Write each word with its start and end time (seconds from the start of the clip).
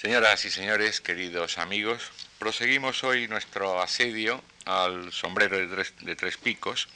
Señoras 0.00 0.44
y 0.44 0.50
señores, 0.52 1.00
queridos 1.00 1.58
amigos, 1.58 2.12
proseguimos 2.38 3.02
hoy 3.02 3.26
nuestro 3.26 3.82
asedio 3.82 4.44
al 4.64 5.12
sombrero 5.12 5.58
de 5.58 6.14
tres, 6.14 6.36
picos 6.36 6.86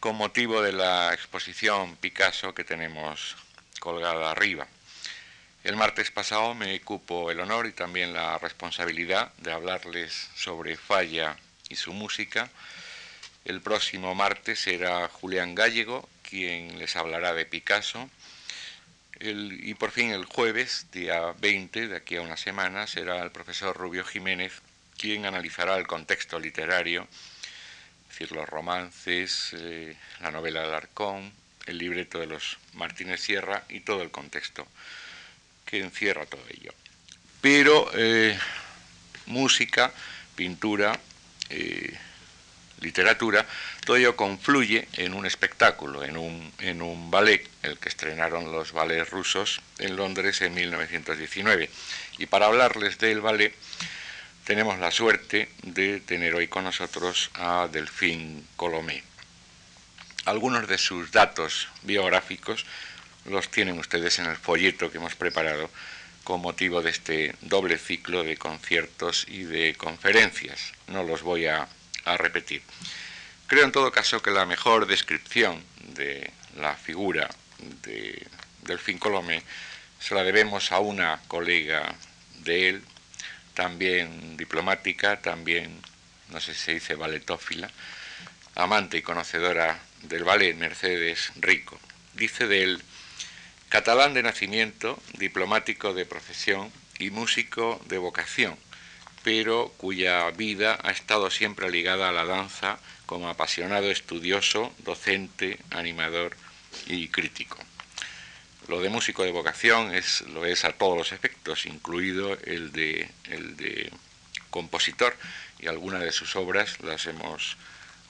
con 0.00 0.16
motivo 0.16 0.62
de 0.62 0.72
la 0.72 1.14
exposición 1.14 1.94
Picasso 1.94 2.52
que 2.54 2.64
tenemos 2.64 3.36
colgada 3.78 4.32
arriba. 4.32 4.66
El 5.62 5.76
martes 5.76 6.10
pasado 6.10 6.56
me 6.56 6.80
cupo 6.80 7.30
el 7.30 7.38
honor 7.38 7.66
y 7.66 7.72
también 7.72 8.12
la 8.12 8.36
responsabilidad 8.38 9.32
de 9.38 9.52
hablarles 9.52 10.28
sobre 10.34 10.76
Falla 10.76 11.36
y 11.68 11.76
su 11.76 11.92
música. 11.92 12.50
El 13.44 13.60
próximo 13.60 14.12
martes 14.16 14.58
será 14.58 15.06
Julián 15.06 15.54
Gallego 15.54 16.08
quien 16.28 16.80
les 16.80 16.96
hablará 16.96 17.32
de 17.32 17.46
Picasso 17.46 18.10
y 19.20 19.74
por 19.74 19.90
fin 19.90 20.10
el 20.10 20.24
jueves, 20.24 20.86
día 20.92 21.32
20, 21.38 21.88
de 21.88 21.96
aquí 21.96 22.16
a 22.16 22.22
una 22.22 22.36
semana, 22.36 22.86
será 22.86 23.22
el 23.22 23.30
profesor 23.30 23.76
Rubio 23.76 24.04
Jiménez 24.04 24.60
quien 24.96 25.26
analizará 25.26 25.76
el 25.76 25.86
contexto 25.86 26.38
literario, 26.38 27.06
es 28.02 28.08
decir, 28.08 28.32
los 28.32 28.48
romances, 28.48 29.50
eh, 29.52 29.96
la 30.20 30.30
novela 30.30 30.66
de 30.66 30.74
Arcón, 30.74 31.32
el 31.66 31.78
libreto 31.78 32.18
de 32.18 32.26
los 32.26 32.58
Martínez 32.74 33.20
Sierra 33.20 33.64
y 33.68 33.80
todo 33.80 34.02
el 34.02 34.10
contexto 34.10 34.66
que 35.64 35.80
encierra 35.80 36.26
todo 36.26 36.42
ello. 36.48 36.72
Pero 37.40 37.90
eh, 37.94 38.38
música, 39.26 39.92
pintura, 40.34 40.98
eh, 41.50 41.98
literatura, 42.80 43.46
todo 43.84 43.96
ello 43.96 44.16
confluye 44.16 44.88
en 44.94 45.14
un 45.14 45.26
espectáculo, 45.26 46.04
en 46.04 46.16
un, 46.16 46.52
en 46.58 46.82
un 46.82 47.10
ballet, 47.10 47.48
el 47.62 47.78
que 47.78 47.88
estrenaron 47.88 48.52
los 48.52 48.72
ballets 48.72 49.10
rusos 49.10 49.60
en 49.78 49.96
Londres 49.96 50.40
en 50.42 50.54
1919. 50.54 51.70
Y 52.18 52.26
para 52.26 52.46
hablarles 52.46 52.98
del 52.98 53.20
ballet, 53.20 53.54
tenemos 54.44 54.78
la 54.78 54.90
suerte 54.90 55.48
de 55.62 56.00
tener 56.00 56.34
hoy 56.34 56.48
con 56.48 56.64
nosotros 56.64 57.30
a 57.34 57.68
Delfín 57.70 58.46
Colomé. 58.56 59.02
Algunos 60.24 60.68
de 60.68 60.78
sus 60.78 61.12
datos 61.12 61.68
biográficos 61.82 62.66
los 63.24 63.50
tienen 63.50 63.78
ustedes 63.78 64.18
en 64.18 64.26
el 64.26 64.36
folleto 64.36 64.90
que 64.90 64.98
hemos 64.98 65.14
preparado 65.14 65.70
con 66.24 66.40
motivo 66.40 66.82
de 66.82 66.90
este 66.90 67.34
doble 67.40 67.78
ciclo 67.78 68.24
de 68.24 68.36
conciertos 68.36 69.26
y 69.28 69.44
de 69.44 69.74
conferencias. 69.76 70.72
No 70.88 71.04
los 71.04 71.22
voy 71.22 71.46
a 71.46 71.68
a 72.06 72.16
repetir. 72.16 72.62
Creo 73.46 73.64
en 73.64 73.72
todo 73.72 73.92
caso 73.92 74.22
que 74.22 74.30
la 74.30 74.46
mejor 74.46 74.86
descripción 74.86 75.62
de 75.94 76.30
la 76.56 76.74
figura 76.74 77.28
de 77.82 78.26
Delfín 78.62 78.98
Colomé 78.98 79.42
se 80.00 80.14
la 80.14 80.24
debemos 80.24 80.72
a 80.72 80.80
una 80.80 81.20
colega 81.28 81.94
de 82.40 82.68
él, 82.68 82.82
también 83.54 84.36
diplomática, 84.36 85.20
también, 85.20 85.80
no 86.30 86.40
sé 86.40 86.54
si 86.54 86.60
se 86.60 86.74
dice 86.74 86.94
balletófila, 86.94 87.70
amante 88.54 88.98
y 88.98 89.02
conocedora 89.02 89.78
del 90.02 90.24
ballet, 90.24 90.54
Mercedes 90.54 91.32
Rico. 91.36 91.78
Dice 92.14 92.46
de 92.46 92.62
él, 92.62 92.82
catalán 93.68 94.14
de 94.14 94.22
nacimiento, 94.22 95.00
diplomático 95.18 95.94
de 95.94 96.06
profesión 96.06 96.72
y 96.98 97.10
músico 97.10 97.80
de 97.86 97.98
vocación, 97.98 98.56
pero 99.26 99.72
cuya 99.76 100.30
vida 100.30 100.78
ha 100.84 100.92
estado 100.92 101.32
siempre 101.32 101.68
ligada 101.68 102.08
a 102.08 102.12
la 102.12 102.24
danza 102.24 102.78
como 103.06 103.28
apasionado 103.28 103.90
estudioso, 103.90 104.72
docente, 104.84 105.58
animador 105.70 106.36
y 106.86 107.08
crítico. 107.08 107.58
Lo 108.68 108.80
de 108.80 108.88
músico 108.88 109.24
de 109.24 109.32
vocación 109.32 109.92
es, 109.92 110.20
lo 110.28 110.46
es 110.46 110.64
a 110.64 110.74
todos 110.74 110.96
los 110.96 111.10
efectos, 111.10 111.66
incluido 111.66 112.38
el 112.44 112.70
de, 112.70 113.10
el 113.24 113.56
de 113.56 113.90
compositor, 114.50 115.16
y 115.58 115.66
algunas 115.66 116.02
de 116.02 116.12
sus 116.12 116.36
obras 116.36 116.78
las 116.84 117.06
hemos 117.06 117.56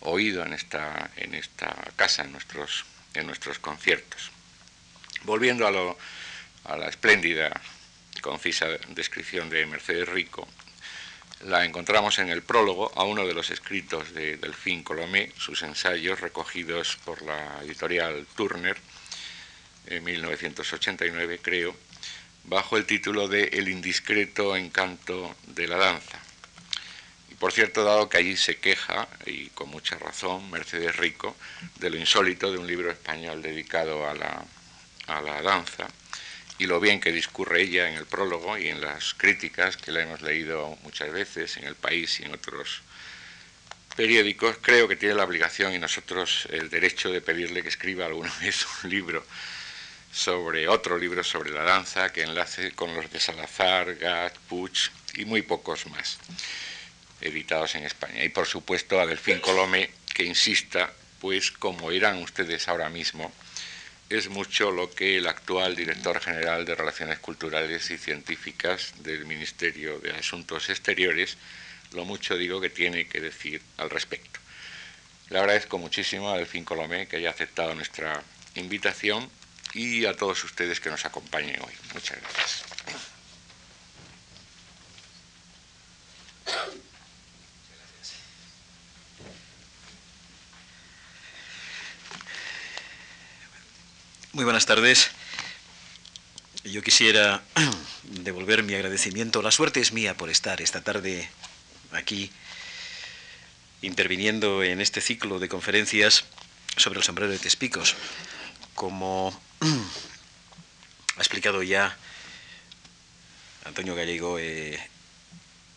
oído 0.01 0.45
en 0.45 0.53
esta, 0.53 1.11
casa, 1.97 2.25
en 2.25 2.33
nuestros, 2.33 3.59
conciertos. 3.63 4.31
Volviendo 5.23 5.67
a 5.67 6.77
la 6.77 6.89
espléndida, 6.89 7.59
concisa 8.21 8.67
descripción 8.89 9.49
de 9.49 9.65
Mercedes 9.65 10.11
Rico, 10.11 10.47
la 11.45 11.65
encontramos 11.65 12.19
en 12.19 12.29
el 12.29 12.43
prólogo 12.43 12.93
a 12.97 13.05
uno 13.05 13.27
de 13.27 13.35
los 13.35 13.51
escritos 13.51 14.13
de 14.15 14.37
Delfín 14.37 14.83
Colomé, 14.83 15.33
sus 15.37 15.63
ensayos 15.63 16.21
recogidos 16.21 16.97
por 17.05 17.23
la 17.23 17.61
editorial 17.63 18.27
Turner 18.35 18.77
en 19.87 20.03
1989, 20.03 21.41
creo, 21.43 21.77
bajo 22.45 22.77
el 22.77 22.87
título 22.87 23.29
de 23.29 23.45
El 23.45 23.69
indiscreto 23.69 24.57
encanto 24.57 25.37
de 25.47 25.69
la 25.69 25.77
danza. 25.77 26.19
Y 27.31 27.35
por 27.35 27.53
cierto, 27.53 27.85
dado 27.85 28.09
que 28.09 28.19
allí 28.19 28.37
se 28.37 28.57
queja, 28.57 29.07
y 29.27 29.49
con 29.51 29.69
mucha 29.69 29.99
razón, 29.99 30.51
Mercedes 30.51 30.97
Rico, 30.97 31.37
de 31.77 31.91
lo 31.91 31.97
insólito 31.97 32.51
de 32.51 32.59
un 32.59 32.67
libro 32.67 32.91
español 32.91 33.43
dedicado 33.43 34.09
a 34.09 34.15
la, 34.15 34.45
a 35.07 35.21
la 35.21 35.43
danza, 35.43 35.87
y 36.59 36.67
lo 36.67 36.81
bien 36.81 37.01
que 37.01 37.13
discurre 37.13 37.63
ella 37.63 37.89
en 37.89 37.97
el 37.97 38.07
prólogo 38.07 38.57
y 38.57 38.69
en 38.69 38.81
las 38.81 39.15
críticas 39.15 39.77
que 39.77 39.93
la 39.93 40.03
hemos 40.03 40.23
leído 40.23 40.79
muchas 40.83 41.13
veces 41.13 41.57
en 41.57 41.65
el 41.65 41.75
país 41.75 42.21
y 42.21 42.25
en 42.25 42.35
otros 42.35 42.83
periódicos, 43.97 44.59
creo 44.61 44.89
que 44.89 44.97
tiene 44.97 45.15
la 45.15 45.25
obligación 45.25 45.75
y 45.75 45.79
nosotros 45.79 46.47
el 46.51 46.69
derecho 46.69 47.11
de 47.11 47.21
pedirle 47.21 47.63
que 47.63 47.69
escriba 47.69 48.07
alguna 48.07 48.33
vez 48.41 48.67
un 48.83 48.91
libro 48.91 49.25
sobre 50.13 50.67
otro 50.69 50.97
libro 50.97 51.23
sobre 51.23 51.51
la 51.51 51.63
danza 51.63 52.11
que 52.13 52.23
enlace 52.23 52.73
con 52.73 52.95
los 52.95 53.11
de 53.11 53.21
Salazar, 53.21 53.97
Gat, 53.97 54.37
Puig 54.49 54.73
y 55.15 55.25
muy 55.25 55.43
pocos 55.43 55.87
más 55.87 56.19
editados 57.21 57.75
en 57.75 57.85
España. 57.85 58.25
Y 58.25 58.29
por 58.31 58.47
supuesto 58.47 59.01
a 59.01 59.07
Delfín 59.07 59.41
Colome 59.41 59.91
que 60.15 60.25
insista, 60.25 60.91
pues 61.21 61.51
como 61.51 61.93
irán 61.93 62.23
ustedes 62.23 62.69
ahora 62.69 62.89
mismo, 62.89 63.33
es 64.09 64.29
mucho 64.29 64.71
lo 64.71 64.91
que 64.91 65.17
el 65.17 65.27
actual 65.27 65.75
director 65.75 66.21
general 66.21 66.65
de 66.65 66.75
Relaciones 66.75 67.19
Culturales 67.19 67.91
y 67.91 67.99
Científicas 67.99 68.95
del 68.99 69.27
Ministerio 69.27 69.99
de 69.99 70.13
Asuntos 70.13 70.71
Exteriores, 70.71 71.37
lo 71.93 72.05
mucho 72.05 72.37
digo 72.37 72.61
que 72.61 72.71
tiene 72.71 73.09
que 73.09 73.21
decir 73.21 73.61
al 73.79 73.91
respecto. 73.91 74.39
Le 75.31 75.39
agradezco 75.39 75.79
muchísimo 75.79 76.31
a 76.31 76.37
Delfín 76.37 76.65
Colomé 76.65 77.09
que 77.09 77.17
haya 77.17 77.31
aceptado 77.31 77.75
nuestra 77.75 78.23
invitación 78.55 79.29
y 79.75 80.07
a 80.07 80.17
todos 80.17 80.43
ustedes 80.45 80.79
que 80.79 80.91
nos 80.91 81.05
acompañen 81.05 81.61
hoy. 81.61 81.73
Muchas 81.93 82.21
gracias. 82.21 82.76
Muy 94.37 94.45
buenas 94.45 94.67
tardes. 94.67 95.09
Yo 96.63 96.83
quisiera 96.83 97.43
devolver 98.03 98.65
mi 98.65 98.75
agradecimiento. 98.75 99.41
La 99.41 99.51
suerte 99.51 99.81
es 99.81 99.95
mía 99.95 100.15
por 100.15 100.29
estar 100.29 100.61
esta 100.61 100.83
tarde 100.83 101.27
aquí 101.93 102.31
interviniendo 103.81 104.63
en 104.63 104.83
este 104.83 105.01
ciclo 105.01 105.39
de 105.39 105.49
conferencias 105.49 106.27
sobre 106.77 106.99
el 106.99 107.03
sombrero 107.03 107.33
de 107.33 107.39
Tespicos. 107.39 107.97
Como 108.75 109.33
ha 111.17 111.19
explicado 111.19 111.63
ya 111.63 111.97
Antonio 113.65 113.95
Gallego, 113.95 114.39
eh, 114.39 114.79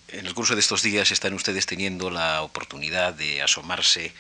en 0.10 0.26
el 0.26 0.34
curso 0.34 0.56
de 0.56 0.60
estos 0.60 0.84
días 0.84 1.12
están 1.12 1.34
ustedes 1.34 1.66
teniendo 1.66 2.12
la 2.12 2.42
oportunidad 2.42 3.14
de 3.14 3.42
asomarse 3.42 4.12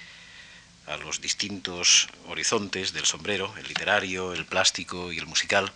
a 0.89 0.97
los 0.97 1.21
distintos 1.21 2.07
horizontes 2.27 2.93
del 2.93 3.05
sombrero, 3.05 3.53
el 3.57 3.67
literario, 3.67 4.33
el 4.33 4.45
plástico 4.45 5.11
y 5.13 5.19
el 5.19 5.27
musical. 5.27 5.71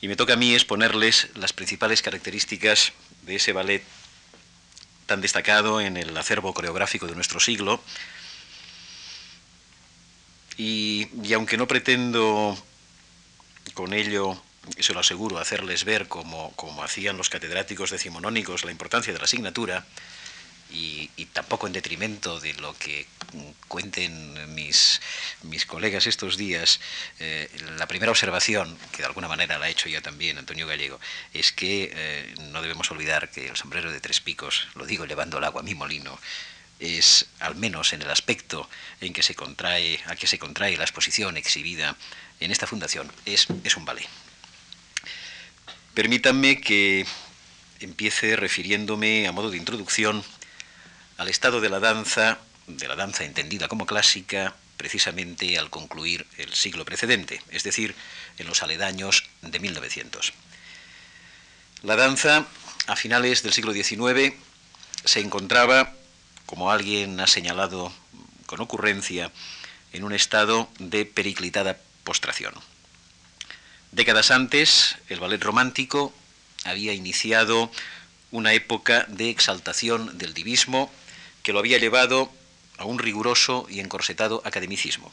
Y 0.00 0.08
me 0.08 0.16
toca 0.16 0.34
a 0.34 0.36
mí 0.36 0.54
exponerles 0.54 1.28
las 1.34 1.52
principales 1.52 2.02
características 2.02 2.92
de 3.22 3.36
ese 3.36 3.52
ballet 3.52 3.82
tan 5.06 5.20
destacado 5.20 5.80
en 5.80 5.96
el 5.96 6.16
acervo 6.16 6.52
coreográfico 6.52 7.06
de 7.06 7.14
nuestro 7.14 7.40
siglo. 7.40 7.80
Y, 10.56 11.08
aunque 11.32 11.56
no 11.56 11.68
pretendo 11.68 12.58
con 13.74 13.92
ello, 13.92 14.40
se 14.80 14.92
lo 14.92 15.00
aseguro, 15.00 15.38
hacerles 15.38 15.84
ver 15.84 16.08
como, 16.08 16.52
como 16.56 16.82
hacían 16.82 17.16
los 17.16 17.28
catedráticos 17.30 17.90
decimonónicos 17.90 18.64
la 18.64 18.72
importancia 18.72 19.12
de 19.12 19.18
la 19.20 19.26
asignatura, 19.26 19.86
y, 20.70 21.08
tampoco 21.32 21.66
en 21.66 21.72
detrimento 21.72 22.40
de 22.40 22.54
lo 22.54 22.76
que 22.76 23.06
cuenten 23.68 24.54
mis, 24.54 25.00
mis 25.42 25.66
colegas 25.66 26.06
estos 26.06 26.36
días, 26.36 26.80
eh, 27.20 27.48
la 27.76 27.86
primera 27.86 28.10
observación, 28.10 28.76
que 28.92 28.98
de 28.98 29.06
alguna 29.06 29.28
manera 29.28 29.58
la 29.58 29.66
ha 29.66 29.68
hecho 29.68 29.88
ya 29.88 30.00
también 30.00 30.38
Antonio 30.38 30.66
Gallego, 30.66 30.98
es 31.32 31.52
que 31.52 31.90
eh, 31.94 32.34
no 32.50 32.62
debemos 32.62 32.90
olvidar 32.90 33.30
que 33.30 33.48
el 33.48 33.56
sombrero 33.56 33.92
de 33.92 34.00
tres 34.00 34.20
picos, 34.20 34.68
lo 34.74 34.86
digo 34.86 35.04
elevando 35.04 35.38
el 35.38 35.44
agua 35.44 35.60
a 35.60 35.64
mi 35.64 35.74
molino, 35.74 36.18
es, 36.80 37.26
al 37.40 37.56
menos 37.56 37.92
en 37.92 38.02
el 38.02 38.10
aspecto 38.10 38.68
en 39.00 39.12
que 39.12 39.22
se 39.22 39.34
contrae, 39.34 40.00
a 40.06 40.16
que 40.16 40.26
se 40.26 40.38
contrae 40.38 40.76
la 40.76 40.84
exposición 40.84 41.36
exhibida 41.36 41.96
en 42.40 42.50
esta 42.50 42.66
fundación, 42.66 43.10
es, 43.24 43.48
es 43.64 43.76
un 43.76 43.84
ballet. 43.84 44.06
Permítanme 45.94 46.60
que 46.60 47.04
empiece 47.80 48.36
refiriéndome 48.36 49.26
a 49.26 49.32
modo 49.32 49.50
de 49.50 49.56
introducción 49.56 50.24
al 51.18 51.28
estado 51.28 51.60
de 51.60 51.68
la 51.68 51.80
danza, 51.80 52.38
de 52.66 52.88
la 52.88 52.96
danza 52.96 53.24
entendida 53.24 53.68
como 53.68 53.86
clásica, 53.86 54.54
precisamente 54.76 55.58
al 55.58 55.68
concluir 55.68 56.26
el 56.38 56.54
siglo 56.54 56.84
precedente, 56.84 57.42
es 57.50 57.64
decir, 57.64 57.94
en 58.38 58.46
los 58.46 58.62
aledaños 58.62 59.24
de 59.42 59.58
1900. 59.58 60.32
La 61.82 61.96
danza, 61.96 62.46
a 62.86 62.96
finales 62.96 63.42
del 63.42 63.52
siglo 63.52 63.72
XIX, 63.72 64.34
se 65.04 65.20
encontraba, 65.20 65.92
como 66.46 66.70
alguien 66.70 67.18
ha 67.20 67.26
señalado 67.26 67.92
con 68.46 68.60
ocurrencia, 68.60 69.32
en 69.92 70.04
un 70.04 70.12
estado 70.12 70.70
de 70.78 71.04
periclitada 71.04 71.78
postración. 72.04 72.54
Décadas 73.90 74.30
antes, 74.30 74.96
el 75.08 75.18
ballet 75.18 75.42
romántico 75.42 76.14
había 76.64 76.92
iniciado 76.92 77.72
una 78.30 78.52
época 78.52 79.04
de 79.08 79.30
exaltación 79.30 80.16
del 80.18 80.34
divismo 80.34 80.92
que 81.48 81.54
lo 81.54 81.60
había 81.60 81.78
llevado 81.78 82.30
a 82.76 82.84
un 82.84 82.98
riguroso 82.98 83.66
y 83.70 83.80
encorsetado 83.80 84.42
academicismo. 84.44 85.10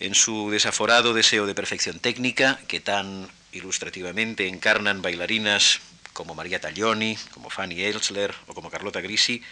En 0.00 0.16
su 0.16 0.50
desaforado 0.50 1.14
deseo 1.14 1.46
de 1.46 1.54
perfección 1.54 2.00
técnica, 2.00 2.58
que 2.66 2.80
tan 2.80 3.28
ilustrativamente 3.52 4.48
encarnan 4.48 5.00
bailarinas 5.00 5.78
como 6.12 6.34
María 6.34 6.60
Taglioni, 6.60 7.16
como 7.30 7.50
Fanny 7.50 7.84
Elsler 7.84 8.34
o 8.48 8.54
como 8.54 8.68
Carlota 8.68 9.00
Grisi, 9.00 9.44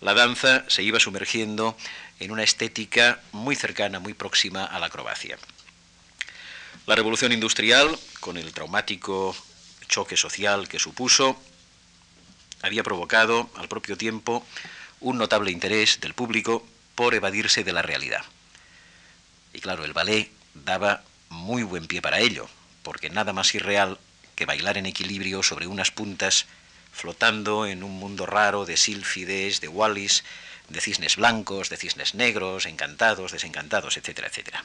la 0.00 0.14
danza 0.14 0.64
se 0.68 0.82
iba 0.82 0.98
sumergiendo 0.98 1.76
en 2.18 2.30
una 2.30 2.42
estética 2.42 3.20
muy 3.32 3.56
cercana, 3.56 4.00
muy 4.00 4.14
próxima 4.14 4.64
a 4.64 4.78
la 4.78 4.86
acrobacia. 4.86 5.36
La 6.86 6.94
revolución 6.94 7.32
industrial, 7.32 7.94
con 8.20 8.38
el 8.38 8.54
traumático 8.54 9.36
choque 9.86 10.16
social 10.16 10.66
que 10.66 10.78
supuso, 10.78 11.38
había 12.62 12.82
provocado 12.82 13.50
al 13.54 13.68
propio 13.68 13.98
tiempo 13.98 14.46
un 15.00 15.18
notable 15.18 15.50
interés 15.50 16.00
del 16.00 16.14
público 16.14 16.66
por 16.94 17.14
evadirse 17.14 17.64
de 17.64 17.72
la 17.72 17.82
realidad. 17.82 18.24
Y 19.52 19.60
claro, 19.60 19.84
el 19.84 19.92
ballet 19.92 20.30
daba 20.54 21.02
muy 21.28 21.62
buen 21.62 21.86
pie 21.86 22.02
para 22.02 22.20
ello, 22.20 22.48
porque 22.82 23.10
nada 23.10 23.32
más 23.32 23.54
irreal 23.54 23.98
que 24.34 24.46
bailar 24.46 24.78
en 24.78 24.86
equilibrio 24.86 25.42
sobre 25.42 25.66
unas 25.66 25.90
puntas, 25.90 26.46
flotando 26.92 27.66
en 27.66 27.82
un 27.82 27.92
mundo 27.92 28.26
raro 28.26 28.66
de 28.66 28.76
sílfides, 28.76 29.60
de 29.60 29.68
wallis, 29.68 30.24
de 30.68 30.80
cisnes 30.80 31.16
blancos, 31.16 31.70
de 31.70 31.76
cisnes 31.76 32.14
negros, 32.14 32.66
encantados, 32.66 33.32
desencantados, 33.32 33.96
etcétera, 33.96 34.28
etcétera. 34.28 34.64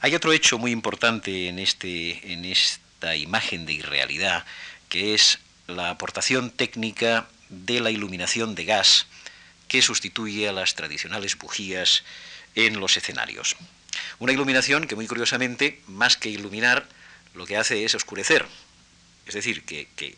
Hay 0.00 0.14
otro 0.14 0.32
hecho 0.32 0.58
muy 0.58 0.70
importante 0.70 1.48
en, 1.48 1.58
este, 1.58 2.32
en 2.32 2.44
esta 2.44 3.16
imagen 3.16 3.66
de 3.66 3.72
irrealidad, 3.72 4.44
que 4.88 5.14
es 5.14 5.38
la 5.66 5.90
aportación 5.90 6.50
técnica 6.50 7.26
de 7.64 7.80
la 7.80 7.90
iluminación 7.90 8.54
de 8.54 8.64
gas 8.64 9.06
que 9.68 9.82
sustituye 9.82 10.48
a 10.48 10.52
las 10.52 10.74
tradicionales 10.74 11.38
bujías 11.38 12.04
en 12.54 12.80
los 12.80 12.96
escenarios. 12.96 13.56
Una 14.18 14.32
iluminación 14.32 14.86
que 14.86 14.96
muy 14.96 15.06
curiosamente, 15.06 15.80
más 15.86 16.16
que 16.16 16.28
iluminar, 16.28 16.88
lo 17.34 17.46
que 17.46 17.56
hace 17.56 17.84
es 17.84 17.94
oscurecer. 17.94 18.46
Es 19.26 19.34
decir, 19.34 19.64
que, 19.64 19.88
que, 19.96 20.16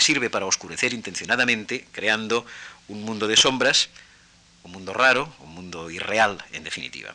sirve 0.00 0.28
para 0.28 0.44
oscurecer 0.44 0.92
intencionadamente, 0.92 1.86
creando 1.92 2.44
un 2.88 3.04
mundo 3.04 3.28
de 3.28 3.36
sombras, 3.36 3.90
un 4.64 4.72
mundo 4.72 4.92
raro, 4.92 5.32
un 5.38 5.54
mundo 5.54 5.88
irreal, 5.88 6.44
en 6.52 6.64
definitiva. 6.64 7.14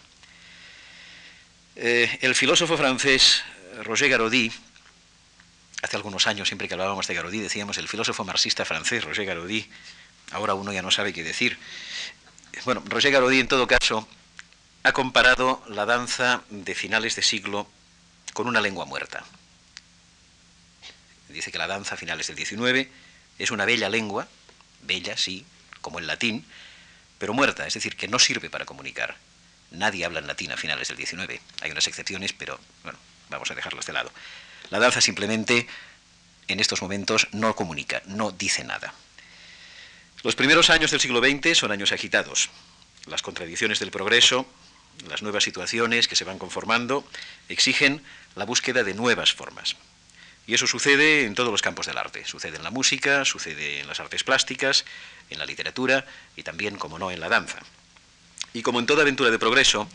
Eh, 1.76 2.20
el 2.22 2.36
filósofo 2.36 2.78
francés 2.78 3.44
Roger 3.84 4.10
Garaudy, 4.10 4.50
hace 5.82 5.96
algunos 5.96 6.28
años, 6.28 6.48
siempre 6.48 6.68
que 6.68 6.74
hablábamos 6.74 7.08
de 7.08 7.14
Garaudy, 7.14 7.40
decíamos 7.40 7.78
el 7.78 7.88
filósofo 7.88 8.24
marxista 8.26 8.66
francés 8.66 9.04
Roger 9.04 9.26
Garaudy, 9.26 9.70
ahora 10.32 10.54
uno 10.54 10.74
ya 10.74 10.82
no 10.82 10.92
sabe 10.92 11.14
qué 11.14 11.24
decir. 11.24 11.58
Bueno, 12.66 12.84
Roger 12.86 13.12
Garaudy 13.12 13.40
en 13.40 13.48
todo 13.48 13.68
caso 13.68 14.08
ha 14.84 14.92
comparado 14.92 15.62
la 15.68 15.86
danza 15.86 16.44
de 16.50 16.76
finales 16.76 17.16
de 17.16 17.22
siglo 17.22 17.70
con 18.34 18.48
una 18.48 18.62
lengua 18.62 18.86
muerta. 18.86 19.24
Dice 21.30 21.52
que 21.52 21.58
la 21.58 21.68
danza 21.68 21.96
a 21.96 21.98
finales 21.98 22.28
del 22.28 22.38
XIX 22.38 22.90
es 23.38 23.52
una 23.52 23.66
bella 23.66 23.90
lengua, 23.90 24.28
bella, 24.82 25.16
sí, 25.16 25.46
como 25.82 26.00
el 26.00 26.08
latín, 26.08 26.46
pero 27.18 27.34
muerta, 27.34 27.68
es 27.68 27.74
decir, 27.74 27.96
que 27.96 28.08
no 28.08 28.20
sirve 28.20 28.50
para 28.50 28.66
comunicar. 28.66 29.18
Nadie 29.72 30.06
habla 30.06 30.20
en 30.20 30.28
latín 30.28 30.52
a 30.52 30.58
finales 30.58 30.88
del 30.88 30.98
XIX. 30.98 31.40
Hay 31.62 31.72
unas 31.72 31.88
excepciones, 31.88 32.34
pero 32.34 32.60
bueno, 32.84 32.98
vamos 33.30 33.52
a 33.52 33.56
dejarlas 33.56 33.86
de 33.86 33.94
lado. 33.94 34.12
La 34.70 34.80
danza 34.80 35.02
simplemente 35.02 35.68
en 36.48 36.60
estos 36.60 36.82
momentos 36.82 37.28
no 37.32 37.56
comunica, 37.56 38.02
no 38.06 38.32
dice 38.32 38.64
nada. 38.64 38.94
Los 40.24 40.36
primeros 40.36 40.70
años 40.70 40.92
del 40.92 41.00
siglo 41.00 41.20
XX 41.20 41.58
son 41.58 41.72
años 41.72 41.92
agitados. 41.92 42.50
Las 43.06 43.22
contradicciones 43.22 43.80
del 43.80 43.92
progreso, 43.92 44.46
las 45.08 45.22
nuevas 45.22 45.44
situaciones 45.44 46.08
que 46.08 46.16
se 46.16 46.26
van 46.26 46.40
conformando, 46.40 47.08
exigen 47.48 48.04
la 48.36 48.46
búsqueda 48.46 48.84
de 48.84 48.94
nuevas 48.94 49.34
formas. 49.34 49.78
Y 50.46 50.56
eso 50.56 50.68
sucede 50.68 51.26
en 51.26 51.36
todos 51.36 51.52
los 51.52 51.62
campos 51.62 51.86
del 51.86 51.98
arte. 51.98 52.26
Sucede 52.26 52.58
en 52.58 52.64
la 52.64 52.72
música, 52.72 53.24
sucede 53.24 53.80
en 53.80 53.88
las 53.88 54.00
artes 54.00 54.24
plásticas, 54.24 54.84
en 55.30 55.40
la 55.40 55.46
literatura 55.46 56.06
y 56.36 56.44
también, 56.44 56.78
como 56.78 56.98
no, 57.00 57.12
en 57.12 57.20
la 57.20 57.30
danza. 57.30 57.60
Y 58.54 58.64
como 58.64 58.80
en 58.80 58.88
toda 58.88 59.04
aventura 59.04 59.30
de 59.30 59.40
progreso, 59.40 59.88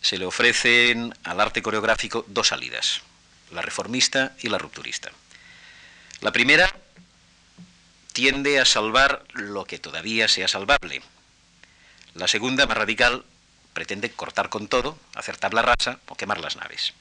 se 0.00 0.18
le 0.18 0.24
ofrecen 0.24 1.12
al 1.24 1.40
arte 1.40 1.62
coreográfico 1.62 2.24
dos 2.28 2.48
salidas, 2.48 3.02
la 3.52 3.62
reformista 3.62 4.34
y 4.40 4.48
la 4.48 4.58
rupturista. 4.58 5.10
La 6.20 6.32
primera 6.32 6.74
tiende 8.12 8.60
a 8.60 8.64
salvar 8.64 9.24
lo 9.32 9.64
que 9.64 9.78
todavía 9.78 10.28
sea 10.28 10.48
salvable. 10.48 11.02
La 12.14 12.28
segunda, 12.28 12.66
más 12.66 12.76
radical, 12.76 13.24
pretende 13.72 14.10
cortar 14.10 14.48
con 14.48 14.68
todo, 14.68 14.98
hacer 15.14 15.36
tabla 15.36 15.62
rasa 15.62 16.00
o 16.08 16.16
quemar 16.16 16.40
las 16.40 16.56
naves. 16.56 16.92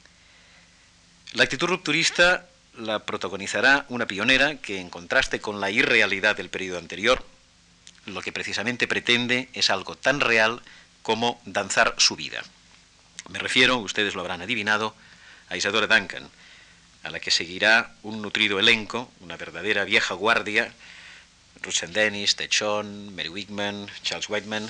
La 1.34 1.44
actitud 1.44 1.68
rupturista 1.68 2.48
la 2.78 3.00
protagonizará 3.00 3.86
una 3.90 4.08
pionera 4.08 4.58
que, 4.58 4.80
en 4.80 4.90
contraste 4.90 5.42
con 5.42 5.60
la 5.60 5.72
irrealidad 5.72 6.36
del 6.38 6.50
periodo 6.50 6.80
anterior, 6.80 7.26
lo 8.06 8.22
que 8.22 8.32
precisamente 8.32 8.88
pretende 8.88 9.50
es 9.54 9.70
algo 9.70 9.96
tan 9.96 10.22
real 10.22 10.62
como 11.02 11.42
danzar 11.46 11.96
su 11.98 12.16
vida. 12.16 12.42
Me 13.30 13.40
refiero, 13.40 13.78
ustedes 13.78 14.16
lo 14.16 14.22
habrán 14.22 14.42
adivinado, 14.42 14.96
a 15.50 15.58
Isadora 15.58 15.88
Duncan, 15.88 16.30
a 17.04 17.10
la 17.10 17.20
que 17.20 17.32
seguirá 17.32 17.94
un 18.04 18.22
nutrido 18.22 18.60
elenco, 18.60 19.12
una 19.22 19.38
verdadera 19.38 19.84
vieja 19.86 20.14
guardia 20.14 20.74
Ruth 21.62 21.84
Dennis, 21.90 22.36
Techon, 22.36 23.16
Mary 23.16 23.30
Wigman, 23.30 23.88
Charles 24.04 24.30
Whiteman, 24.30 24.70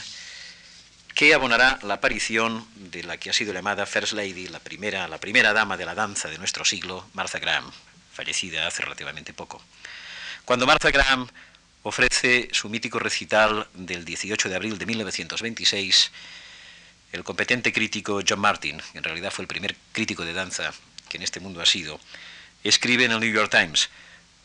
que 1.14 1.34
abonará 1.34 1.80
la 1.84 1.96
aparición 1.96 2.66
de 2.76 3.04
la 3.04 3.18
que 3.18 3.30
ha 3.30 3.34
sido 3.34 3.54
llamada 3.54 3.86
First 3.86 4.14
Lady, 4.14 4.48
la 4.48 4.60
primera, 4.60 5.08
la 5.08 5.20
primera 5.20 5.54
dama 5.54 5.78
de 5.78 5.86
la 5.86 5.96
danza 5.96 6.30
de 6.30 6.38
nuestro 6.38 6.66
siglo, 6.66 7.08
Martha 7.14 7.40
Graham, 7.40 7.72
fallecida 8.14 8.68
hace 8.68 8.84
relativamente 8.84 9.34
poco. 9.34 9.62
Cuando 10.46 10.66
Martha 10.66 10.92
Graham 10.92 11.28
ofrece 11.84 12.50
su 12.52 12.70
mítico 12.70 13.00
recital 13.00 13.68
del 13.74 14.06
18 14.06 14.50
de 14.50 14.56
abril 14.56 14.78
de 14.78 14.86
1926, 14.86 16.12
el 17.12 17.24
competente 17.24 17.74
crítico 17.74 18.22
John 18.28 18.40
Martin, 18.40 18.82
en 18.94 19.04
realidad 19.04 19.32
fue 19.32 19.44
el 19.44 19.48
primer 19.48 19.76
crítico 19.92 20.26
de 20.26 20.34
danza 20.34 20.72
que 21.08 21.18
en 21.18 21.24
este 21.24 21.40
mundo 21.40 21.62
ha 21.62 21.66
sido, 21.66 22.00
escribe 22.64 23.06
en 23.06 23.12
el 23.12 23.20
New 23.20 23.34
York 23.34 23.52
Times, 23.52 23.90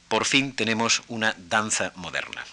por 0.09 0.25
fin 0.25 0.55
tenemos 0.55 1.03
una 1.09 1.35
danza 1.39 1.93
moderna. 1.97 2.45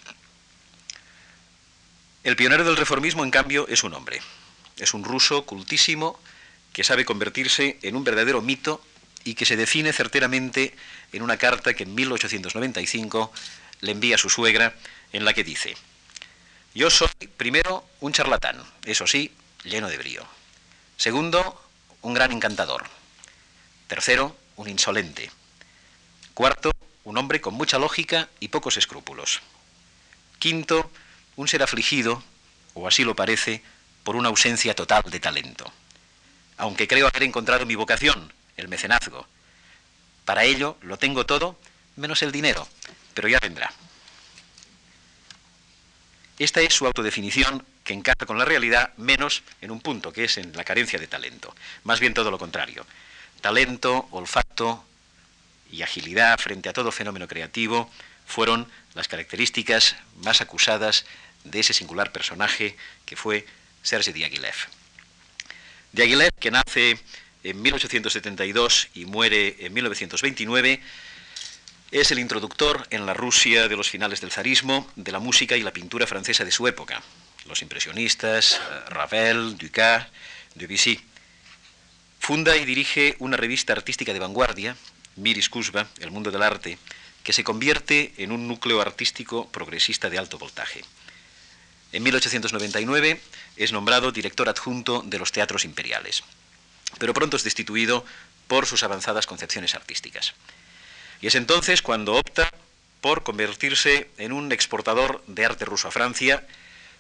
El 2.23 2.35
pionero 2.35 2.63
del 2.63 2.77
reformismo, 2.77 3.23
en 3.23 3.31
cambio, 3.31 3.67
es 3.67 3.83
un 3.83 3.93
hombre. 3.93 4.21
Es 4.77 4.93
un 4.93 5.03
ruso 5.03 5.45
cultísimo 5.45 6.19
que 6.73 6.83
sabe 6.83 7.05
convertirse 7.05 7.79
en 7.81 7.95
un 7.95 8.03
verdadero 8.03 8.41
mito 8.41 8.83
y 9.23 9.33
que 9.35 9.45
se 9.45 9.57
define 9.57 9.93
certeramente 9.93 10.75
en 11.11 11.21
una 11.21 11.37
carta 11.37 11.73
que 11.73 11.83
en 11.83 11.95
1895 11.95 13.31
le 13.81 13.91
envía 13.91 14.15
a 14.15 14.19
su 14.19 14.29
suegra, 14.29 14.75
en 15.11 15.25
la 15.25 15.33
que 15.33 15.43
dice, 15.43 15.75
yo 16.73 16.89
soy, 16.89 17.09
primero, 17.35 17.83
un 17.99 18.13
charlatán, 18.13 18.63
eso 18.85 19.05
sí, 19.07 19.31
lleno 19.63 19.89
de 19.89 19.97
brío. 19.97 20.25
Segundo, 20.95 21.61
un 22.01 22.13
gran 22.13 22.31
encantador. 22.31 22.83
Tercero, 23.87 24.37
un 24.55 24.69
insolente. 24.69 25.29
Cuarto, 26.33 26.71
un 27.03 27.17
hombre 27.17 27.41
con 27.41 27.53
mucha 27.53 27.77
lógica 27.77 28.29
y 28.39 28.47
pocos 28.47 28.77
escrúpulos. 28.77 29.41
Quinto, 30.39 30.89
un 31.35 31.47
ser 31.47 31.61
afligido, 31.61 32.23
o 32.73 32.87
así 32.87 33.03
lo 33.03 33.15
parece, 33.15 33.61
por 34.03 34.15
una 34.15 34.29
ausencia 34.29 34.73
total 34.73 35.03
de 35.05 35.19
talento. 35.19 35.71
Aunque 36.57 36.87
creo 36.87 37.07
haber 37.07 37.23
encontrado 37.23 37.65
mi 37.65 37.75
vocación, 37.75 38.31
el 38.55 38.67
mecenazgo. 38.67 39.27
Para 40.25 40.43
ello 40.45 40.77
lo 40.81 40.97
tengo 40.97 41.25
todo, 41.25 41.59
menos 41.95 42.21
el 42.21 42.31
dinero, 42.31 42.67
pero 43.13 43.27
ya 43.27 43.39
vendrá. 43.39 43.73
Esta 46.39 46.61
es 46.61 46.73
su 46.73 46.85
autodefinición 46.85 47.65
que 47.83 47.93
encaja 47.93 48.25
con 48.25 48.37
la 48.37 48.45
realidad, 48.45 48.93
menos 48.97 49.43
en 49.61 49.69
un 49.69 49.81
punto, 49.81 50.13
que 50.13 50.23
es 50.23 50.37
en 50.37 50.55
la 50.55 50.63
carencia 50.63 50.97
de 50.97 51.07
talento. 51.07 51.53
Más 51.83 51.99
bien 51.99 52.13
todo 52.13 52.31
lo 52.31 52.39
contrario. 52.39 52.85
Talento, 53.41 54.07
olfato, 54.11 54.85
y 55.71 55.81
agilidad 55.81 56.39
frente 56.39 56.69
a 56.69 56.73
todo 56.73 56.91
fenómeno 56.91 57.27
creativo 57.27 57.89
fueron 58.25 58.67
las 58.93 59.07
características 59.07 59.95
más 60.17 60.41
acusadas 60.41 61.05
de 61.43 61.59
ese 61.59 61.73
singular 61.73 62.11
personaje 62.11 62.75
que 63.05 63.15
fue 63.15 63.45
Serge 63.81 64.13
Diaghilev. 64.13 64.55
Diaghilev, 65.91 66.31
que 66.39 66.51
nace 66.51 66.99
en 67.43 67.61
1872 67.61 68.89
y 68.93 69.05
muere 69.05 69.57
en 69.59 69.73
1929, 69.73 70.81
es 71.91 72.11
el 72.11 72.19
introductor 72.19 72.87
en 72.89 73.05
la 73.05 73.13
Rusia 73.13 73.67
de 73.67 73.75
los 73.75 73.89
finales 73.89 74.21
del 74.21 74.31
zarismo 74.31 74.89
de 74.95 75.11
la 75.11 75.19
música 75.19 75.57
y 75.57 75.63
la 75.63 75.73
pintura 75.73 76.07
francesa 76.07 76.45
de 76.45 76.51
su 76.51 76.67
época, 76.67 77.01
los 77.47 77.61
impresionistas, 77.61 78.53
eh, 78.53 78.89
Ravel, 78.89 79.57
Ducas, 79.57 80.07
Debussy. 80.55 81.01
Funda 82.19 82.55
y 82.55 82.65
dirige 82.65 83.15
una 83.19 83.35
revista 83.35 83.73
artística 83.73 84.13
de 84.13 84.19
vanguardia, 84.19 84.77
Miris 85.15 85.49
Kuzba, 85.49 85.87
El 85.99 86.11
Mundo 86.11 86.31
del 86.31 86.43
Arte, 86.43 86.77
que 87.23 87.33
se 87.33 87.43
convierte 87.43 88.13
en 88.17 88.31
un 88.31 88.47
núcleo 88.47 88.81
artístico 88.81 89.49
progresista 89.49 90.09
de 90.09 90.17
alto 90.17 90.37
voltaje. 90.37 90.83
En 91.91 92.03
1899 92.03 93.21
es 93.57 93.71
nombrado 93.71 94.11
director 94.11 94.47
adjunto 94.49 95.03
de 95.05 95.19
los 95.19 95.31
teatros 95.31 95.65
imperiales, 95.65 96.23
pero 96.99 97.13
pronto 97.13 97.37
es 97.37 97.43
destituido 97.43 98.05
por 98.47 98.65
sus 98.65 98.83
avanzadas 98.83 99.27
concepciones 99.27 99.75
artísticas. 99.75 100.33
Y 101.21 101.27
es 101.27 101.35
entonces 101.35 101.81
cuando 101.81 102.15
opta 102.15 102.49
por 103.01 103.23
convertirse 103.23 104.09
en 104.17 104.31
un 104.31 104.51
exportador 104.51 105.23
de 105.27 105.45
arte 105.45 105.65
ruso 105.65 105.87
a 105.87 105.91
Francia, 105.91 106.45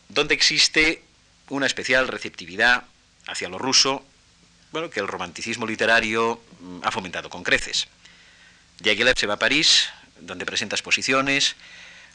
donde 0.09 0.33
existe 0.33 1.03
una 1.49 1.65
especial 1.65 2.07
receptividad 2.07 2.85
hacia 3.27 3.49
lo 3.49 3.57
ruso, 3.57 4.05
bueno, 4.71 4.89
que 4.89 4.99
el 4.99 5.07
romanticismo 5.07 5.67
literario 5.67 6.41
mm, 6.59 6.79
ha 6.83 6.91
fomentado 6.91 7.29
con 7.29 7.43
creces. 7.43 7.87
Diaghilev 8.81 9.17
se 9.17 9.27
va 9.27 9.35
a 9.35 9.39
París, 9.39 9.89
donde 10.19 10.45
presenta 10.45 10.75
exposiciones, 10.75 11.55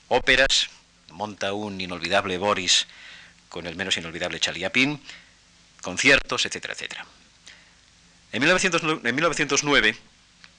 óperas, 0.08 0.68
monta 1.10 1.52
un 1.52 1.80
inolvidable 1.80 2.38
Boris 2.38 2.86
con 3.48 3.66
el 3.66 3.76
menos 3.76 3.96
inolvidable 3.96 4.40
Chaliapin, 4.40 5.00
conciertos, 5.80 6.44
etcétera, 6.44 6.74
etcétera. 6.74 7.06
En 8.32 8.40
1909, 8.42 9.96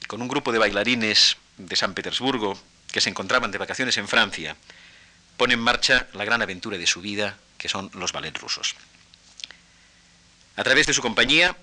con 0.07 0.21
un 0.21 0.29
grupo 0.29 0.53
de 0.53 0.59
bailarines 0.59 1.35
de 1.57 1.75
San 1.75 1.93
Petersburgo 1.93 2.57
que 2.91 3.01
se 3.01 3.09
encontraban 3.09 3.51
de 3.51 3.57
vacaciones 3.57 3.97
en 3.97 4.07
Francia, 4.07 4.55
pone 5.35 5.55
en 5.55 5.59
marcha 5.59 6.07
la 6.13 6.23
gran 6.23 6.41
aventura 6.41 6.77
de 6.77 6.87
su 6.87 7.01
vida, 7.01 7.37
que 7.57 7.67
son 7.67 7.91
los 7.93 8.13
ballets 8.13 8.39
rusos. 8.39 8.75
A 10.55 10.63
través 10.63 10.87
de 10.87 10.93
su 10.93 11.01
compañía, 11.01 11.55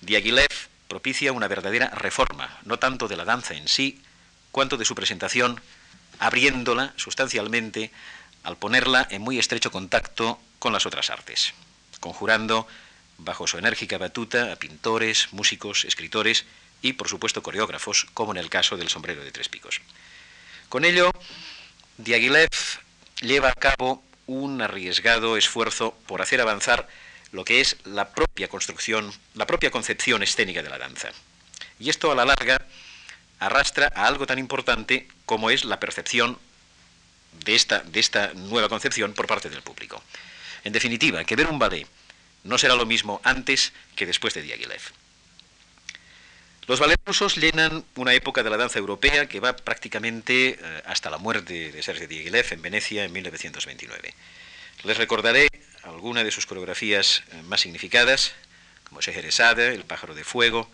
Diaghilev 0.00 0.71
propicia 0.92 1.32
una 1.32 1.48
verdadera 1.48 1.88
reforma, 1.88 2.60
no 2.66 2.78
tanto 2.78 3.08
de 3.08 3.16
la 3.16 3.24
danza 3.24 3.54
en 3.54 3.66
sí, 3.66 4.02
cuanto 4.50 4.76
de 4.76 4.84
su 4.84 4.94
presentación, 4.94 5.58
abriéndola 6.18 6.92
sustancialmente 6.96 7.90
al 8.42 8.58
ponerla 8.58 9.08
en 9.10 9.22
muy 9.22 9.38
estrecho 9.38 9.70
contacto 9.70 10.38
con 10.58 10.74
las 10.74 10.84
otras 10.84 11.08
artes, 11.08 11.54
conjurando 11.98 12.68
bajo 13.16 13.46
su 13.46 13.56
enérgica 13.56 13.96
batuta 13.96 14.52
a 14.52 14.56
pintores, 14.56 15.28
músicos, 15.32 15.86
escritores 15.86 16.44
y, 16.82 16.92
por 16.92 17.08
supuesto, 17.08 17.42
coreógrafos, 17.42 18.06
como 18.12 18.32
en 18.32 18.36
el 18.36 18.50
caso 18.50 18.76
del 18.76 18.90
sombrero 18.90 19.24
de 19.24 19.32
tres 19.32 19.48
picos. 19.48 19.80
Con 20.68 20.84
ello, 20.84 21.10
Diaghilev 21.96 22.50
lleva 23.22 23.48
a 23.48 23.54
cabo 23.54 24.04
un 24.26 24.60
arriesgado 24.60 25.38
esfuerzo 25.38 25.96
por 26.06 26.20
hacer 26.20 26.42
avanzar 26.42 26.86
lo 27.32 27.44
que 27.44 27.60
es 27.60 27.76
la 27.84 28.10
propia 28.10 28.48
construcción, 28.48 29.12
la 29.34 29.46
propia 29.46 29.70
concepción 29.70 30.22
escénica 30.22 30.62
de 30.62 30.70
la 30.70 30.78
danza. 30.78 31.10
Y 31.80 31.90
esto 31.90 32.12
a 32.12 32.14
la 32.14 32.24
larga 32.24 32.64
arrastra 33.38 33.90
a 33.94 34.06
algo 34.06 34.26
tan 34.26 34.38
importante 34.38 35.08
como 35.26 35.50
es 35.50 35.64
la 35.64 35.80
percepción 35.80 36.38
de 37.44 37.54
esta, 37.54 37.80
de 37.80 37.98
esta 37.98 38.34
nueva 38.34 38.68
concepción 38.68 39.14
por 39.14 39.26
parte 39.26 39.48
del 39.48 39.62
público. 39.62 40.02
En 40.64 40.72
definitiva, 40.72 41.24
que 41.24 41.34
ver 41.34 41.48
un 41.48 41.58
ballet 41.58 41.86
no 42.44 42.58
será 42.58 42.74
lo 42.74 42.86
mismo 42.86 43.20
antes 43.24 43.72
que 43.96 44.06
después 44.06 44.34
de 44.34 44.42
Diaghilev. 44.42 44.80
Los 46.66 46.78
ballets 46.78 47.02
rusos 47.04 47.36
llenan 47.36 47.84
una 47.96 48.14
época 48.14 48.42
de 48.42 48.50
la 48.50 48.56
danza 48.56 48.78
europea 48.78 49.26
que 49.26 49.40
va 49.40 49.56
prácticamente 49.56 50.58
eh, 50.60 50.82
hasta 50.86 51.10
la 51.10 51.18
muerte 51.18 51.72
de 51.72 51.82
Sergei 51.82 52.06
Diaghilev 52.06 52.46
en 52.52 52.62
Venecia 52.62 53.04
en 53.04 53.12
1929. 53.12 54.14
Les 54.84 54.96
recordaré 54.96 55.48
algunas 55.82 56.24
de 56.24 56.30
sus 56.30 56.46
coreografías 56.46 57.22
eh, 57.32 57.42
más 57.42 57.60
significadas, 57.60 58.32
como 58.88 59.00
Scheherazade, 59.00 59.74
El 59.74 59.84
pájaro 59.84 60.14
de 60.14 60.24
fuego, 60.24 60.70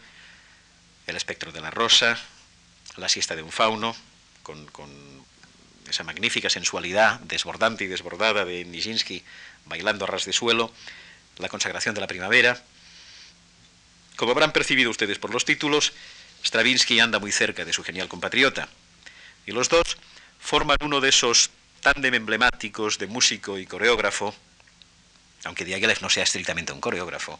El 1.07 1.17
espectro 1.17 1.53
de 1.53 1.61
la 1.61 1.71
rosa, 1.71 2.19
La 2.97 3.09
siesta 3.09 3.37
de 3.37 3.43
un 3.43 3.53
fauno, 3.53 3.97
con, 4.43 4.67
con 4.67 4.91
esa 5.89 6.05
magnífica 6.05 6.51
sensualidad 6.51 7.21
desbordante 7.21 7.85
y 7.85 7.87
desbordada 7.87 8.45
de 8.45 8.65
Nijinsky 8.65 9.25
bailando 9.67 10.05
a 10.05 10.09
ras 10.09 10.25
de 10.25 10.33
suelo, 10.33 10.73
La 11.39 11.49
consagración 11.49 11.95
de 11.95 12.01
la 12.01 12.07
primavera. 12.07 12.63
Como 14.17 14.33
habrán 14.33 14.53
percibido 14.53 14.91
ustedes 14.91 15.19
por 15.19 15.33
los 15.33 15.45
títulos, 15.45 15.93
Stravinsky 16.45 17.01
anda 17.01 17.19
muy 17.19 17.33
cerca 17.33 17.65
de 17.65 17.73
su 17.73 17.85
genial 17.85 18.09
compatriota, 18.09 18.69
y 19.47 19.53
los 19.53 19.69
dos 19.69 19.97
forman 20.39 20.77
uno 20.83 21.01
de 21.01 21.09
esos 21.09 21.51
tándem 21.81 22.15
emblemáticos 22.15 22.99
de 22.99 23.07
músico 23.07 23.59
y 23.59 23.67
coreógrafo, 23.67 24.35
aunque 25.45 25.65
Diaghilev 25.65 26.01
no 26.03 26.11
sea 26.11 26.25
estrictamente 26.25 26.73
un 26.73 26.81
coreógrafo, 26.81 27.39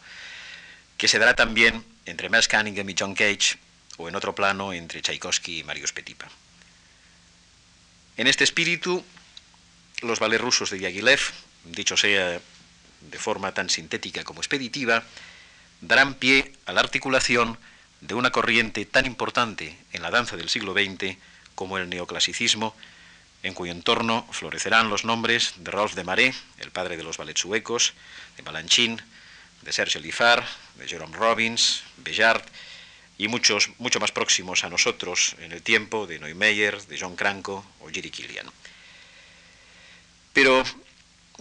que 0.97 1.07
se 1.07 1.19
dará 1.19 1.35
también 1.35 1.83
entre 2.05 2.29
Merce 2.29 2.49
Cunningham 2.49 2.89
y 2.89 2.95
John 2.97 3.15
Cage, 3.15 3.57
o 3.97 4.07
en 4.07 4.15
otro 4.15 4.33
plano 4.33 4.73
entre 4.73 5.01
Tchaikovsky 5.01 5.59
y 5.59 5.63
Marius 5.63 5.91
Petipa. 5.91 6.29
En 8.17 8.27
este 8.27 8.43
espíritu, 8.43 9.03
los 10.01 10.19
ballets 10.19 10.41
rusos 10.41 10.69
de 10.69 10.77
Diaghilev, 10.77 11.19
dicho 11.65 11.97
sea 11.97 12.39
de 13.01 13.17
forma 13.17 13.53
tan 13.53 13.69
sintética 13.69 14.23
como 14.23 14.41
expeditiva, 14.41 15.03
darán 15.81 16.15
pie 16.15 16.53
a 16.65 16.73
la 16.73 16.81
articulación 16.81 17.57
de 18.01 18.13
una 18.13 18.31
corriente 18.31 18.85
tan 18.85 19.05
importante 19.05 19.77
en 19.91 20.01
la 20.01 20.11
danza 20.11 20.37
del 20.37 20.49
siglo 20.49 20.73
XX 20.73 21.17
como 21.55 21.77
el 21.77 21.89
neoclasicismo, 21.89 22.75
en 23.43 23.53
cuyo 23.53 23.71
entorno 23.71 24.27
florecerán 24.31 24.89
los 24.89 25.05
nombres 25.05 25.53
de 25.57 25.71
Rolf 25.71 25.95
de 25.95 26.03
Maré, 26.03 26.33
el 26.57 26.71
padre 26.71 26.97
de 26.97 27.03
los 27.03 27.17
ballets 27.17 27.41
suecos, 27.41 27.93
de 28.35 28.43
Balanchine, 28.43 28.97
de 29.61 29.73
Serge 29.73 29.99
Lifar, 29.99 30.45
de 30.75 30.87
Jerome 30.87 31.15
Robbins, 31.15 31.83
Bejart, 31.97 32.47
y 33.17 33.27
muchos 33.27 33.69
mucho 33.79 33.99
más 33.99 34.11
próximos 34.11 34.63
a 34.63 34.69
nosotros 34.69 35.35
en 35.39 35.51
el 35.51 35.61
tiempo 35.61 36.07
de 36.07 36.19
Neumeyer, 36.19 36.81
de 36.87 36.97
John 36.97 37.15
Cranko 37.15 37.65
o 37.81 37.89
Jerry 37.89 38.11
Killian. 38.11 38.47
Pero 40.31 40.63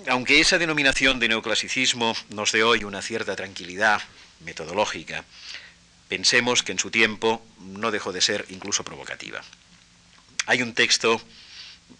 aunque 0.08 0.40
esa 0.40 0.58
denominación 0.58 1.20
de 1.20 1.28
neoclasicismo 1.28 2.16
nos 2.30 2.52
dé 2.52 2.62
hoy 2.62 2.84
una 2.84 3.02
cierta 3.02 3.36
tranquilidad 3.36 4.02
metodológica, 4.40 5.24
pensemos 6.08 6.62
que 6.62 6.72
en 6.72 6.78
su 6.78 6.90
tiempo 6.90 7.44
no 7.60 7.90
dejó 7.90 8.12
de 8.12 8.20
ser 8.20 8.44
incluso 8.50 8.84
provocativa. 8.84 9.40
Hay 10.46 10.62
un 10.62 10.74
texto 10.74 11.20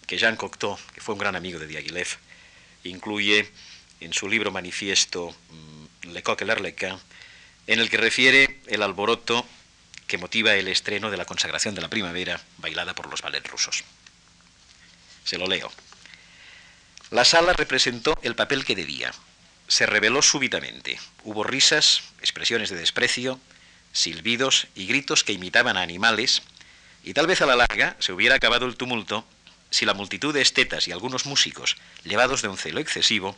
que 0.06 0.18
Jean 0.18 0.36
Cocteau, 0.36 0.78
que 0.94 1.00
fue 1.00 1.14
un 1.14 1.20
gran 1.20 1.36
amigo 1.36 1.58
de 1.58 1.66
Diaghilev, 1.66 2.08
incluye 2.84 3.50
en 4.00 4.12
su 4.12 4.28
libro 4.28 4.50
manifiesto 4.50 5.34
mm, 5.50 6.12
Le 6.12 6.22
Coq 6.22 6.42
et 6.42 6.46
l'Arlequin, 6.46 6.96
en 7.66 7.80
el 7.80 7.90
que 7.90 7.98
refiere 7.98 8.60
el 8.66 8.82
alboroto 8.82 9.46
que 10.06 10.18
motiva 10.18 10.54
el 10.54 10.68
estreno 10.68 11.10
de 11.10 11.18
la 11.18 11.26
consagración 11.26 11.74
de 11.74 11.82
la 11.82 11.90
primavera 11.90 12.40
bailada 12.56 12.94
por 12.94 13.08
los 13.08 13.20
ballets 13.20 13.50
rusos. 13.50 13.84
Se 15.24 15.36
lo 15.36 15.46
leo. 15.46 15.70
La 17.10 17.24
sala 17.24 17.52
representó 17.52 18.18
el 18.22 18.34
papel 18.34 18.64
que 18.64 18.74
debía. 18.74 19.12
Se 19.66 19.84
reveló 19.84 20.22
súbitamente. 20.22 20.98
Hubo 21.24 21.44
risas, 21.44 22.02
expresiones 22.20 22.70
de 22.70 22.76
desprecio, 22.76 23.38
silbidos 23.92 24.68
y 24.74 24.86
gritos 24.86 25.24
que 25.24 25.34
imitaban 25.34 25.76
a 25.76 25.82
animales, 25.82 26.42
y 27.04 27.12
tal 27.12 27.26
vez 27.26 27.42
a 27.42 27.46
la 27.46 27.56
larga 27.56 27.96
se 27.98 28.12
hubiera 28.12 28.36
acabado 28.36 28.66
el 28.66 28.76
tumulto 28.76 29.26
si 29.70 29.84
la 29.84 29.94
multitud 29.94 30.34
de 30.34 30.42
estetas 30.42 30.88
y 30.88 30.92
algunos 30.92 31.26
músicos, 31.26 31.76
llevados 32.04 32.42
de 32.42 32.48
un 32.48 32.56
celo 32.56 32.80
excesivo, 32.80 33.36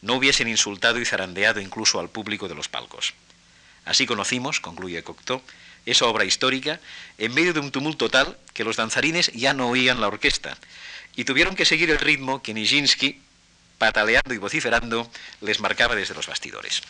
no 0.00 0.14
hubiesen 0.14 0.48
insultado 0.48 1.00
y 1.00 1.04
zarandeado 1.04 1.60
incluso 1.60 2.00
al 2.00 2.10
público 2.10 2.48
de 2.48 2.54
los 2.54 2.68
palcos. 2.68 3.14
Así 3.84 4.06
conocimos, 4.06 4.60
concluye 4.60 5.02
Cocteau, 5.02 5.42
esa 5.86 6.06
obra 6.06 6.24
histórica, 6.24 6.80
en 7.18 7.34
medio 7.34 7.52
de 7.52 7.60
un 7.60 7.72
tumulto 7.72 8.08
tal 8.08 8.38
que 8.54 8.64
los 8.64 8.76
danzarines 8.76 9.32
ya 9.32 9.52
no 9.54 9.68
oían 9.68 10.00
la 10.00 10.08
orquesta 10.08 10.56
y 11.16 11.24
tuvieron 11.24 11.56
que 11.56 11.64
seguir 11.64 11.90
el 11.90 11.98
ritmo 11.98 12.42
que 12.42 12.54
Nijinsky, 12.54 13.20
pataleando 13.78 14.32
y 14.34 14.38
vociferando, 14.38 15.10
les 15.40 15.60
marcaba 15.60 15.94
desde 15.94 16.14
los 16.14 16.26
bastidores. 16.26 16.82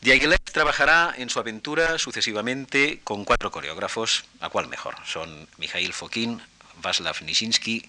Diaghilev 0.00 0.40
trabajará 0.52 1.14
en 1.16 1.30
su 1.30 1.38
aventura 1.38 1.96
sucesivamente 1.96 3.00
con 3.04 3.24
cuatro 3.24 3.52
coreógrafos, 3.52 4.24
a 4.40 4.48
cuál 4.48 4.66
mejor. 4.66 4.96
Son 5.06 5.48
Mikhail 5.58 5.92
Fokin, 5.92 6.42
Václav 6.82 7.22
Nijinsky, 7.22 7.88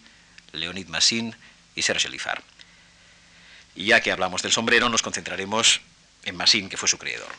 Leonid 0.51 0.87
Massin 0.87 1.35
y 1.75 1.81
Serge 1.81 2.09
Lifar. 2.09 2.43
Y 3.75 3.85
ya 3.85 4.01
que 4.01 4.11
hablamos 4.11 4.41
del 4.43 4.51
sombrero, 4.51 4.87
nos 4.89 5.01
concentraremos 5.01 5.81
en 6.25 6.35
Massin, 6.35 6.69
que 6.69 6.77
fue 6.77 6.87
su 6.87 6.97
creador. 6.97 7.31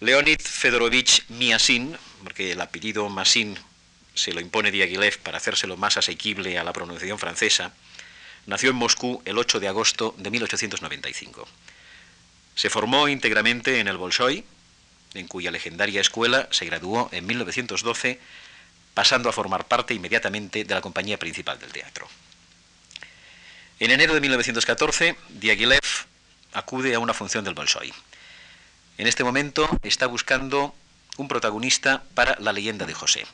Leonid 0.00 0.40
Fedorovich 0.40 1.24
Miasin, 1.28 1.96
porque 2.22 2.52
el 2.52 2.60
apellido 2.60 3.08
Masin 3.08 3.58
se 4.14 4.32
lo 4.32 4.40
impone 4.40 4.70
Diaghilev 4.70 5.18
para 5.18 5.38
hacérselo 5.38 5.76
más 5.76 5.96
asequible 5.96 6.58
a 6.58 6.64
la 6.64 6.72
pronunciación 6.72 7.18
francesa, 7.18 7.72
nació 8.46 8.70
en 8.70 8.76
Moscú 8.76 9.22
el 9.24 9.38
8 9.38 9.60
de 9.60 9.68
agosto 9.68 10.14
de 10.18 10.30
1895. 10.30 11.48
Se 12.54 12.70
formó 12.70 13.08
íntegramente 13.08 13.80
en 13.80 13.88
el 13.88 13.96
Bolshoi, 13.96 14.44
en 15.14 15.26
cuya 15.26 15.50
legendaria 15.50 16.00
escuela 16.00 16.48
se 16.50 16.66
graduó 16.66 17.08
en 17.12 17.26
1912, 17.26 18.20
pasando 18.94 19.28
a 19.28 19.32
formar 19.32 19.66
parte 19.66 19.94
inmediatamente 19.94 20.64
de 20.64 20.74
la 20.74 20.80
compañía 20.80 21.18
principal 21.18 21.58
del 21.58 21.72
teatro. 21.72 22.08
En 23.78 23.90
enero 23.90 24.14
de 24.14 24.20
1914, 24.20 25.16
Diaghilev 25.30 25.80
acude 26.52 26.94
a 26.94 26.98
una 26.98 27.14
función 27.14 27.44
del 27.44 27.54
Bolshoi. 27.54 27.92
En 28.98 29.06
este 29.06 29.24
momento 29.24 29.68
está 29.82 30.06
buscando 30.06 30.74
un 31.16 31.28
protagonista 31.28 32.02
para 32.14 32.36
La 32.40 32.52
leyenda 32.52 32.86
de 32.86 32.94
José. 32.94 33.26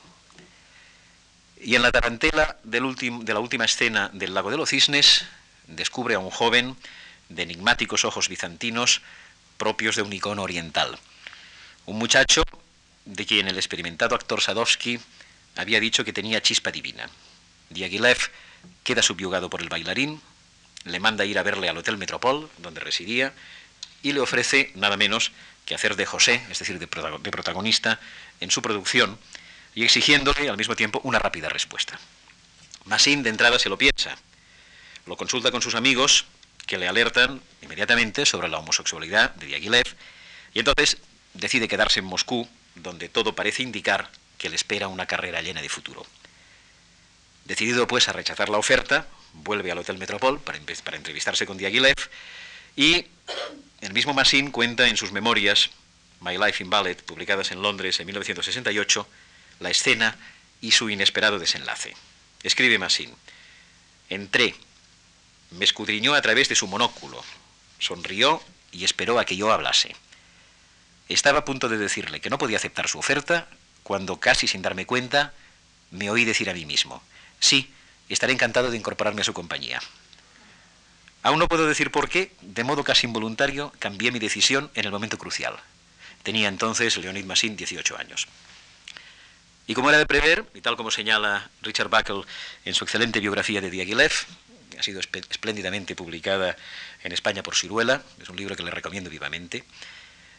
Y 1.60 1.74
en 1.74 1.82
la 1.82 1.90
tarantela 1.90 2.58
de 2.62 2.80
la 2.80 3.40
última 3.40 3.64
escena 3.64 4.10
del 4.12 4.34
Lago 4.34 4.50
de 4.50 4.56
los 4.56 4.70
Cisnes 4.70 5.24
descubre 5.66 6.14
a 6.14 6.18
un 6.18 6.30
joven 6.30 6.76
de 7.28 7.42
enigmáticos 7.42 8.04
ojos 8.04 8.28
bizantinos 8.28 9.02
propios 9.56 9.96
de 9.96 10.02
un 10.02 10.12
icono 10.12 10.42
oriental. 10.42 10.98
Un 11.86 11.98
muchacho 11.98 12.42
de 13.04 13.26
quien 13.26 13.48
el 13.48 13.56
experimentado 13.56 14.14
actor 14.14 14.40
Sadovsky 14.40 15.00
había 15.56 15.80
dicho 15.80 16.04
que 16.04 16.12
tenía 16.12 16.42
chispa 16.42 16.70
divina. 16.70 17.08
Diaghilev 17.70 18.18
queda 18.84 19.02
subyugado 19.02 19.50
por 19.50 19.62
el 19.62 19.68
bailarín, 19.68 20.20
le 20.84 21.00
manda 21.00 21.24
ir 21.24 21.38
a 21.38 21.42
verle 21.42 21.68
al 21.68 21.76
Hotel 21.76 21.98
Metropol, 21.98 22.48
donde 22.58 22.80
residía, 22.80 23.32
y 24.02 24.12
le 24.12 24.20
ofrece 24.20 24.70
nada 24.76 24.96
menos 24.96 25.32
que 25.64 25.74
hacer 25.74 25.96
de 25.96 26.06
José, 26.06 26.42
es 26.48 26.58
decir, 26.60 26.78
de 26.78 26.86
protagonista, 26.86 27.98
en 28.40 28.50
su 28.50 28.62
producción, 28.62 29.18
y 29.74 29.84
exigiéndole 29.84 30.48
al 30.48 30.56
mismo 30.56 30.76
tiempo 30.76 31.00
una 31.02 31.18
rápida 31.18 31.48
respuesta. 31.48 31.98
Massin 32.84 33.24
de 33.24 33.30
entrada 33.30 33.58
se 33.58 33.68
lo 33.68 33.76
piensa, 33.76 34.16
lo 35.06 35.16
consulta 35.16 35.50
con 35.50 35.62
sus 35.62 35.74
amigos, 35.74 36.26
que 36.66 36.78
le 36.78 36.88
alertan 36.88 37.40
inmediatamente 37.62 38.26
sobre 38.26 38.48
la 38.48 38.58
homosexualidad 38.58 39.34
de 39.34 39.46
Diaghilev, 39.46 39.86
y 40.54 40.60
entonces 40.60 40.98
decide 41.34 41.68
quedarse 41.68 41.98
en 41.98 42.06
Moscú, 42.06 42.48
donde 42.76 43.08
todo 43.08 43.34
parece 43.34 43.62
indicar 43.62 44.10
que 44.38 44.48
le 44.48 44.56
espera 44.56 44.88
una 44.88 45.06
carrera 45.06 45.42
llena 45.42 45.62
de 45.62 45.68
futuro. 45.68 46.06
Decidido 47.44 47.86
pues 47.86 48.08
a 48.08 48.12
rechazar 48.12 48.48
la 48.48 48.58
oferta, 48.58 49.06
vuelve 49.32 49.70
al 49.70 49.78
Hotel 49.78 49.98
Metropol 49.98 50.40
para, 50.40 50.58
entrevistarse 50.58 51.46
con 51.46 51.56
Diaghilev 51.56 51.96
y 52.74 53.06
el 53.80 53.92
mismo 53.92 54.14
Massin 54.14 54.50
cuenta 54.50 54.88
en 54.88 54.96
sus 54.96 55.12
memorias, 55.12 55.70
My 56.20 56.36
Life 56.38 56.62
in 56.62 56.70
Ballet, 56.70 57.02
publicadas 57.02 57.52
en 57.52 57.62
Londres 57.62 58.00
en 58.00 58.06
1968, 58.06 59.06
la 59.60 59.70
escena 59.70 60.16
y 60.60 60.72
su 60.72 60.90
inesperado 60.90 61.38
desenlace. 61.38 61.94
Escribe 62.42 62.78
Massin, 62.78 63.14
entré, 64.08 64.54
me 65.50 65.64
escudriñó 65.64 66.14
a 66.14 66.22
través 66.22 66.48
de 66.48 66.54
su 66.54 66.66
monóculo, 66.66 67.22
sonrió 67.78 68.42
y 68.72 68.84
esperó 68.84 69.18
a 69.18 69.24
que 69.24 69.36
yo 69.36 69.52
hablase. 69.52 69.94
Estaba 71.08 71.40
a 71.40 71.44
punto 71.44 71.68
de 71.68 71.78
decirle 71.78 72.20
que 72.20 72.30
no 72.30 72.38
podía 72.38 72.56
aceptar 72.56 72.88
su 72.88 72.98
oferta 72.98 73.48
cuando, 73.86 74.18
casi 74.18 74.48
sin 74.48 74.62
darme 74.62 74.84
cuenta, 74.84 75.32
me 75.92 76.10
oí 76.10 76.24
decir 76.24 76.50
a 76.50 76.52
mí 76.52 76.66
mismo, 76.66 77.00
sí, 77.38 77.72
estaré 78.08 78.32
encantado 78.32 78.72
de 78.72 78.76
incorporarme 78.76 79.20
a 79.20 79.24
su 79.24 79.32
compañía. 79.32 79.80
Aún 81.22 81.38
no 81.38 81.46
puedo 81.46 81.68
decir 81.68 81.92
por 81.92 82.08
qué, 82.08 82.32
de 82.40 82.64
modo 82.64 82.82
casi 82.82 83.06
involuntario, 83.06 83.72
cambié 83.78 84.10
mi 84.10 84.18
decisión 84.18 84.72
en 84.74 84.86
el 84.86 84.90
momento 84.90 85.18
crucial. 85.18 85.54
Tenía 86.24 86.48
entonces 86.48 86.96
Leonid 86.96 87.26
Massin 87.26 87.56
18 87.56 87.96
años. 87.96 88.26
Y 89.68 89.74
como 89.74 89.90
era 89.90 89.98
de 89.98 90.06
prever, 90.06 90.44
y 90.52 90.62
tal 90.62 90.76
como 90.76 90.90
señala 90.90 91.48
Richard 91.62 91.88
Buckle 91.88 92.24
en 92.64 92.74
su 92.74 92.82
excelente 92.82 93.20
biografía 93.20 93.60
de 93.60 93.70
Diaghilev, 93.70 94.10
ha 94.76 94.82
sido 94.82 94.98
espléndidamente 94.98 95.94
publicada 95.94 96.56
en 97.04 97.12
España 97.12 97.44
por 97.44 97.54
Ciruela, 97.54 98.02
es 98.20 98.28
un 98.28 98.36
libro 98.36 98.56
que 98.56 98.64
le 98.64 98.72
recomiendo 98.72 99.10
vivamente, 99.10 99.64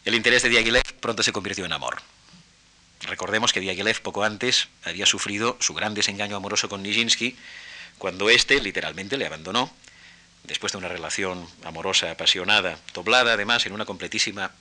el 0.04 0.16
interés 0.16 0.44
de 0.44 0.50
Diaghilev 0.50 0.84
pronto 1.00 1.24
se 1.24 1.32
convirtió 1.32 1.64
en 1.64 1.72
amor. 1.72 2.02
Recordemos 3.02 3.54
que 3.54 3.60
Diaghilev 3.60 4.02
poco 4.02 4.24
antes 4.24 4.70
había 4.84 5.06
sufrido 5.06 5.58
su 5.60 5.74
gran 5.74 5.94
desengaño 5.94 6.36
amoroso 6.36 6.70
con 6.70 6.84
Nijinsky, 6.84 7.38
cuando 7.98 8.30
éste 8.30 8.60
literalmente 8.62 9.18
le 9.18 9.26
abandonó 9.26 9.72
después 10.44 10.72
de 10.72 10.78
una 10.78 10.88
relación 10.88 11.48
amorosa, 11.64 12.12
apasionada, 12.12 12.80
doblada 12.94 13.34
además 13.34 13.66
en 13.66 13.74
una 13.74 13.86
completísima 13.86 14.52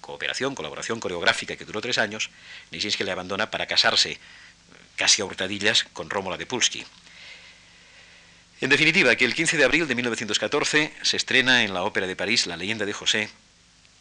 cooperación, 0.00 0.54
colaboración 0.54 1.00
coreográfica 1.00 1.56
que 1.56 1.64
duró 1.64 1.80
tres 1.80 1.98
años, 1.98 2.30
Nijinsky 2.72 3.04
le 3.04 3.12
abandona 3.12 3.50
para 3.50 3.66
casarse 3.66 4.18
casi 4.96 5.22
a 5.22 5.24
hurtadillas 5.24 5.84
con 5.92 6.10
Rómola 6.10 6.36
de 6.36 6.46
Pulsky. 6.46 6.84
En 8.60 8.70
definitiva, 8.70 9.16
que 9.16 9.24
el 9.24 9.34
15 9.34 9.56
de 9.56 9.64
abril 9.64 9.88
de 9.88 9.94
1914 9.94 10.92
se 11.02 11.16
estrena 11.16 11.64
en 11.64 11.74
la 11.74 11.82
Ópera 11.82 12.06
de 12.06 12.14
París 12.14 12.46
La 12.46 12.56
leyenda 12.56 12.86
de 12.86 12.92
José, 12.92 13.28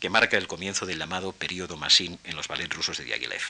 que 0.02 0.10
marca 0.10 0.36
el 0.36 0.48
comienzo 0.48 0.86
del 0.86 0.98
llamado 0.98 1.32
periodo 1.32 1.78
Massin 1.78 2.20
en 2.24 2.36
los 2.36 2.48
ballets 2.48 2.76
rusos 2.76 2.98
de 2.98 3.06
Diaghilev. 3.06 3.42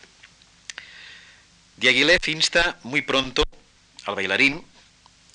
Diaghilev 1.77 2.19
insta 2.27 2.77
muy 2.83 3.01
pronto 3.01 3.43
al 4.05 4.15
bailarín 4.15 4.63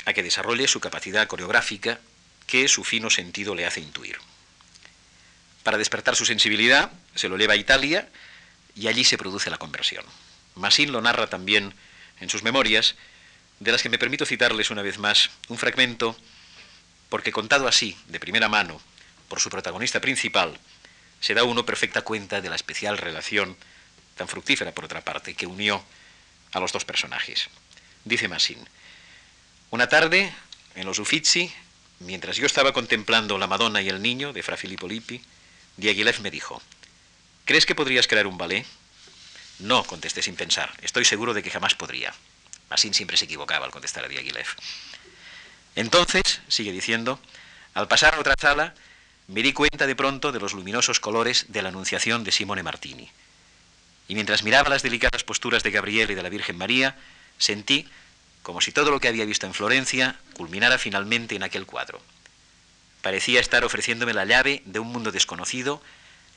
a 0.04 0.12
que 0.12 0.22
desarrolle 0.22 0.68
su 0.68 0.78
capacidad 0.78 1.26
coreográfica 1.26 1.98
que 2.46 2.68
su 2.68 2.84
fino 2.84 3.08
sentido 3.08 3.54
le 3.54 3.66
hace 3.66 3.80
intuir. 3.80 4.18
Para 5.62 5.78
despertar 5.78 6.14
su 6.14 6.26
sensibilidad, 6.26 6.92
se 7.14 7.30
lo 7.30 7.38
lleva 7.38 7.54
a 7.54 7.56
Italia 7.56 8.08
y 8.76 8.86
allí 8.86 9.02
se 9.02 9.18
produce 9.18 9.50
la 9.50 9.58
conversión. 9.58 10.04
Massin 10.54 10.92
lo 10.92 11.00
narra 11.00 11.28
también 11.28 11.74
en 12.20 12.28
sus 12.28 12.42
memorias, 12.42 12.94
de 13.58 13.72
las 13.72 13.82
que 13.82 13.88
me 13.88 13.98
permito 13.98 14.26
citarles 14.26 14.70
una 14.70 14.82
vez 14.82 14.98
más 14.98 15.30
un 15.48 15.56
fragmento, 15.56 16.14
porque 17.08 17.32
contado 17.32 17.66
así, 17.66 17.96
de 18.06 18.20
primera 18.20 18.48
mano, 18.50 18.82
por 19.28 19.40
su 19.40 19.48
protagonista 19.48 20.00
principal, 20.00 20.60
se 21.20 21.34
da 21.34 21.44
uno 21.44 21.64
perfecta 21.66 22.02
cuenta 22.02 22.40
de 22.40 22.48
la 22.48 22.56
especial 22.56 22.98
relación, 22.98 23.56
tan 24.16 24.28
fructífera 24.28 24.72
por 24.72 24.84
otra 24.84 25.02
parte, 25.02 25.34
que 25.34 25.46
unió 25.46 25.82
a 26.52 26.60
los 26.60 26.72
dos 26.72 26.84
personajes. 26.84 27.48
Dice 28.04 28.28
Massin, 28.28 28.66
una 29.70 29.88
tarde, 29.88 30.32
en 30.74 30.86
los 30.86 30.98
Uffizi, 30.98 31.52
Mientras 32.00 32.36
yo 32.36 32.44
estaba 32.44 32.72
contemplando 32.72 33.38
La 33.38 33.46
Madonna 33.46 33.80
y 33.80 33.88
el 33.88 34.02
Niño 34.02 34.32
de 34.32 34.42
Fra 34.42 34.56
Filippo 34.56 34.86
Lippi, 34.86 35.22
Diaghilev 35.78 36.20
me 36.20 36.30
dijo, 36.30 36.60
¿crees 37.46 37.64
que 37.64 37.74
podrías 37.74 38.06
crear 38.06 38.26
un 38.26 38.36
ballet? 38.36 38.66
No, 39.60 39.82
contesté 39.84 40.20
sin 40.20 40.36
pensar, 40.36 40.74
estoy 40.82 41.06
seguro 41.06 41.32
de 41.32 41.42
que 41.42 41.50
jamás 41.50 41.74
podría. 41.74 42.12
Massin 42.68 42.92
siempre 42.92 43.16
se 43.16 43.24
equivocaba 43.24 43.64
al 43.64 43.72
contestar 43.72 44.04
a 44.04 44.08
Diaghilev. 44.08 44.46
Entonces, 45.74 46.40
sigue 46.48 46.72
diciendo, 46.72 47.18
al 47.72 47.88
pasar 47.88 48.14
a 48.14 48.20
otra 48.20 48.34
sala, 48.38 48.74
me 49.28 49.42
di 49.42 49.52
cuenta 49.52 49.86
de 49.86 49.96
pronto 49.96 50.32
de 50.32 50.40
los 50.40 50.52
luminosos 50.52 51.00
colores 51.00 51.46
de 51.48 51.62
la 51.62 51.70
Anunciación 51.70 52.22
de 52.22 52.32
Simone 52.32 52.62
Martini. 52.62 53.10
Y 54.08 54.14
mientras 54.14 54.44
miraba 54.44 54.68
las 54.68 54.82
delicadas 54.82 55.24
posturas 55.24 55.62
de 55.62 55.72
Gabriel 55.72 56.10
y 56.10 56.14
de 56.14 56.22
la 56.22 56.28
Virgen 56.28 56.56
María, 56.56 56.96
sentí 57.38 57.88
como 58.42 58.60
si 58.60 58.70
todo 58.70 58.92
lo 58.92 59.00
que 59.00 59.08
había 59.08 59.24
visto 59.24 59.46
en 59.46 59.54
Florencia 59.54 60.20
culminara 60.34 60.78
finalmente 60.78 61.34
en 61.34 61.42
aquel 61.42 61.66
cuadro. 61.66 62.00
Parecía 63.02 63.40
estar 63.40 63.64
ofreciéndome 63.64 64.14
la 64.14 64.24
llave 64.24 64.62
de 64.64 64.78
un 64.78 64.86
mundo 64.88 65.10
desconocido, 65.10 65.82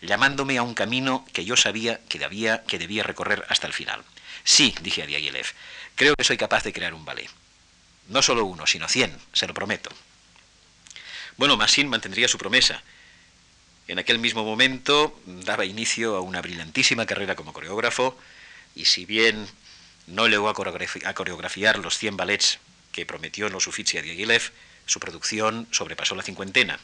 llamándome 0.01 0.57
a 0.57 0.63
un 0.63 0.73
camino 0.73 1.25
que 1.33 1.45
yo 1.45 1.55
sabía 1.55 1.99
que 2.09 2.17
debía, 2.17 2.63
que 2.63 2.79
debía 2.79 3.03
recorrer 3.03 3.45
hasta 3.49 3.67
el 3.67 3.73
final. 3.73 4.01
Sí, 4.43 4.73
dije 4.81 5.03
a 5.03 5.05
Diaghilev, 5.05 5.45
creo 5.93 6.15
que 6.15 6.23
soy 6.23 6.37
capaz 6.37 6.63
de 6.63 6.73
crear 6.73 6.95
un 6.95 7.05
ballet. 7.05 7.29
No 8.07 8.23
solo 8.23 8.45
uno, 8.45 8.65
sino 8.65 8.87
cien, 8.87 9.15
se 9.33 9.45
lo 9.45 9.53
prometo. 9.53 9.91
Bueno, 11.39 11.55
Massin 11.55 11.87
mantendría 11.87 12.27
su 12.27 12.37
promesa. 12.37 12.83
En 13.87 13.97
aquel 13.97 14.19
mismo 14.19 14.43
momento 14.43 15.17
daba 15.25 15.63
inicio 15.63 16.17
a 16.17 16.19
una 16.19 16.41
brillantísima 16.41 17.05
carrera 17.05 17.37
como 17.37 17.53
coreógrafo, 17.53 18.19
y 18.75 18.83
si 18.83 19.05
bien 19.05 19.47
no 20.05 20.27
llegó 20.27 20.49
a, 20.49 20.53
coreografiar 20.53 21.79
los 21.79 21.97
100 21.97 22.17
ballets 22.17 22.59
que 22.91 23.05
prometió 23.05 23.47
en 23.47 23.53
los 23.53 23.67
Uffizi 23.67 23.97
a 23.97 24.01
Diaghilev, 24.01 24.51
su 24.85 24.99
producción 24.99 25.65
sobrepasó 25.71 26.13
la 26.13 26.23
cincuentena. 26.23 26.77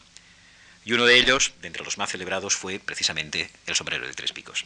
Y 0.86 0.94
uno 0.94 1.04
de 1.04 1.18
ellos, 1.18 1.52
de 1.60 1.68
entre 1.68 1.84
los 1.84 1.98
más 1.98 2.12
celebrados, 2.12 2.56
fue 2.56 2.80
precisamente 2.80 3.52
El 3.68 3.76
sombrero 3.76 4.08
de 4.08 4.14
tres 4.14 4.32
picos. 4.32 4.64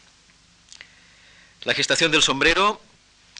La 1.63 1.73
gestación 1.73 2.11
del 2.11 2.21
sombrero 2.21 2.79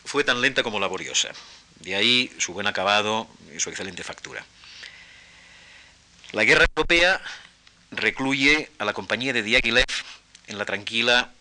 fue 0.04 0.24
tan 0.24 0.42
lenta 0.42 0.64
como 0.64 0.80
laboriosa. 0.80 1.30
De 1.76 1.94
ahí 1.94 2.34
su 2.40 2.54
buen 2.54 2.66
acabado 2.66 3.30
y 3.56 3.60
su 3.60 3.70
excelente 3.70 4.04
factura. 4.04 4.44
La 6.32 6.44
guerra 6.44 6.65
europea 6.76 7.20
recluye 7.89 8.70
a 8.78 8.86
la 8.86 8.94
compañía 8.94 9.34
de 9.34 9.42
Diaghilev 9.42 9.86
en 10.46 10.60
la 10.60 10.65
tranquila 10.65 11.32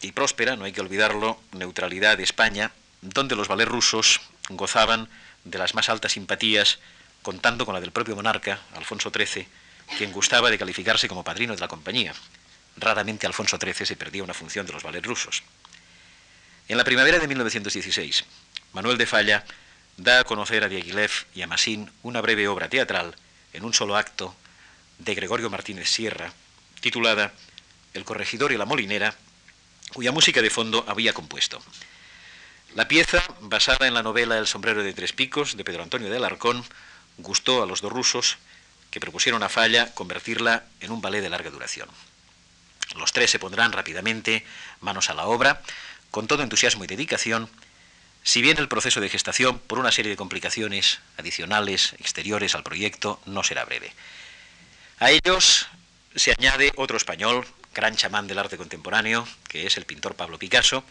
y 0.00 0.12
próspera, 0.12 0.56
no 0.56 0.64
hay 0.64 0.72
que 0.72 0.80
olvidarlo, 0.80 1.38
neutralidad 1.52 2.16
de 2.16 2.24
España, 2.24 2.72
donde 3.02 3.36
los 3.36 3.48
ballets 3.48 3.70
rusos 3.70 4.22
gozaban 4.48 5.10
de 5.44 5.58
las 5.58 5.74
más 5.74 5.90
altas 5.90 6.12
simpatías, 6.12 6.78
contando 7.20 7.66
con 7.66 7.74
la 7.74 7.82
del 7.82 7.92
propio 7.92 8.16
monarca, 8.16 8.60
Alfonso 8.74 9.10
XIII, 9.14 9.46
quien 9.98 10.12
gustaba 10.12 10.50
de 10.50 10.58
calificarse 10.58 11.06
como 11.06 11.22
padrino 11.22 11.54
de 11.54 11.60
la 11.60 11.68
compañía. 11.68 12.14
raramente 12.76 13.26
Alfonso 13.26 13.58
XIII 13.58 13.86
se 13.86 13.96
perdía 13.96 14.24
una 14.24 14.34
función 14.34 14.64
de 14.64 14.72
los 14.72 14.82
ballets 14.82 15.06
rusos. 15.06 15.42
En 16.66 16.78
la 16.78 16.84
primavera 16.84 17.18
de 17.18 17.28
1916, 17.28 18.24
Manuel 18.72 18.96
de 18.96 19.06
Falla 19.06 19.44
da 19.98 20.20
a 20.20 20.24
conocer 20.24 20.64
a 20.64 20.68
Diaghilev 20.68 21.10
y 21.34 21.42
a 21.42 21.46
Massin 21.46 21.90
una 22.02 22.22
breve 22.22 22.48
obra 22.48 22.70
teatral 22.70 23.14
en 23.54 23.64
un 23.64 23.72
solo 23.72 23.96
acto 23.96 24.34
de 24.98 25.14
Gregorio 25.14 25.48
Martínez 25.48 25.88
Sierra, 25.88 26.32
titulada 26.80 27.32
El 27.94 28.04
corregidor 28.04 28.52
y 28.52 28.58
la 28.58 28.66
molinera, 28.66 29.14
cuya 29.92 30.12
música 30.12 30.42
de 30.42 30.50
fondo 30.50 30.84
había 30.86 31.14
compuesto. 31.14 31.62
La 32.74 32.88
pieza, 32.88 33.22
basada 33.40 33.86
en 33.86 33.94
la 33.94 34.02
novela 34.02 34.36
El 34.36 34.46
sombrero 34.46 34.82
de 34.82 34.92
tres 34.92 35.12
picos 35.12 35.56
de 35.56 35.64
Pedro 35.64 35.82
Antonio 35.82 36.10
de 36.10 36.16
Alarcón, 36.16 36.64
gustó 37.18 37.62
a 37.62 37.66
los 37.66 37.80
dos 37.80 37.92
rusos 37.92 38.38
que 38.90 39.00
propusieron 39.00 39.42
a 39.42 39.48
Falla 39.48 39.94
convertirla 39.94 40.64
en 40.80 40.90
un 40.90 41.00
ballet 41.00 41.20
de 41.20 41.30
larga 41.30 41.50
duración. 41.50 41.88
Los 42.96 43.12
tres 43.12 43.30
se 43.30 43.38
pondrán 43.38 43.72
rápidamente 43.72 44.44
manos 44.80 45.10
a 45.10 45.14
la 45.14 45.26
obra, 45.26 45.62
con 46.10 46.26
todo 46.26 46.42
entusiasmo 46.42 46.84
y 46.84 46.86
dedicación, 46.86 47.48
si 48.24 48.40
bien 48.40 48.56
el 48.56 48.68
proceso 48.68 49.00
de 49.02 49.10
gestación, 49.10 49.58
por 49.58 49.78
una 49.78 49.92
serie 49.92 50.10
de 50.10 50.16
complicaciones 50.16 50.98
adicionales, 51.18 51.92
exteriores 51.98 52.54
al 52.54 52.62
proyecto, 52.62 53.20
no 53.26 53.44
será 53.44 53.66
breve. 53.66 53.92
A 54.98 55.10
ellos 55.10 55.66
se 56.16 56.32
añade 56.32 56.72
otro 56.76 56.96
español, 56.96 57.46
gran 57.74 57.96
chamán 57.96 58.26
del 58.26 58.38
arte 58.38 58.56
contemporáneo, 58.56 59.28
que 59.46 59.66
es 59.66 59.76
el 59.76 59.84
pintor 59.84 60.14
Pablo 60.14 60.38
Picasso, 60.38 60.84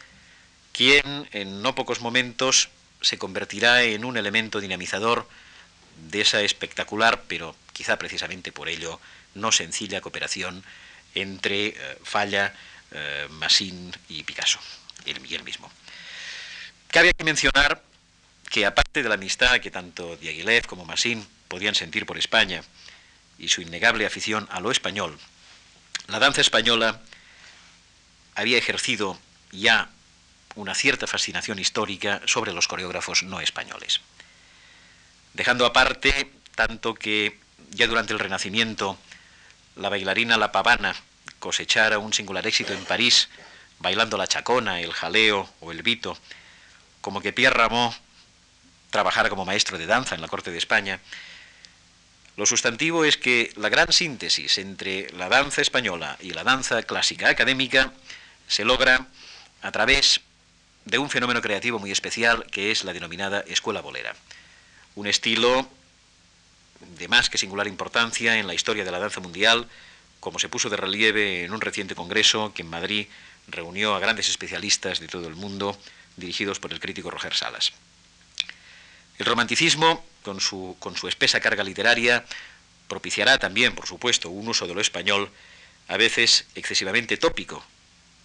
quien 0.74 1.28
en 1.32 1.64
no 1.64 1.74
pocos 1.74 2.02
momentos 2.02 2.70
se 3.02 3.18
convertirá 3.18 3.82
en 3.82 4.06
un 4.06 4.16
elemento 4.16 4.60
dinamizador 4.60 5.28
de 6.10 6.22
esa 6.22 6.42
espectacular, 6.42 7.24
pero 7.28 7.56
quizá 7.74 7.98
precisamente 7.98 8.52
por 8.52 8.70
ello 8.70 9.00
no 9.34 9.52
sencilla 9.52 10.02
cooperación 10.02 10.64
entre 11.16 11.68
eh, 11.68 11.76
Falla, 12.04 12.54
eh, 12.92 13.28
y 14.08 14.24
Picasso, 14.24 14.60
y 15.06 15.34
él 15.34 15.44
mismo. 15.44 15.72
Cabe 16.94 17.12
mencionar 17.24 17.82
que 18.52 18.68
aparte 18.68 19.02
de 19.02 19.10
la 19.10 19.16
amistad 19.16 19.60
que 19.60 19.72
tanto 19.72 20.16
Diaghilev 20.18 20.68
como 20.68 20.86
Massin 20.86 21.26
podían 21.48 21.74
sentir 21.74 22.06
por 22.06 22.20
España 22.20 22.64
y 23.40 23.48
su 23.50 23.64
innegable 23.64 24.06
afición 24.06 24.48
a 24.52 24.60
lo 24.60 24.70
español, 24.70 25.18
la 26.06 26.20
danza 26.20 26.42
española 26.42 27.02
había 28.36 28.60
ejercido 28.60 29.18
ya 29.52 29.90
una 30.54 30.76
cierta 30.76 31.08
fascinación 31.08 31.58
histórica 31.58 32.22
sobre 32.28 32.54
los 32.54 32.68
coreógrafos 32.68 33.24
no 33.24 33.42
españoles. 33.42 34.02
Dejando 35.34 35.66
aparte 35.66 36.32
tanto 36.54 36.94
que 36.94 37.40
ya 37.72 37.88
durante 37.88 38.14
el 38.14 38.20
Renacimiento 38.20 39.00
la 39.78 39.90
bailarina 39.90 40.38
La 40.38 40.52
Pavana 40.52 40.96
cosechara 41.40 41.98
un 41.98 42.14
singular 42.14 42.46
éxito 42.46 42.72
en 42.72 42.86
París, 42.86 43.30
bailando 43.80 44.16
la 44.16 44.28
chacona, 44.28 44.80
el 44.80 44.94
jaleo 44.94 45.50
o 45.60 45.72
el 45.72 45.82
vito, 45.82 46.20
como 47.04 47.22
que 47.22 47.34
Pierre 47.34 47.56
Ramón 47.56 47.94
trabajara 48.90 49.30
como 49.30 49.44
maestro 49.44 49.78
de 49.78 49.86
danza 49.86 50.16
en 50.16 50.22
la 50.22 50.30
corte 50.30 50.52
de 50.52 50.58
España, 50.58 51.02
lo 52.38 52.46
sustantivo 52.46 53.04
es 53.04 53.18
que 53.18 53.52
la 53.58 53.70
gran 53.70 53.92
síntesis 53.92 54.58
entre 54.58 55.12
la 55.12 55.28
danza 55.28 55.62
española 55.62 56.18
y 56.22 56.32
la 56.32 56.46
danza 56.46 56.82
clásica 56.82 57.28
académica 57.30 57.92
se 58.48 58.64
logra 58.64 59.06
a 59.62 59.72
través 59.72 60.22
de 60.86 60.98
un 60.98 61.10
fenómeno 61.10 61.42
creativo 61.42 61.78
muy 61.78 61.92
especial 61.92 62.46
que 62.50 62.72
es 62.72 62.86
la 62.86 62.94
denominada 62.94 63.42
escuela 63.42 63.82
bolera. 63.82 64.16
Un 64.96 65.06
estilo 65.06 65.68
de 66.98 67.08
más 67.10 67.30
que 67.30 67.38
singular 67.38 67.68
importancia 67.68 68.38
en 68.40 68.48
la 68.48 68.54
historia 68.54 68.86
de 68.86 68.92
la 68.92 69.00
danza 69.00 69.20
mundial, 69.20 69.68
como 70.22 70.40
se 70.40 70.50
puso 70.50 70.70
de 70.70 70.78
relieve 70.78 71.44
en 71.44 71.52
un 71.52 71.60
reciente 71.60 71.96
congreso 71.96 72.54
que 72.56 72.62
en 72.62 72.70
Madrid 72.70 73.08
reunió 73.48 73.94
a 73.94 74.00
grandes 74.00 74.30
especialistas 74.30 75.02
de 75.02 75.08
todo 75.08 75.28
el 75.28 75.36
mundo, 75.36 75.78
dirigidos 76.18 76.60
por 76.60 76.74
el 76.74 76.80
crítico 76.80 77.12
Roger 77.12 77.34
Salas. 77.34 77.74
El 79.18 79.26
romanticismo, 79.26 80.06
con 80.24 80.40
su, 80.40 80.76
con 80.80 80.98
su 80.98 81.08
espesa 81.08 81.40
carga 81.40 81.64
literaria, 81.64 82.26
propiciará 82.88 83.38
también, 83.38 83.76
por 83.76 83.88
supuesto, 83.88 84.30
un 84.30 84.48
uso 84.48 84.68
de 84.68 84.74
lo 84.74 84.82
español, 84.82 85.32
a 85.88 85.98
veces 85.98 86.46
excesivamente 86.56 87.18
tópico, 87.18 87.64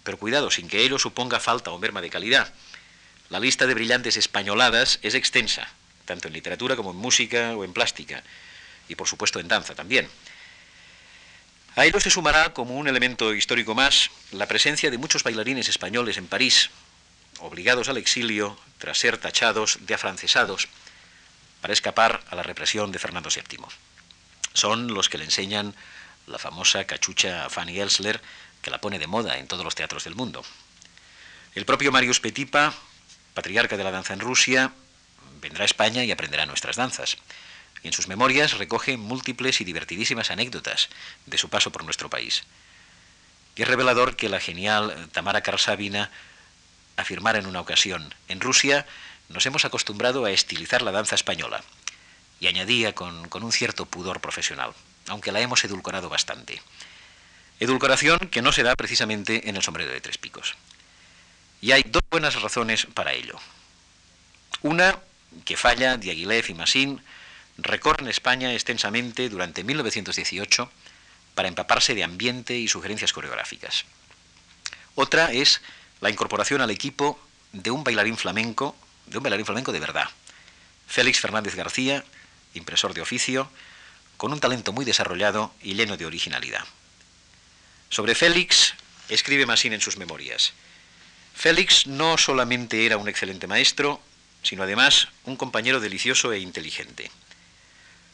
pero 0.04 0.18
cuidado, 0.18 0.50
sin 0.50 0.68
que 0.68 0.82
ello 0.82 0.98
suponga 0.98 1.40
falta 1.40 1.70
o 1.70 1.78
merma 1.78 2.00
de 2.00 2.10
calidad. 2.10 2.52
La 3.28 3.40
lista 3.40 3.66
de 3.66 3.74
brillantes 3.74 4.16
españoladas 4.16 4.98
es 5.02 5.14
extensa, 5.14 5.68
tanto 6.06 6.28
en 6.28 6.34
literatura 6.34 6.76
como 6.76 6.92
en 6.92 6.96
música 6.96 7.54
o 7.56 7.64
en 7.64 7.72
plástica, 7.72 8.22
y 8.88 8.94
por 8.94 9.06
supuesto 9.06 9.38
en 9.38 9.48
danza 9.48 9.74
también. 9.74 10.08
A 11.76 11.84
ello 11.84 12.00
se 12.00 12.10
sumará 12.10 12.54
como 12.54 12.76
un 12.76 12.88
elemento 12.88 13.34
histórico 13.34 13.74
más 13.74 14.10
la 14.32 14.46
presencia 14.46 14.90
de 14.90 14.98
muchos 14.98 15.22
bailarines 15.22 15.68
españoles 15.68 16.16
en 16.16 16.26
París, 16.26 16.70
obligados 17.40 17.88
al 17.88 17.96
exilio 17.96 18.58
tras 18.78 18.98
ser 18.98 19.18
tachados 19.18 19.78
de 19.80 19.94
afrancesados 19.94 20.68
para 21.60 21.72
escapar 21.72 22.24
a 22.30 22.36
la 22.36 22.42
represión 22.42 22.92
de 22.92 22.98
Fernando 22.98 23.30
VII. 23.30 23.64
Son 24.54 24.94
los 24.94 25.08
que 25.08 25.18
le 25.18 25.24
enseñan 25.24 25.74
la 26.26 26.38
famosa 26.38 26.84
cachucha 26.84 27.48
Fanny 27.48 27.80
Elsler, 27.80 28.20
que 28.62 28.70
la 28.70 28.80
pone 28.80 28.98
de 28.98 29.06
moda 29.06 29.38
en 29.38 29.46
todos 29.46 29.64
los 29.64 29.74
teatros 29.74 30.04
del 30.04 30.14
mundo. 30.14 30.44
El 31.54 31.64
propio 31.64 31.90
Marius 31.90 32.20
Petipa, 32.20 32.74
patriarca 33.34 33.76
de 33.76 33.84
la 33.84 33.90
danza 33.90 34.14
en 34.14 34.20
Rusia, 34.20 34.72
vendrá 35.40 35.62
a 35.62 35.66
España 35.66 36.04
y 36.04 36.12
aprenderá 36.12 36.46
nuestras 36.46 36.76
danzas. 36.76 37.16
Y 37.82 37.88
en 37.88 37.92
sus 37.92 38.08
memorias 38.08 38.58
recoge 38.58 38.96
múltiples 38.96 39.60
y 39.60 39.64
divertidísimas 39.64 40.30
anécdotas 40.30 40.88
de 41.26 41.38
su 41.38 41.48
paso 41.48 41.70
por 41.70 41.84
nuestro 41.84 42.10
país. 42.10 42.42
Y 43.56 43.62
es 43.62 43.68
revelador 43.68 44.16
que 44.16 44.28
la 44.28 44.40
genial 44.40 45.08
Tamara 45.12 45.42
Karsavina 45.42 46.10
afirmara 46.98 47.38
en 47.38 47.46
una 47.46 47.60
ocasión, 47.60 48.14
en 48.28 48.40
Rusia 48.40 48.86
nos 49.28 49.46
hemos 49.46 49.64
acostumbrado 49.64 50.24
a 50.24 50.30
estilizar 50.30 50.82
la 50.82 50.92
danza 50.92 51.14
española, 51.14 51.62
y 52.40 52.46
añadía 52.46 52.94
con, 52.94 53.28
con 53.28 53.42
un 53.42 53.52
cierto 53.52 53.86
pudor 53.86 54.20
profesional, 54.20 54.72
aunque 55.08 55.32
la 55.32 55.40
hemos 55.40 55.64
edulcorado 55.64 56.08
bastante. 56.08 56.60
Edulcoración 57.60 58.18
que 58.30 58.42
no 58.42 58.52
se 58.52 58.62
da 58.62 58.76
precisamente 58.76 59.48
en 59.48 59.56
el 59.56 59.62
sombrero 59.62 59.90
de 59.90 60.00
tres 60.00 60.18
picos. 60.18 60.54
Y 61.60 61.72
hay 61.72 61.82
dos 61.82 62.02
buenas 62.10 62.40
razones 62.40 62.86
para 62.86 63.12
ello. 63.12 63.38
Una, 64.62 64.98
que 65.44 65.56
Falla, 65.56 65.96
Diaghilev 65.96 66.44
y 66.48 66.54
Massin 66.54 67.02
recorren 67.56 68.08
España 68.08 68.52
extensamente 68.52 69.28
durante 69.28 69.64
1918 69.64 70.70
para 71.34 71.48
empaparse 71.48 71.94
de 71.94 72.04
ambiente 72.04 72.56
y 72.56 72.68
sugerencias 72.68 73.12
coreográficas. 73.12 73.84
Otra 74.94 75.32
es 75.32 75.60
la 76.00 76.10
incorporación 76.10 76.60
al 76.60 76.70
equipo 76.70 77.18
de 77.52 77.70
un 77.70 77.84
bailarín 77.84 78.16
flamenco, 78.16 78.76
de 79.06 79.18
un 79.18 79.22
bailarín 79.22 79.46
flamenco 79.46 79.72
de 79.72 79.80
verdad, 79.80 80.08
Félix 80.86 81.20
Fernández 81.20 81.54
García, 81.54 82.04
impresor 82.54 82.94
de 82.94 83.00
oficio, 83.00 83.50
con 84.16 84.32
un 84.32 84.40
talento 84.40 84.72
muy 84.72 84.84
desarrollado 84.84 85.52
y 85.62 85.74
lleno 85.74 85.96
de 85.96 86.06
originalidad. 86.06 86.64
Sobre 87.90 88.14
Félix 88.14 88.74
escribe 89.08 89.46
Massin 89.46 89.72
en 89.72 89.80
sus 89.80 89.96
memorias. 89.96 90.52
Félix 91.34 91.86
no 91.86 92.18
solamente 92.18 92.84
era 92.84 92.96
un 92.96 93.08
excelente 93.08 93.46
maestro, 93.46 94.00
sino 94.42 94.64
además 94.64 95.08
un 95.24 95.36
compañero 95.36 95.80
delicioso 95.80 96.32
e 96.32 96.40
inteligente. 96.40 97.10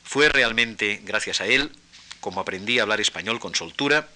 Fue 0.05 0.29
realmente 0.29 1.01
gracias 1.05 1.41
a 1.41 1.47
él 1.47 1.73
como 2.21 2.41
aprendí 2.41 2.79
a 2.79 2.83
hablar 2.83 3.01
español 3.01 3.41
con 3.41 3.55
soltura 3.55 4.09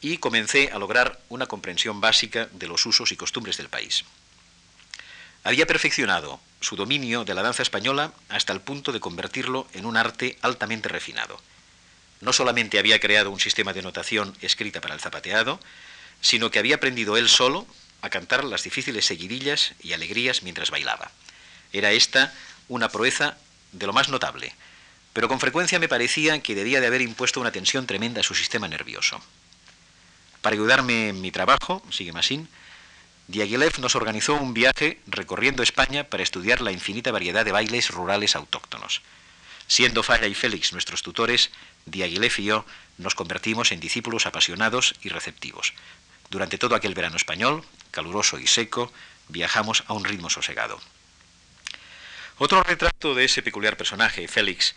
y 0.00 0.18
comencé 0.18 0.70
a 0.72 0.78
lograr 0.78 1.20
una 1.28 1.46
comprensión 1.46 2.00
básica 2.00 2.48
de 2.52 2.66
los 2.66 2.86
usos 2.86 3.12
y 3.12 3.16
costumbres 3.16 3.56
del 3.56 3.68
país. 3.68 4.04
Había 5.44 5.66
perfeccionado 5.66 6.40
su 6.60 6.76
dominio 6.76 7.24
de 7.24 7.34
la 7.34 7.42
danza 7.42 7.62
española 7.62 8.12
hasta 8.28 8.52
el 8.52 8.60
punto 8.60 8.92
de 8.92 9.00
convertirlo 9.00 9.66
en 9.72 9.86
un 9.86 9.96
arte 9.96 10.38
altamente 10.42 10.88
refinado. 10.88 11.40
No 12.20 12.32
solamente 12.32 12.78
había 12.78 13.00
creado 13.00 13.30
un 13.30 13.40
sistema 13.40 13.72
de 13.72 13.82
notación 13.82 14.36
escrita 14.42 14.80
para 14.80 14.94
el 14.94 15.00
zapateado, 15.00 15.58
sino 16.20 16.50
que 16.50 16.58
había 16.58 16.76
aprendido 16.76 17.16
él 17.16 17.28
solo 17.28 17.66
a 18.02 18.10
cantar 18.10 18.44
las 18.44 18.62
difíciles 18.62 19.06
seguidillas 19.06 19.72
y 19.80 19.94
alegrías 19.94 20.42
mientras 20.42 20.70
bailaba. 20.70 21.10
Era 21.72 21.92
esta 21.92 22.34
una 22.68 22.88
proeza 22.88 23.38
de 23.72 23.86
lo 23.86 23.92
más 23.92 24.08
notable, 24.08 24.54
pero 25.12 25.28
con 25.28 25.40
frecuencia 25.40 25.78
me 25.78 25.88
parecía 25.88 26.40
que 26.40 26.54
debía 26.54 26.80
de 26.80 26.86
haber 26.86 27.00
impuesto 27.00 27.40
una 27.40 27.52
tensión 27.52 27.86
tremenda 27.86 28.20
a 28.20 28.24
su 28.24 28.34
sistema 28.34 28.68
nervioso. 28.68 29.20
Para 30.42 30.54
ayudarme 30.54 31.10
en 31.10 31.20
mi 31.20 31.30
trabajo, 31.30 31.82
sigue 31.90 32.12
Massin, 32.12 32.48
Diaghilev 33.28 33.78
nos 33.78 33.94
organizó 33.94 34.34
un 34.34 34.54
viaje 34.54 34.98
recorriendo 35.06 35.62
España 35.62 36.04
para 36.04 36.22
estudiar 36.22 36.60
la 36.60 36.72
infinita 36.72 37.12
variedad 37.12 37.44
de 37.44 37.52
bailes 37.52 37.90
rurales 37.90 38.34
autóctonos. 38.34 39.02
Siendo 39.68 40.02
Falla 40.02 40.26
y 40.26 40.34
Félix 40.34 40.72
nuestros 40.72 41.02
tutores, 41.02 41.50
Diaghilev 41.86 42.32
y 42.38 42.44
yo 42.44 42.64
nos 42.98 43.14
convertimos 43.14 43.70
en 43.70 43.78
discípulos 43.78 44.26
apasionados 44.26 44.96
y 45.02 45.10
receptivos. 45.10 45.74
Durante 46.28 46.58
todo 46.58 46.74
aquel 46.74 46.94
verano 46.94 47.16
español, 47.16 47.64
caluroso 47.92 48.38
y 48.38 48.48
seco, 48.48 48.92
viajamos 49.28 49.84
a 49.86 49.92
un 49.92 50.04
ritmo 50.04 50.28
sosegado. 50.28 50.80
Otro 52.38 52.62
retrato 52.62 53.14
de 53.14 53.26
ese 53.26 53.42
peculiar 53.42 53.76
personaje, 53.76 54.26
Félix, 54.26 54.74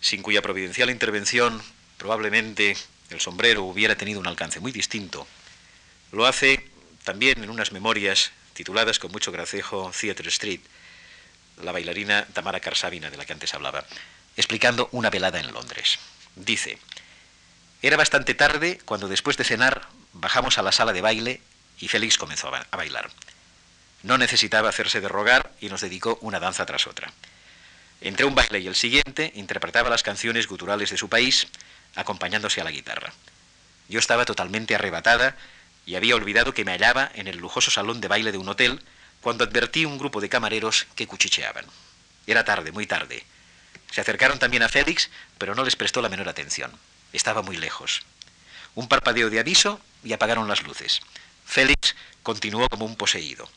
sin 0.00 0.22
cuya 0.22 0.42
providencial 0.42 0.90
intervención 0.90 1.62
probablemente 1.96 2.76
el 3.12 3.20
sombrero 3.20 3.64
hubiera 3.64 3.96
tenido 3.96 4.20
un 4.20 4.26
alcance 4.26 4.60
muy 4.60 4.72
distinto, 4.72 5.26
lo 6.10 6.26
hace 6.26 6.68
también 7.04 7.42
en 7.42 7.50
unas 7.50 7.72
memorias 7.72 8.32
tituladas 8.52 8.98
con 8.98 9.12
mucho 9.12 9.32
gracejo 9.32 9.90
Theatre 9.98 10.28
Street, 10.28 10.60
la 11.62 11.72
bailarina 11.72 12.26
Tamara 12.32 12.60
Karsavina, 12.60 13.10
de 13.10 13.16
la 13.16 13.24
que 13.24 13.32
antes 13.32 13.54
hablaba, 13.54 13.84
explicando 14.36 14.88
una 14.92 15.10
velada 15.10 15.40
en 15.40 15.52
Londres. 15.52 15.98
Dice, 16.36 16.78
era 17.82 17.96
bastante 17.96 18.34
tarde 18.34 18.80
cuando 18.84 19.08
después 19.08 19.36
de 19.36 19.44
cenar 19.44 19.88
bajamos 20.12 20.58
a 20.58 20.62
la 20.62 20.72
sala 20.72 20.92
de 20.92 21.00
baile 21.00 21.40
y 21.78 21.88
Félix 21.88 22.16
comenzó 22.16 22.54
a 22.54 22.76
bailar. 22.76 23.10
No 24.02 24.18
necesitaba 24.18 24.68
hacerse 24.68 25.00
de 25.00 25.08
rogar 25.08 25.52
y 25.60 25.68
nos 25.68 25.80
dedicó 25.80 26.18
una 26.20 26.40
danza 26.40 26.66
tras 26.66 26.86
otra. 26.86 27.12
Entre 28.00 28.26
un 28.26 28.34
baile 28.34 28.58
y 28.58 28.66
el 28.66 28.74
siguiente 28.74 29.32
interpretaba 29.36 29.90
las 29.90 30.02
canciones 30.02 30.48
guturales 30.48 30.90
de 30.90 30.96
su 30.96 31.08
país, 31.08 31.46
acompañándose 31.94 32.60
a 32.60 32.64
la 32.64 32.70
guitarra. 32.70 33.12
Yo 33.88 33.98
estaba 33.98 34.24
totalmente 34.24 34.74
arrebatada 34.74 35.36
y 35.86 35.96
había 35.96 36.16
olvidado 36.16 36.54
que 36.54 36.64
me 36.64 36.72
hallaba 36.72 37.10
en 37.14 37.28
el 37.28 37.38
lujoso 37.38 37.70
salón 37.70 38.00
de 38.00 38.08
baile 38.08 38.32
de 38.32 38.38
un 38.38 38.48
hotel 38.48 38.82
cuando 39.20 39.44
advertí 39.44 39.84
un 39.84 39.98
grupo 39.98 40.20
de 40.20 40.28
camareros 40.28 40.86
que 40.94 41.06
cuchicheaban. 41.06 41.66
Era 42.26 42.44
tarde, 42.44 42.72
muy 42.72 42.86
tarde. 42.86 43.24
Se 43.90 44.00
acercaron 44.00 44.38
también 44.38 44.62
a 44.62 44.68
Félix, 44.68 45.10
pero 45.38 45.54
no 45.54 45.64
les 45.64 45.76
prestó 45.76 46.00
la 46.00 46.08
menor 46.08 46.28
atención. 46.28 46.72
Estaba 47.12 47.42
muy 47.42 47.56
lejos. 47.56 48.02
Un 48.74 48.88
parpadeo 48.88 49.28
de 49.28 49.38
aviso 49.38 49.80
y 50.02 50.12
apagaron 50.12 50.48
las 50.48 50.62
luces. 50.62 51.00
Félix 51.44 51.94
continuó 52.22 52.68
como 52.68 52.86
un 52.86 52.96
poseído. 52.96 53.48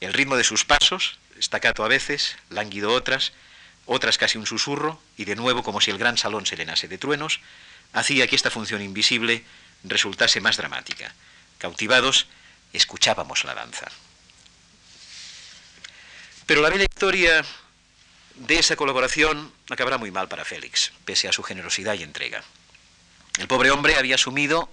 El 0.00 0.12
ritmo 0.12 0.36
de 0.36 0.44
sus 0.44 0.64
pasos, 0.64 1.18
estacato 1.38 1.84
a 1.84 1.88
veces, 1.88 2.36
lánguido 2.50 2.92
otras, 2.92 3.32
otras 3.86 4.18
casi 4.18 4.36
un 4.36 4.46
susurro, 4.46 5.00
y 5.16 5.24
de 5.24 5.36
nuevo 5.36 5.62
como 5.62 5.80
si 5.80 5.90
el 5.90 5.98
gran 5.98 6.18
salón 6.18 6.44
se 6.44 6.56
llenase 6.56 6.88
de 6.88 6.98
truenos, 6.98 7.40
hacía 7.92 8.26
que 8.26 8.36
esta 8.36 8.50
función 8.50 8.82
invisible 8.82 9.44
resultase 9.84 10.40
más 10.40 10.56
dramática. 10.56 11.14
Cautivados, 11.58 12.26
escuchábamos 12.72 13.44
la 13.44 13.54
danza. 13.54 13.86
Pero 16.46 16.62
la 16.62 16.70
bella 16.70 16.84
historia 16.84 17.44
de 18.34 18.58
esa 18.58 18.76
colaboración 18.76 19.52
acabará 19.70 19.98
muy 19.98 20.10
mal 20.10 20.28
para 20.28 20.44
Félix, 20.44 20.92
pese 21.04 21.28
a 21.28 21.32
su 21.32 21.42
generosidad 21.42 21.94
y 21.94 22.02
entrega. 22.02 22.42
El 23.38 23.48
pobre 23.48 23.70
hombre 23.70 23.96
había 23.96 24.14
asumido 24.16 24.70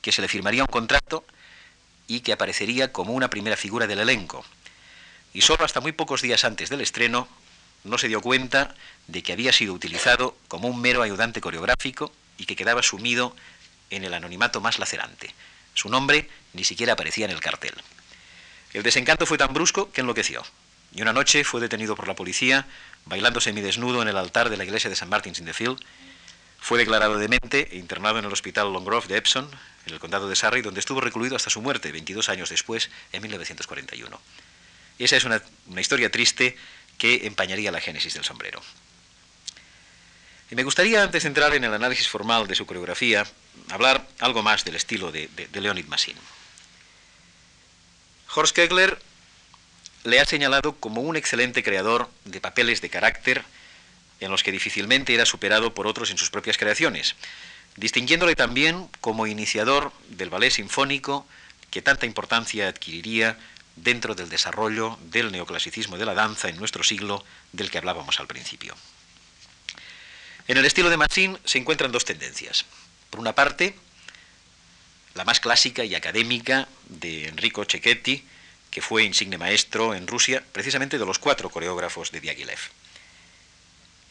que 0.00 0.12
se 0.12 0.22
le 0.22 0.28
firmaría 0.28 0.62
un 0.62 0.68
contrato 0.68 1.24
y 2.06 2.20
que 2.20 2.32
aparecería 2.32 2.92
como 2.92 3.12
una 3.12 3.30
primera 3.30 3.56
figura 3.56 3.86
del 3.86 4.00
elenco. 4.00 4.44
Y 5.32 5.42
solo 5.42 5.64
hasta 5.64 5.80
muy 5.80 5.92
pocos 5.92 6.22
días 6.22 6.44
antes 6.44 6.68
del 6.68 6.80
estreno 6.80 7.28
no 7.84 7.98
se 7.98 8.08
dio 8.08 8.20
cuenta 8.20 8.74
de 9.06 9.22
que 9.22 9.32
había 9.32 9.52
sido 9.52 9.74
utilizado 9.74 10.36
como 10.48 10.68
un 10.68 10.80
mero 10.80 11.02
ayudante 11.02 11.40
coreográfico 11.40 12.12
y 12.38 12.46
que 12.46 12.56
quedaba 12.56 12.82
sumido 12.82 13.34
en 13.90 14.04
el 14.04 14.14
anonimato 14.14 14.60
más 14.60 14.78
lacerante. 14.78 15.34
Su 15.74 15.88
nombre 15.88 16.28
ni 16.52 16.64
siquiera 16.64 16.94
aparecía 16.94 17.24
en 17.24 17.30
el 17.30 17.40
cartel. 17.40 17.74
El 18.72 18.82
desencanto 18.82 19.26
fue 19.26 19.38
tan 19.38 19.52
brusco 19.52 19.92
que 19.92 20.00
enloqueció. 20.00 20.42
Y 20.94 21.02
una 21.02 21.12
noche 21.12 21.44
fue 21.44 21.60
detenido 21.60 21.96
por 21.96 22.06
la 22.06 22.14
policía, 22.14 22.66
bailando 23.06 23.40
semidesnudo 23.40 24.02
en 24.02 24.08
el 24.08 24.16
altar 24.16 24.50
de 24.50 24.56
la 24.56 24.64
iglesia 24.64 24.90
de 24.90 24.94
St. 24.94 25.06
Martin's 25.06 25.38
in 25.38 25.46
the 25.46 25.54
Field. 25.54 25.78
Fue 26.60 26.78
declarado 26.78 27.18
demente 27.18 27.68
e 27.72 27.78
internado 27.78 28.18
en 28.18 28.24
el 28.26 28.32
hospital 28.32 28.72
Longrove 28.72 29.08
de 29.08 29.16
Epsom, 29.16 29.48
en 29.86 29.92
el 29.92 29.98
condado 29.98 30.28
de 30.28 30.36
Surrey, 30.36 30.62
donde 30.62 30.80
estuvo 30.80 31.00
recluido 31.00 31.34
hasta 31.34 31.50
su 31.50 31.60
muerte, 31.60 31.90
22 31.90 32.28
años 32.28 32.50
después, 32.50 32.90
en 33.12 33.22
1941. 33.22 34.20
Esa 34.98 35.16
es 35.16 35.24
una 35.24 35.80
historia 35.80 36.10
triste 36.10 36.56
que 37.02 37.26
empañaría 37.26 37.72
la 37.72 37.80
génesis 37.80 38.14
del 38.14 38.22
sombrero. 38.22 38.62
Y 40.52 40.54
me 40.54 40.62
gustaría, 40.62 41.02
antes 41.02 41.24
de 41.24 41.30
entrar 41.30 41.52
en 41.52 41.64
el 41.64 41.74
análisis 41.74 42.06
formal 42.06 42.46
de 42.46 42.54
su 42.54 42.64
coreografía, 42.64 43.26
hablar 43.70 44.06
algo 44.20 44.44
más 44.44 44.64
del 44.64 44.76
estilo 44.76 45.10
de, 45.10 45.28
Leonid 45.52 45.86
Massin. 45.86 46.14
Horst 48.32 48.54
Kegler 48.54 49.02
le 50.04 50.20
ha 50.20 50.24
señalado 50.24 50.76
como 50.76 51.00
un 51.00 51.16
excelente 51.16 51.64
creador 51.64 52.08
de 52.24 52.40
papeles 52.40 52.80
de 52.80 52.90
carácter 52.90 53.42
en 54.20 54.30
los 54.30 54.44
que 54.44 54.52
difícilmente 54.52 55.12
era 55.12 55.26
superado 55.26 55.74
por 55.74 55.88
otros 55.88 56.12
en 56.12 56.18
sus 56.18 56.30
propias 56.30 56.56
creaciones, 56.56 57.16
distinguiéndole 57.74 58.36
también 58.36 58.88
como 59.00 59.26
iniciador 59.26 59.92
del 60.08 60.30
ballet 60.30 60.52
sinfónico 60.52 61.26
que 61.72 61.82
tanta 61.82 62.06
importancia 62.06 62.68
adquiriría 62.68 63.36
dentro 63.76 64.14
del 64.14 64.28
desarrollo 64.28 64.98
del 65.02 65.32
neoclasicismo 65.32 65.98
de 65.98 66.06
la 66.06 66.14
danza 66.14 66.48
en 66.48 66.56
nuestro 66.56 66.84
siglo 66.84 67.24
del 67.52 67.70
que 67.70 67.78
hablábamos 67.78 68.20
al 68.20 68.26
principio. 68.26 68.76
En 70.48 70.56
el 70.58 70.64
estilo 70.64 70.90
de 70.90 70.96
Massin 70.96 71.38
se 71.44 71.58
encuentran 71.58 71.92
dos 71.92 72.04
tendencias. 72.04 72.64
Por 73.10 73.20
una 73.20 73.34
parte, 73.34 73.76
la 75.14 75.24
más 75.24 75.40
clásica 75.40 75.84
y 75.84 75.94
académica 75.94 76.68
de 76.88 77.28
Enrico 77.28 77.64
Cecchetti, 77.64 78.24
que 78.70 78.82
fue 78.82 79.04
insigne 79.04 79.38
maestro 79.38 79.94
en 79.94 80.06
Rusia 80.06 80.42
precisamente 80.52 80.98
de 80.98 81.06
los 81.06 81.18
cuatro 81.18 81.50
coreógrafos 81.50 82.10
de 82.10 82.20
Diaghilev. 82.20 82.58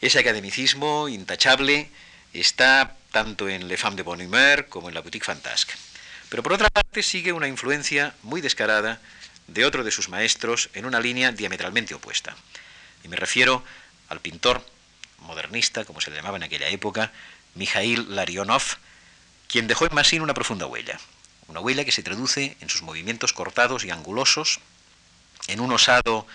Ese 0.00 0.18
academicismo 0.18 1.08
intachable 1.08 1.90
está 2.32 2.96
tanto 3.10 3.48
en 3.48 3.68
Le 3.68 3.76
Femme 3.76 3.96
de 3.96 4.02
Bonne 4.02 4.26
Humeur 4.26 4.68
como 4.68 4.88
en 4.88 4.94
la 4.94 5.00
Boutique 5.00 5.24
Fantasque. 5.24 5.74
Pero 6.28 6.42
por 6.42 6.54
otra 6.54 6.70
parte 6.70 7.02
sigue 7.02 7.32
una 7.32 7.46
influencia 7.46 8.14
muy 8.22 8.40
descarada 8.40 9.00
de 9.46 9.64
otro 9.64 9.84
de 9.84 9.90
sus 9.90 10.08
maestros 10.08 10.70
en 10.74 10.84
una 10.84 11.00
línea 11.00 11.32
diametralmente 11.32 11.94
opuesta. 11.94 12.36
Y 13.04 13.08
me 13.08 13.16
refiero 13.16 13.64
al 14.08 14.20
pintor 14.20 14.64
modernista, 15.18 15.84
como 15.84 16.00
se 16.00 16.10
le 16.10 16.16
llamaba 16.16 16.36
en 16.36 16.42
aquella 16.42 16.68
época, 16.68 17.12
Mikhail 17.54 18.14
Larionov, 18.14 18.62
quien 19.48 19.66
dejó 19.66 19.86
en 19.86 19.94
Massin 19.94 20.22
una 20.22 20.34
profunda 20.34 20.66
huella. 20.66 20.98
Una 21.48 21.60
huella 21.60 21.84
que 21.84 21.92
se 21.92 22.02
traduce 22.02 22.56
en 22.60 22.68
sus 22.68 22.82
movimientos 22.82 23.32
cortados 23.32 23.84
y 23.84 23.90
angulosos, 23.90 24.60
en 25.48 25.60
un 25.60 25.72
osado 25.72 26.26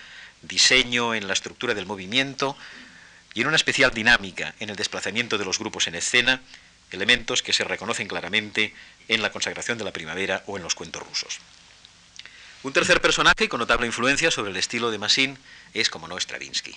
diseño 0.42 1.14
en 1.14 1.26
la 1.26 1.32
estructura 1.32 1.74
del 1.74 1.86
movimiento 1.86 2.56
y 3.34 3.40
en 3.40 3.48
una 3.48 3.56
especial 3.56 3.92
dinámica 3.92 4.54
en 4.60 4.70
el 4.70 4.76
desplazamiento 4.76 5.38
de 5.38 5.44
los 5.44 5.58
grupos 5.58 5.86
en 5.86 5.94
escena, 5.94 6.42
elementos 6.92 7.42
que 7.42 7.52
se 7.52 7.64
reconocen 7.64 8.08
claramente 8.08 8.74
en 9.08 9.22
la 9.22 9.30
consagración 9.30 9.78
de 9.78 9.84
la 9.84 9.92
primavera 9.92 10.42
o 10.46 10.56
en 10.56 10.62
los 10.62 10.74
cuentos 10.74 11.02
rusos. 11.02 11.40
Un 12.64 12.72
tercer 12.72 13.00
personaje 13.00 13.48
con 13.48 13.60
notable 13.60 13.86
influencia 13.86 14.32
sobre 14.32 14.50
el 14.50 14.56
estilo 14.56 14.90
de 14.90 14.98
Massin 14.98 15.38
es, 15.74 15.90
como 15.90 16.08
no, 16.08 16.18
Stravinsky. 16.18 16.76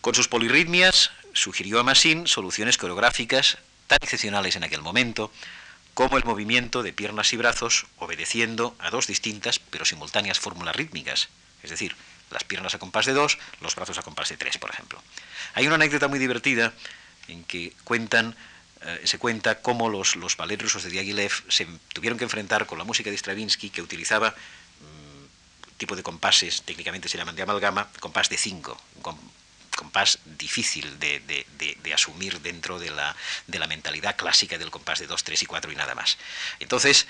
Con 0.00 0.14
sus 0.16 0.26
polirritmias 0.26 1.12
sugirió 1.34 1.78
a 1.78 1.84
Massin 1.84 2.26
soluciones 2.26 2.78
coreográficas 2.78 3.58
tan 3.86 4.00
excepcionales 4.02 4.56
en 4.56 4.64
aquel 4.64 4.82
momento 4.82 5.32
como 5.94 6.16
el 6.16 6.24
movimiento 6.24 6.82
de 6.82 6.92
piernas 6.92 7.32
y 7.32 7.36
brazos 7.36 7.86
obedeciendo 7.98 8.74
a 8.80 8.90
dos 8.90 9.06
distintas 9.06 9.60
pero 9.60 9.84
simultáneas 9.84 10.40
fórmulas 10.40 10.74
rítmicas, 10.74 11.28
es 11.62 11.70
decir, 11.70 11.94
las 12.30 12.42
piernas 12.42 12.74
a 12.74 12.78
compás 12.78 13.06
de 13.06 13.12
dos, 13.12 13.38
los 13.60 13.76
brazos 13.76 13.98
a 13.98 14.02
compás 14.02 14.30
de 14.30 14.36
tres, 14.36 14.58
por 14.58 14.70
ejemplo. 14.70 15.00
Hay 15.54 15.66
una 15.66 15.76
anécdota 15.76 16.08
muy 16.08 16.18
divertida 16.18 16.72
en 17.28 17.44
que 17.44 17.72
cuentan, 17.84 18.34
eh, 18.80 19.02
se 19.04 19.18
cuenta 19.18 19.60
cómo 19.60 19.88
los, 19.88 20.16
los 20.16 20.36
ballet 20.36 20.60
rusos 20.60 20.82
de 20.82 20.90
Diaghilev 20.90 21.30
se 21.48 21.68
tuvieron 21.92 22.18
que 22.18 22.24
enfrentar 22.24 22.66
con 22.66 22.78
la 22.78 22.84
música 22.84 23.10
de 23.10 23.18
Stravinsky 23.18 23.70
que 23.70 23.82
utilizaba 23.82 24.34
tipo 25.82 25.96
de 25.96 26.04
compases, 26.04 26.62
técnicamente 26.62 27.08
se 27.08 27.18
llaman 27.18 27.34
de 27.34 27.42
amalgama, 27.42 27.90
compás 27.98 28.28
de 28.28 28.38
cinco, 28.38 28.78
compás 29.74 30.20
difícil 30.38 30.86
de, 31.00 31.92
asumir 31.92 32.40
dentro 32.40 32.78
de 32.78 32.90
la, 32.90 33.16
de 33.48 33.58
la, 33.58 33.66
mentalidad 33.66 34.14
clásica 34.14 34.58
del 34.58 34.70
compás 34.70 35.00
de 35.00 35.08
2, 35.08 35.24
3 35.24 35.42
y 35.42 35.46
4 35.46 35.72
y 35.72 35.74
nada 35.74 35.96
más. 35.96 36.18
Entonces, 36.60 37.08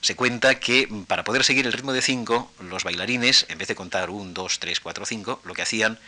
se 0.00 0.16
cuenta 0.16 0.58
que 0.58 0.88
para 1.06 1.22
poder 1.22 1.44
seguir 1.44 1.66
el 1.66 1.72
ritmo 1.74 1.92
de 1.92 2.00
5, 2.00 2.50
los 2.60 2.82
bailarines, 2.82 3.44
en 3.50 3.58
vez 3.58 3.68
de 3.68 3.74
contar 3.74 4.08
1, 4.08 4.32
2, 4.32 4.58
3, 4.58 4.80
4, 4.80 5.04
5, 5.04 5.42
lo 5.44 5.52
que 5.52 5.62
hacían 5.62 5.98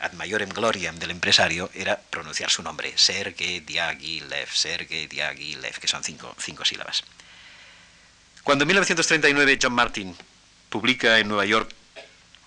ad 0.00 0.12
maiorem 0.12 0.48
gloriam 0.48 0.96
del 0.98 1.10
empresario 1.10 1.68
era 1.74 2.00
pronunciar 2.00 2.48
su 2.48 2.62
nombre, 2.62 2.96
Sergei 2.96 3.60
Diaghilev, 3.60 4.48
Sergei 4.48 5.06
Diaghilev, 5.06 5.78
que 5.78 5.88
son 5.88 6.02
cinco, 6.02 6.34
cinco 6.38 6.64
sílabas. 6.64 7.04
Cuando 8.42 8.64
en 8.64 8.68
1939 8.68 9.58
John 9.60 9.74
Martin 9.74 10.16
publica 10.72 11.18
en 11.18 11.28
Nueva 11.28 11.44
York 11.44 11.70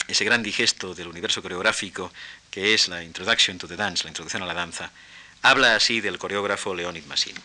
ese 0.07 0.25
gran 0.25 0.41
digesto 0.41 0.95
del 0.95 1.07
universo 1.07 1.43
coreográfico 1.43 2.11
que 2.49 2.73
es 2.73 2.87
la 2.87 3.03
Introduction 3.03 3.59
to 3.59 3.67
the 3.67 3.75
Dance, 3.75 4.03
la 4.03 4.09
introducción 4.09 4.41
a 4.41 4.47
la 4.47 4.55
danza, 4.55 4.91
habla 5.43 5.75
así 5.75 6.01
del 6.01 6.17
coreógrafo 6.17 6.73
Leonid 6.73 7.05
Massin. 7.05 7.35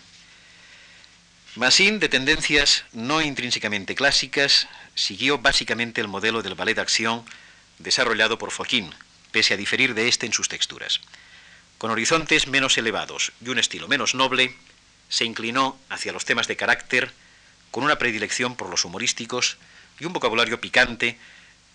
Massin, 1.57 2.01
de 2.01 2.09
tendencias 2.09 2.85
no 2.93 3.21
intrínsecamente 3.21 3.95
clásicas, 3.95 4.69
siguió 4.95 5.37
básicamente 5.37 6.01
el 6.01 6.09
modelo 6.09 6.41
del 6.41 6.55
ballet 6.55 6.77
de 6.77 6.81
acción 6.81 7.27
desarrollado 7.79 8.39
por 8.39 8.51
Foquín, 8.51 8.91
pese 9.33 9.53
a 9.53 9.59
diferir 9.59 9.93
de 9.95 10.09
este 10.09 10.25
en 10.25 10.33
sus 10.33 10.49
texturas. 10.49 11.03
Con 11.77 11.91
horizontes 11.91 12.47
menos 12.47 12.79
elevados 12.79 13.33
y 13.45 13.51
un 13.51 13.59
estilo 13.59 13.87
menos 13.87 14.15
noble, 14.15 14.57
se 15.11 15.27
inclinó 15.27 15.79
hacia 15.91 16.13
los 16.13 16.25
temas 16.25 16.49
de 16.49 16.57
carácter 16.57 17.13
con 17.71 17.85
una 17.85 17.99
predilección 17.99 18.57
por 18.57 18.71
los 18.71 18.87
humorísticos 18.87 19.59
y 20.01 20.07
un 20.07 20.13
vocabulario 20.13 20.61
picante, 20.61 21.19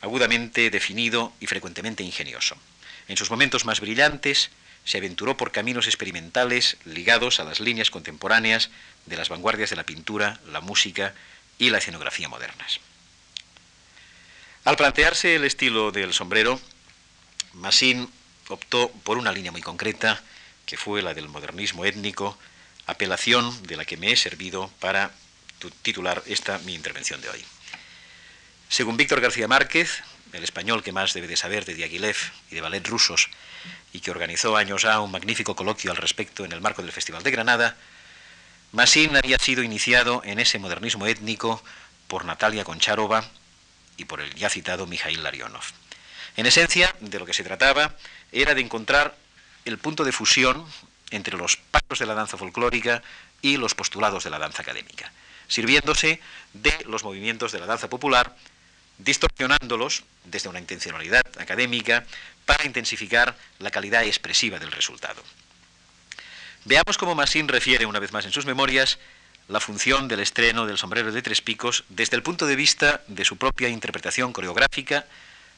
agudamente 0.02 0.70
definido 0.70 1.32
y 1.40 1.48
frecuentemente 1.48 2.04
ingenioso. 2.04 2.58
En 3.08 3.18
sus 3.18 3.30
momentos 3.30 3.66
más 3.66 3.80
brillantes, 3.80 4.50
se 4.84 4.98
aventuró 4.98 5.38
por 5.38 5.52
caminos 5.52 5.88
experimentales 5.88 6.78
ligados 6.86 7.40
a 7.40 7.44
las 7.44 7.60
líneas 7.60 7.90
contemporáneas 7.90 8.70
de 9.06 9.18
las 9.18 9.30
vanguardias 9.30 9.70
de 9.70 9.76
la 9.76 9.84
pintura, 9.84 10.40
la 10.52 10.62
música 10.62 11.14
y 11.58 11.70
la 11.70 11.80
escenografía 11.80 12.30
modernas. 12.30 12.80
Al 14.64 14.78
plantearse 14.78 15.36
el 15.36 15.44
estilo 15.44 15.92
del 15.92 16.14
sombrero, 16.14 16.60
Massin 17.54 18.10
optó 18.48 18.90
por 19.04 19.18
una 19.18 19.32
línea 19.32 19.52
muy 19.52 19.62
concreta, 19.62 20.22
que 20.66 20.78
fue 20.78 21.02
la 21.02 21.14
del 21.14 21.30
modernismo 21.30 21.86
étnico, 21.86 22.38
apelación 22.88 23.64
de 23.68 23.78
la 23.78 23.86
que 23.86 23.98
me 23.98 24.12
he 24.12 24.16
servido 24.16 24.72
para 24.80 25.12
titular 25.82 26.22
esta 26.28 26.60
mi 26.60 26.74
intervención 26.74 27.22
de 27.22 27.30
hoy. 27.30 27.46
Según 28.70 28.98
Víctor 28.98 29.22
García 29.22 29.48
Márquez, 29.48 30.04
el 30.34 30.44
español 30.44 30.84
que 30.84 30.92
más 30.92 31.14
debe 31.14 31.28
de 31.28 31.38
saber 31.38 31.66
de 31.66 31.76
Diaghilev 31.76 32.18
y 32.52 32.56
de 32.56 32.62
ballet 32.62 32.86
rusos, 32.86 33.30
y 33.94 34.02
que 34.02 34.12
organizó 34.12 34.58
años 34.58 34.84
A 34.86 35.00
un 35.00 35.12
magnífico 35.12 35.56
coloquio 35.56 35.92
al 35.92 35.98
respecto 35.98 36.44
en 36.44 36.52
el 36.52 36.62
marco 36.62 36.82
del 36.82 36.92
Festival 36.92 37.24
de 37.24 37.32
Granada, 37.32 37.78
Massin 38.74 39.16
había 39.16 39.40
sido 39.40 39.64
iniciado 39.64 40.22
en 40.26 40.40
ese 40.40 40.60
modernismo 40.60 41.08
étnico 41.08 41.64
por 42.08 42.26
Natalia 42.26 42.66
Koncharova 42.66 43.24
y 43.96 44.06
por 44.06 44.20
el 44.20 44.34
ya 44.36 44.50
citado 44.50 44.86
Mikhail 44.86 45.24
Larionov. 45.24 45.64
En 46.36 46.46
esencia, 46.46 46.94
de 47.00 47.20
lo 47.20 47.26
que 47.26 47.34
se 47.34 47.44
trataba 47.44 47.96
era 48.34 48.54
de 48.54 48.62
encontrar 48.62 49.16
el 49.64 49.78
punto 49.78 50.04
de 50.04 50.12
fusión 50.12 50.66
entre 51.12 51.38
los 51.38 51.56
pasos 51.56 52.00
de 52.00 52.06
la 52.06 52.14
danza 52.14 52.38
folclórica 52.38 53.02
y 53.42 53.56
los 53.56 53.76
postulados 53.76 54.26
de 54.26 54.30
la 54.30 54.40
danza 54.40 54.64
académica, 54.64 55.12
sirviéndose 55.48 56.20
de 56.54 56.74
los 56.88 57.06
movimientos 57.06 57.54
de 57.54 57.60
la 57.60 57.66
danza 57.68 57.90
popular, 57.90 58.36
distorsionándolos 58.98 60.04
desde 60.24 60.50
una 60.50 60.60
intencionalidad 60.60 61.24
académica 61.40 62.06
para 62.46 62.66
intensificar 62.66 63.36
la 63.60 63.72
calidad 63.72 64.04
expresiva 64.04 64.60
del 64.60 64.72
resultado. 64.72 65.22
Veamos 66.66 66.98
cómo 66.98 67.16
Massin 67.16 67.48
refiere 67.48 67.86
una 67.86 68.00
vez 68.00 68.12
más 68.12 68.26
en 68.26 68.32
sus 68.32 68.46
memorias 68.46 68.98
la 69.48 69.60
función 69.60 70.08
del 70.08 70.22
estreno 70.22 70.66
del 70.66 70.78
sombrero 70.78 71.12
de 71.12 71.22
tres 71.22 71.42
picos 71.42 71.84
desde 71.90 72.16
el 72.16 72.24
punto 72.24 72.48
de 72.48 72.56
vista 72.56 73.04
de 73.08 73.26
su 73.26 73.38
propia 73.38 73.70
interpretación 73.70 74.34
coreográfica 74.34 75.06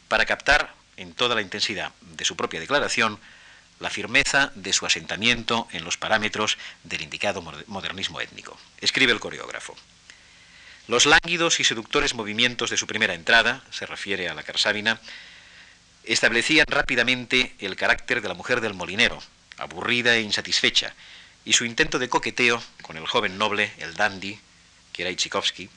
para 0.10 0.26
captar 0.26 0.74
en 0.98 1.14
toda 1.14 1.36
la 1.36 1.42
intensidad 1.42 1.92
de 2.02 2.26
su 2.26 2.36
propia 2.36 2.60
declaración 2.60 3.20
la 3.80 3.90
firmeza 3.90 4.52
de 4.56 4.74
su 4.74 4.86
asentamiento 4.86 5.68
en 5.72 5.84
los 5.86 5.98
parámetros 5.98 6.58
del 6.84 7.04
indicado 7.04 7.42
modernismo 7.68 8.20
étnico. 8.20 8.58
Escribe 8.82 9.14
el 9.14 9.20
coreógrafo. 9.20 9.76
Los 10.88 11.06
lánguidos 11.06 11.60
y 11.60 11.66
seductores 11.66 12.14
movimientos 12.14 12.70
de 12.70 12.78
su 12.78 12.88
primera 12.88 13.14
entrada, 13.14 13.62
se 13.72 13.86
refiere 13.86 14.30
a 14.30 14.34
la 14.34 14.44
carsávina, 14.44 15.02
establecían 16.06 16.66
rápidamente 16.66 17.54
el 17.60 17.76
carácter 17.76 18.22
de 18.22 18.30
la 18.30 18.34
mujer 18.34 18.62
del 18.62 18.74
molinero, 18.74 19.22
aburrida 19.58 20.16
e 20.16 20.22
insatisfecha, 20.22 20.96
y 21.44 21.52
su 21.54 21.66
intento 21.66 22.00
de 22.00 22.08
coqueteo 22.08 22.64
con 22.84 22.96
el 22.96 23.06
joven 23.06 23.38
noble, 23.38 23.74
el 23.80 23.96
dandy, 23.96 24.40
que 24.94 25.02
era 25.02 25.12
Ichikovsky, 25.12 25.70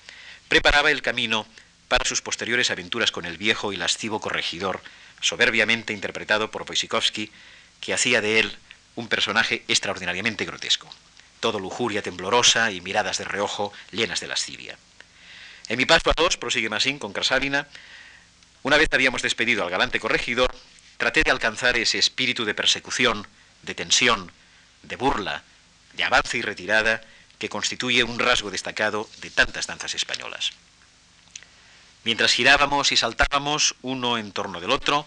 preparaba 0.49 0.93
el 0.93 1.03
camino 1.03 1.45
para 1.89 2.05
sus 2.05 2.23
posteriores 2.23 2.71
aventuras 2.71 3.11
con 3.11 3.25
el 3.25 3.37
viejo 3.37 3.73
y 3.73 3.77
lascivo 3.77 4.21
corregidor, 4.21 4.81
soberbiamente 5.21 5.93
interpretado 5.93 6.53
por 6.53 6.63
Wojciechowski, 6.63 7.33
que 7.81 7.95
hacía 7.95 8.21
de 8.21 8.39
él 8.39 8.57
un 8.95 9.09
personaje 9.09 9.65
extraordinariamente 9.67 10.45
grotesco. 10.45 10.89
Todo 11.41 11.59
lujuria 11.59 12.01
temblorosa 12.01 12.71
y 12.71 12.81
miradas 12.81 13.19
de 13.19 13.25
reojo 13.25 13.73
llenas 13.91 14.21
de 14.21 14.29
lascivia. 14.29 14.79
En 15.71 15.79
mi 15.79 15.87
paso 15.87 16.11
a 16.11 16.15
dos, 16.17 16.37
prosigue 16.37 16.69
Masín 16.69 16.99
con 16.99 17.13
Krasávina, 17.13 17.69
una 18.65 18.77
vez 18.77 18.89
habíamos 18.91 19.23
despedido 19.23 19.63
al 19.63 19.71
galante 19.71 20.01
corregidor, 20.01 20.53
traté 20.97 21.23
de 21.23 21.31
alcanzar 21.31 21.77
ese 21.77 21.97
espíritu 21.97 22.45
de 22.45 22.55
persecución 22.55 23.29
de 23.63 23.77
tensión, 23.77 24.33
de 24.83 24.97
burla, 24.97 25.45
de 25.93 26.03
avance 26.03 26.37
y 26.39 26.43
retirada 26.43 27.03
que 27.39 27.49
constituye 27.49 28.03
un 28.03 28.19
rasgo 28.19 28.51
destacado 28.51 29.09
de 29.21 29.31
tantas 29.31 29.69
danzas 29.69 29.95
españolas. 29.95 30.55
Mientras 32.03 32.33
girábamos 32.33 32.91
y 32.91 32.97
saltábamos 32.97 33.77
uno 33.83 34.19
en 34.19 34.33
torno 34.33 34.61
del 34.61 34.73
otro, 34.73 35.07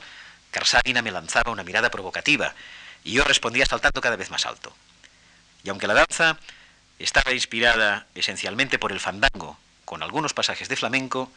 Carsávina 0.51 1.01
me 1.01 1.11
lanzaba 1.11 1.51
una 1.51 1.65
mirada 1.65 1.91
provocativa 1.91 2.55
y 3.03 3.11
yo 3.11 3.25
respondía 3.25 3.65
saltando 3.65 3.99
cada 3.99 4.15
vez 4.15 4.29
más 4.29 4.45
alto. 4.45 4.73
Y 5.65 5.69
aunque 5.71 5.87
la 5.87 5.93
danza 5.93 6.39
estaba 6.99 7.33
inspirada 7.33 8.07
esencialmente 8.15 8.79
por 8.79 8.93
el 8.93 9.01
fandango, 9.01 9.59
con 9.93 10.01
algunos 10.01 10.33
pasajes 10.33 10.69
de 10.69 10.75
flamenco, 10.75 11.31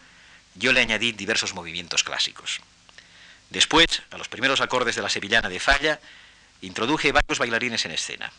yo 0.55 0.73
le 0.73 0.81
añadí 0.81 1.13
diversos 1.13 1.53
movimientos 1.53 2.03
clásicos. 2.03 2.61
Después, 3.51 4.01
a 4.11 4.17
los 4.17 4.29
primeros 4.29 4.63
acordes 4.63 4.97
de 4.97 5.03
la 5.03 5.11
sevillana 5.11 5.51
de 5.51 5.61
Falla, 5.61 6.01
Introduje 6.63 7.13
varios 7.13 7.39
bailarines 7.39 7.85
en 7.85 7.91
escena. 7.91 8.33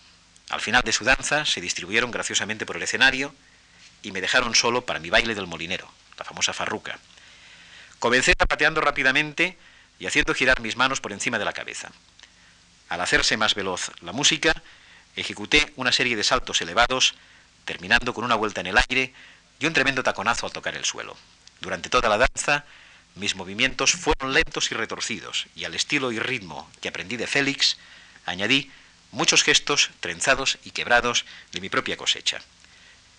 Al 0.50 0.60
final 0.60 0.82
de 0.82 0.92
su 0.92 1.04
danza 1.04 1.46
se 1.46 1.62
distribuyeron 1.62 2.10
graciosamente 2.10 2.66
por 2.66 2.78
el 2.78 2.82
escenario 2.82 3.32
y 4.02 4.12
me 4.12 4.20
dejaron 4.20 4.56
solo 4.56 4.88
para 4.88 5.00
mi 5.00 5.12
baile 5.12 5.36
del 5.36 5.46
molinero, 5.46 5.88
la 6.18 6.26
famosa 6.26 6.52
farruca. 6.52 6.98
Comencé 8.00 8.34
zapateando 8.36 8.82
rápidamente 8.82 9.56
y 10.00 10.08
haciendo 10.08 10.34
girar 10.34 10.62
mis 10.62 10.78
manos 10.78 11.00
por 11.00 11.12
encima 11.12 11.38
de 11.38 11.46
la 11.46 11.54
cabeza. 11.54 11.92
Al 12.90 13.02
hacerse 13.02 13.38
más 13.38 13.54
veloz 13.54 13.92
la 14.02 14.14
música, 14.14 14.64
ejecuté 15.16 15.72
una 15.76 15.92
serie 15.92 16.16
de 16.16 16.24
saltos 16.24 16.60
elevados, 16.64 17.14
terminando 17.66 18.16
con 18.16 18.24
una 18.24 18.34
vuelta 18.34 18.62
en 18.62 18.68
el 18.68 18.80
aire 18.80 19.14
y 19.60 19.65
un 19.65 19.74
tremendo 19.74 20.04
taconazo 20.04 20.46
al 20.46 20.54
tocar 20.54 20.76
el 20.76 20.86
suelo. 20.86 21.15
Durante 21.62 21.89
toda 21.89 22.10
la 22.10 22.17
danza, 22.17 22.65
mis 23.15 23.36
movimientos 23.36 23.93
fueron 23.93 24.34
lentos 24.34 24.72
y 24.72 24.76
retorcidos, 24.76 25.48
y 25.56 25.65
al 25.65 25.74
estilo 25.74 26.12
y 26.12 26.20
ritmo 26.20 26.70
que 26.82 26.89
aprendí 26.89 27.17
de 27.17 27.28
Félix, 27.28 27.78
añadí 28.26 28.72
muchos 29.12 29.43
gestos 29.43 29.89
trenzados 30.00 30.60
y 30.63 30.72
quebrados 30.72 31.26
de 31.52 31.62
mi 31.62 31.70
propia 31.70 31.98
cosecha. 31.98 32.41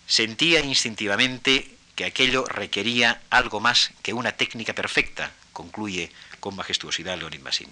Sentía 0.06 0.60
instintivamente 0.60 1.74
que 1.96 2.04
aquello 2.04 2.44
requería 2.44 3.20
algo 3.28 3.58
más 3.60 3.90
que 4.02 4.12
una 4.12 4.32
técnica 4.32 4.72
perfecta, 4.72 5.32
concluye 5.52 6.12
con 6.38 6.54
majestuosidad 6.54 7.18
Leonid 7.18 7.40
Massin. 7.40 7.68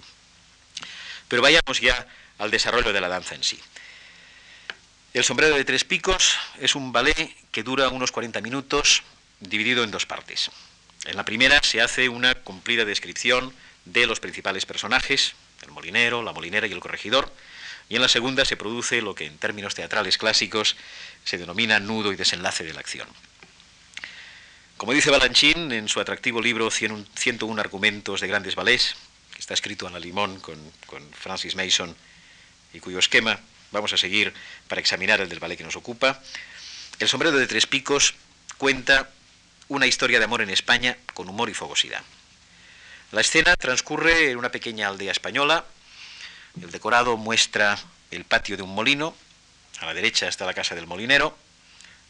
Pero 1.29 1.43
vayamos 1.43 1.81
ya 1.81 2.07
al 2.39 2.51
desarrollo 2.51 2.93
de 2.93 3.01
la 3.01 3.09
danza 3.09 3.35
en 3.35 3.45
sí. 3.45 3.61
El 5.17 5.25
sombrero 5.25 5.57
de 5.57 5.65
tres 5.65 5.85
picos 5.85 6.37
es 6.61 6.75
un 6.75 6.93
ballet 6.93 7.35
que 7.51 7.63
dura 7.63 7.89
unos 7.89 8.13
40 8.13 8.43
minutos, 8.43 9.03
dividido 9.41 9.83
en 9.83 9.91
dos 9.91 10.05
partes. 10.05 10.51
En 11.07 11.17
la 11.17 11.25
primera 11.25 11.63
se 11.63 11.81
hace 11.81 12.11
una 12.11 12.35
cumplida 12.35 12.85
descripción 12.85 13.51
de 13.87 14.07
los 14.07 14.21
principales 14.21 14.67
personajes, 14.67 15.33
el 15.63 15.71
molinero, 15.71 16.23
la 16.23 16.35
molinera 16.35 16.67
y 16.67 16.73
el 16.73 16.81
corregidor, 16.81 17.33
y 17.89 17.97
en 17.97 18.03
la 18.03 18.09
segunda 18.09 18.45
se 18.45 18.59
produce 18.59 19.01
lo 19.01 19.15
que 19.15 19.25
en 19.25 19.39
términos 19.39 19.75
teatrales 19.75 20.19
clásicos 20.19 20.77
se 21.25 21.39
denomina 21.39 21.81
nudo 21.81 22.13
y 22.13 22.17
desenlace 22.17 22.65
de 22.65 22.75
la 22.75 22.81
acción. 22.81 23.09
Como 24.77 24.93
dice 24.93 25.11
Balanchín 25.11 25.73
en 25.73 25.89
su 25.89 25.99
atractivo 25.99 26.43
libro 26.43 26.71
101 26.71 27.59
argumentos 27.59 28.21
de 28.21 28.29
grandes 28.29 28.55
ballets, 28.55 28.97
que 29.33 29.41
está 29.41 29.55
escrito 29.55 29.87
a 29.87 29.91
la 29.91 29.99
limón 29.99 30.41
con 30.41 31.11
Francis 31.13 31.57
Mason 31.57 31.97
y 32.75 32.81
cuyo 32.81 32.99
esquema 32.99 33.41
vamos 33.73 33.93
a 33.93 33.97
seguir 33.97 34.33
para 34.69 34.81
examinar 34.81 35.21
el 35.21 35.29
del 35.29 35.41
ballet 35.41 35.57
que 35.57 35.65
nos 35.65 35.77
ocupa, 35.77 36.23
el 36.99 37.09
sombrero 37.09 37.37
de 37.37 37.47
tres 37.47 37.67
picos 37.67 38.15
cuenta 38.57 39.11
una 39.69 39.87
historia 39.87 40.19
de 40.19 40.25
amor 40.25 40.41
en 40.41 40.51
España 40.51 40.97
con 41.13 41.29
humor 41.29 41.51
y 41.51 41.55
fogosidad. 41.55 42.03
La 43.13 43.21
escena 43.21 43.55
transcurre 43.57 44.31
en 44.31 44.39
una 44.39 44.51
pequeña 44.51 44.89
aldea 44.89 45.13
española. 45.13 45.65
El 46.61 46.71
decorado 46.71 47.17
muestra 47.17 47.79
el 48.11 48.25
patio 48.25 48.57
de 48.57 48.63
un 48.63 48.75
molino. 48.75 49.15
A 49.81 49.87
la 49.87 49.95
derecha 49.95 50.27
está 50.27 50.47
la 50.47 50.55
casa 50.55 50.75
del 50.75 50.87
molinero. 50.87 51.37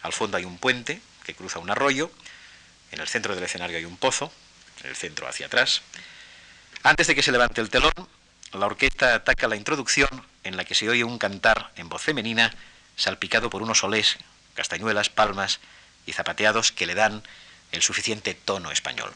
Al 0.02 0.12
fondo 0.12 0.36
hay 0.36 0.44
un 0.44 0.58
puente 0.58 1.00
que 1.24 1.34
cruza 1.34 1.58
un 1.58 1.70
arroyo. 1.70 2.10
En 2.92 3.00
el 3.00 3.08
centro 3.08 3.34
del 3.34 3.42
escenario 3.42 3.76
hay 3.76 3.84
un 3.84 3.96
pozo, 3.96 4.32
en 4.82 4.90
el 4.90 4.96
centro 4.96 5.26
hacia 5.26 5.46
atrás. 5.46 5.82
Antes 6.84 7.08
de 7.08 7.16
que 7.16 7.22
se 7.22 7.32
levante 7.32 7.60
el 7.60 7.70
telón, 7.70 7.92
la 8.52 8.66
orquesta 8.66 9.14
ataca 9.14 9.48
la 9.48 9.56
introducción 9.56 10.08
en 10.46 10.56
la 10.56 10.64
que 10.64 10.74
se 10.74 10.88
oye 10.88 11.04
un 11.04 11.18
cantar 11.18 11.72
en 11.76 11.88
voz 11.88 12.02
femenina 12.02 12.54
salpicado 12.96 13.50
por 13.50 13.62
unos 13.62 13.78
solés, 13.78 14.16
castañuelas, 14.54 15.10
palmas 15.10 15.60
y 16.06 16.12
zapateados 16.12 16.72
que 16.72 16.86
le 16.86 16.94
dan 16.94 17.22
el 17.72 17.82
suficiente 17.82 18.34
tono 18.34 18.70
español. 18.70 19.12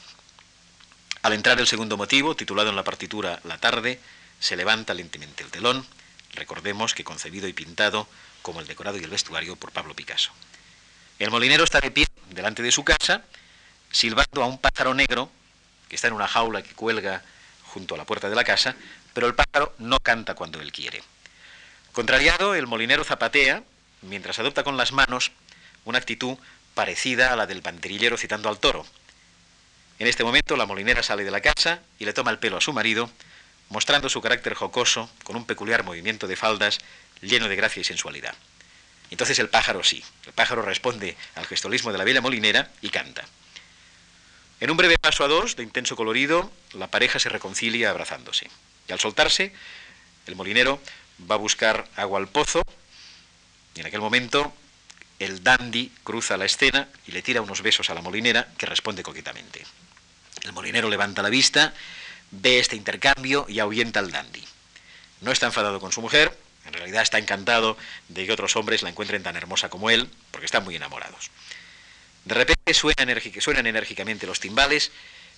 Al 1.22 1.32
entrar 1.32 1.58
el 1.60 1.66
segundo 1.66 1.96
motivo, 1.96 2.34
titulado 2.34 2.70
en 2.70 2.76
la 2.76 2.84
partitura 2.84 3.40
La 3.44 3.58
tarde, 3.58 4.00
se 4.38 4.56
levanta 4.56 4.94
lentamente 4.94 5.42
el 5.42 5.50
telón, 5.50 5.86
recordemos 6.34 6.94
que 6.94 7.04
concebido 7.04 7.46
y 7.46 7.52
pintado 7.52 8.08
como 8.42 8.60
el 8.60 8.66
decorado 8.66 8.98
y 8.98 9.04
el 9.04 9.10
vestuario 9.10 9.56
por 9.56 9.72
Pablo 9.72 9.94
Picasso. 9.94 10.30
El 11.18 11.30
molinero 11.30 11.64
está 11.64 11.80
de 11.80 11.90
pie 11.90 12.06
delante 12.30 12.62
de 12.62 12.72
su 12.72 12.84
casa, 12.84 13.22
silbando 13.90 14.42
a 14.42 14.46
un 14.46 14.58
pájaro 14.58 14.94
negro 14.94 15.30
que 15.88 15.96
está 15.96 16.08
en 16.08 16.14
una 16.14 16.28
jaula 16.28 16.62
que 16.62 16.74
cuelga 16.74 17.22
junto 17.64 17.94
a 17.94 17.98
la 17.98 18.06
puerta 18.06 18.28
de 18.30 18.36
la 18.36 18.44
casa, 18.44 18.74
pero 19.12 19.26
el 19.26 19.34
pájaro 19.34 19.74
no 19.78 19.98
canta 19.98 20.34
cuando 20.34 20.60
él 20.60 20.72
quiere. 20.72 21.02
Contrariado, 21.92 22.54
el 22.54 22.66
molinero 22.66 23.04
zapatea, 23.04 23.64
mientras 24.02 24.38
adopta 24.38 24.62
con 24.62 24.76
las 24.76 24.92
manos 24.92 25.32
una 25.84 25.98
actitud 25.98 26.38
parecida 26.74 27.32
a 27.32 27.36
la 27.36 27.46
del 27.46 27.62
banderillero 27.62 28.16
citando 28.16 28.48
al 28.48 28.58
toro, 28.58 28.86
en 30.00 30.06
este 30.06 30.24
momento 30.24 30.56
la 30.56 30.64
molinera 30.64 31.02
sale 31.02 31.24
de 31.24 31.30
la 31.30 31.42
casa 31.42 31.80
y 31.98 32.06
le 32.06 32.14
toma 32.14 32.30
el 32.30 32.38
pelo 32.38 32.56
a 32.56 32.60
su 32.62 32.72
marido, 32.72 33.10
mostrando 33.68 34.08
su 34.08 34.22
carácter 34.22 34.54
jocoso 34.54 35.10
con 35.24 35.36
un 35.36 35.44
peculiar 35.44 35.84
movimiento 35.84 36.26
de 36.26 36.36
faldas 36.36 36.78
lleno 37.20 37.48
de 37.48 37.56
gracia 37.56 37.80
y 37.82 37.84
sensualidad. 37.84 38.34
Entonces 39.10 39.38
el 39.40 39.50
pájaro 39.50 39.84
sí, 39.84 40.02
el 40.26 40.32
pájaro 40.32 40.62
responde 40.62 41.16
al 41.34 41.46
gestolismo 41.46 41.92
de 41.92 41.98
la 41.98 42.04
bella 42.04 42.22
molinera 42.22 42.70
y 42.80 42.88
canta. 42.88 43.26
En 44.60 44.70
un 44.70 44.76
breve 44.78 44.96
paso 44.98 45.22
a 45.22 45.28
dos, 45.28 45.56
de 45.56 45.64
intenso 45.64 45.96
colorido, 45.96 46.50
la 46.72 46.86
pareja 46.86 47.18
se 47.18 47.28
reconcilia 47.28 47.90
abrazándose. 47.90 48.48
Y 48.88 48.92
al 48.92 49.00
soltarse, 49.00 49.52
el 50.26 50.34
molinero 50.36 50.80
va 51.28 51.34
a 51.34 51.38
buscar 51.38 51.88
agua 51.96 52.18
al 52.18 52.28
pozo, 52.28 52.62
y 53.74 53.80
en 53.80 53.86
aquel 53.86 54.00
momento 54.00 54.52
el 55.18 55.42
dandy 55.42 55.92
cruza 56.02 56.36
la 56.36 56.46
escena 56.46 56.88
y 57.06 57.12
le 57.12 57.22
tira 57.22 57.42
unos 57.42 57.62
besos 57.62 57.90
a 57.90 57.94
la 57.94 58.02
molinera, 58.02 58.48
que 58.56 58.66
responde 58.66 59.02
coquetamente. 59.02 59.64
El 60.42 60.52
molinero 60.52 60.88
levanta 60.88 61.22
la 61.22 61.28
vista, 61.28 61.74
ve 62.30 62.58
este 62.58 62.76
intercambio 62.76 63.46
y 63.48 63.58
ahuyenta 63.58 64.00
al 64.00 64.10
dandy. 64.10 64.44
No 65.20 65.32
está 65.32 65.46
enfadado 65.46 65.80
con 65.80 65.92
su 65.92 66.00
mujer, 66.00 66.36
en 66.66 66.72
realidad 66.72 67.02
está 67.02 67.18
encantado 67.18 67.76
de 68.08 68.26
que 68.26 68.32
otros 68.32 68.56
hombres 68.56 68.82
la 68.82 68.90
encuentren 68.90 69.22
tan 69.22 69.36
hermosa 69.36 69.68
como 69.68 69.90
él, 69.90 70.08
porque 70.30 70.46
están 70.46 70.64
muy 70.64 70.76
enamorados. 70.76 71.30
De 72.24 72.34
repente 72.34 72.74
suenan, 72.74 73.66
enérgicamente 73.66 74.26
los 74.26 74.40
timbales 74.40 74.92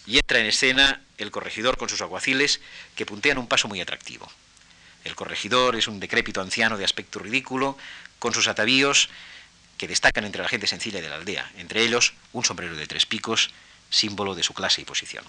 y 0.07 0.16
entra 0.16 0.41
en 0.41 0.47
escena 0.47 1.01
el 1.18 1.30
corregidor 1.30 1.76
con 1.76 1.89
sus 1.89 2.03
aguaciles 2.03 2.61
que 2.97 3.07
puntean 3.07 3.39
un 3.39 3.47
paso 3.47 3.68
muy 3.68 3.80
atractivo. 3.80 4.30
El 5.05 5.15
corregidor 5.15 5.77
es 5.77 5.89
un 5.89 6.01
decrépito 6.01 6.41
anciano 6.41 6.79
de 6.79 6.85
aspecto 6.85 7.19
ridículo, 7.19 7.77
con 8.19 8.33
sus 8.33 8.47
atavíos 8.47 9.09
que 9.79 9.89
destacan 9.89 10.25
entre 10.25 10.43
la 10.43 10.49
gente 10.49 10.67
sencilla 10.67 11.01
de 11.01 11.09
la 11.09 11.17
aldea, 11.17 11.51
entre 11.57 11.83
ellos 11.83 12.15
un 12.33 12.45
sombrero 12.45 12.77
de 12.77 12.87
tres 12.87 13.05
picos, 13.05 13.51
símbolo 13.91 14.35
de 14.35 14.45
su 14.45 14.55
clase 14.55 14.81
y 14.81 14.85
posición. 14.85 15.25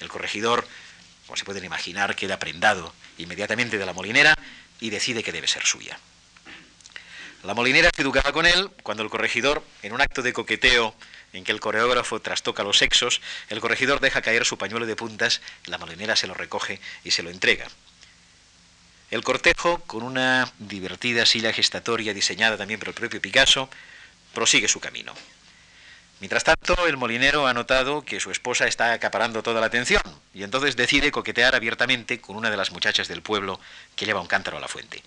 El 0.00 0.08
corregidor, 0.08 0.66
como 1.26 1.36
se 1.36 1.44
pueden 1.44 1.64
imaginar, 1.64 2.16
queda 2.16 2.38
prendado 2.38 2.92
inmediatamente 3.18 3.78
de 3.78 3.86
la 3.86 3.92
molinera 3.92 4.34
y 4.80 4.90
decide 4.90 5.22
que 5.22 5.32
debe 5.32 5.46
ser 5.46 5.64
suya. 5.64 5.98
La 7.44 7.54
molinera 7.54 7.90
se 7.94 8.02
educaba 8.02 8.32
con 8.32 8.46
él 8.46 8.68
cuando 8.82 9.04
el 9.04 9.10
corregidor, 9.10 9.62
en 9.82 9.92
un 9.92 10.00
acto 10.00 10.22
de 10.22 10.32
coqueteo 10.32 10.94
en 11.32 11.44
que 11.44 11.52
el 11.52 11.60
coreógrafo 11.60 12.20
trastoca 12.20 12.64
los 12.64 12.78
sexos, 12.78 13.20
el 13.48 13.60
corregidor 13.60 14.00
deja 14.00 14.22
caer 14.22 14.44
su 14.44 14.58
pañuelo 14.58 14.86
de 14.86 14.96
puntas, 14.96 15.40
la 15.66 15.78
molinera 15.78 16.16
se 16.16 16.26
lo 16.26 16.34
recoge 16.34 16.80
y 17.04 17.12
se 17.12 17.22
lo 17.22 17.30
entrega. 17.30 17.68
El 19.10 19.24
cortejo, 19.24 19.78
con 19.86 20.02
una 20.02 20.52
divertida 20.58 21.24
silla 21.24 21.52
gestatoria 21.52 22.12
diseñada 22.12 22.58
también 22.58 22.78
por 22.78 22.88
el 22.88 22.94
propio 22.94 23.22
Picasso, 23.22 23.70
prosigue 24.34 24.68
su 24.68 24.80
camino. 24.80 25.14
Mientras 26.20 26.44
tanto, 26.44 26.86
el 26.86 26.96
molinero 26.96 27.46
ha 27.46 27.54
notado 27.54 28.04
que 28.04 28.20
su 28.20 28.30
esposa 28.30 28.66
está 28.66 28.92
acaparando 28.92 29.42
toda 29.42 29.60
la 29.60 29.68
atención 29.68 30.02
y 30.34 30.42
entonces 30.42 30.76
decide 30.76 31.12
coquetear 31.12 31.54
abiertamente 31.54 32.20
con 32.20 32.36
una 32.36 32.50
de 32.50 32.56
las 32.56 32.70
muchachas 32.70 33.08
del 33.08 33.22
pueblo 33.22 33.60
que 33.96 34.04
lleva 34.04 34.20
un 34.20 34.26
cántaro 34.26 34.58
a 34.58 34.60
la 34.60 34.68
fuente. 34.68 35.02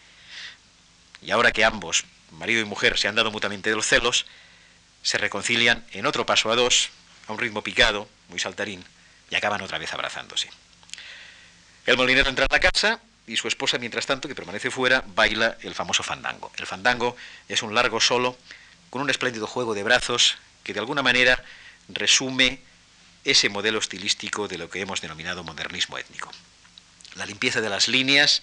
Y 1.22 1.30
ahora 1.30 1.52
que 1.52 1.66
ambos, 1.66 2.06
marido 2.32 2.62
y 2.62 2.66
mujer, 2.66 2.98
se 2.98 3.08
han 3.08 3.16
dado 3.16 3.30
mutuamente 3.30 3.70
de 3.70 3.76
los 3.76 3.86
celos, 3.86 4.26
se 5.04 5.18
reconcilian 5.18 5.86
en 5.92 6.08
otro 6.08 6.26
paso 6.26 6.52
a 6.52 6.56
dos, 6.56 6.90
a 7.28 7.34
un 7.34 7.40
ritmo 7.40 7.62
picado, 7.62 8.08
muy 8.30 8.40
saltarín, 8.40 8.84
y 9.30 9.36
acaban 9.36 9.62
otra 9.62 9.78
vez 9.78 9.94
abrazándose. 9.94 10.50
El 11.86 11.98
molinero 11.98 12.30
entra 12.30 12.46
en 12.46 12.54
la 12.54 12.60
casa 12.60 13.00
y 13.32 13.38
su 13.38 13.48
esposa, 13.48 13.78
mientras 13.78 14.06
tanto, 14.06 14.28
que 14.28 14.36
permanece 14.36 14.70
fuera, 14.72 15.04
baila 15.16 15.58
el 15.62 15.74
famoso 15.74 16.04
fandango. 16.04 16.52
El 16.58 16.68
fandango 16.68 17.16
es 17.48 17.64
un 17.64 17.74
largo 17.74 18.02
solo 18.02 18.38
con 18.90 19.02
un 19.02 19.10
espléndido 19.10 19.48
juego 19.48 19.74
de 19.74 19.84
brazos 19.84 20.38
que 20.64 20.74
de 20.74 20.80
alguna 20.80 21.02
manera 21.02 21.42
resume 21.88 22.60
ese 23.24 23.50
modelo 23.50 23.80
estilístico 23.80 24.48
de 24.48 24.58
lo 24.58 24.70
que 24.70 24.82
hemos 24.82 25.00
denominado 25.00 25.44
modernismo 25.44 25.98
étnico. 25.98 26.30
La 27.16 27.26
limpieza 27.26 27.62
de 27.62 27.70
las 27.70 27.88
líneas 27.88 28.42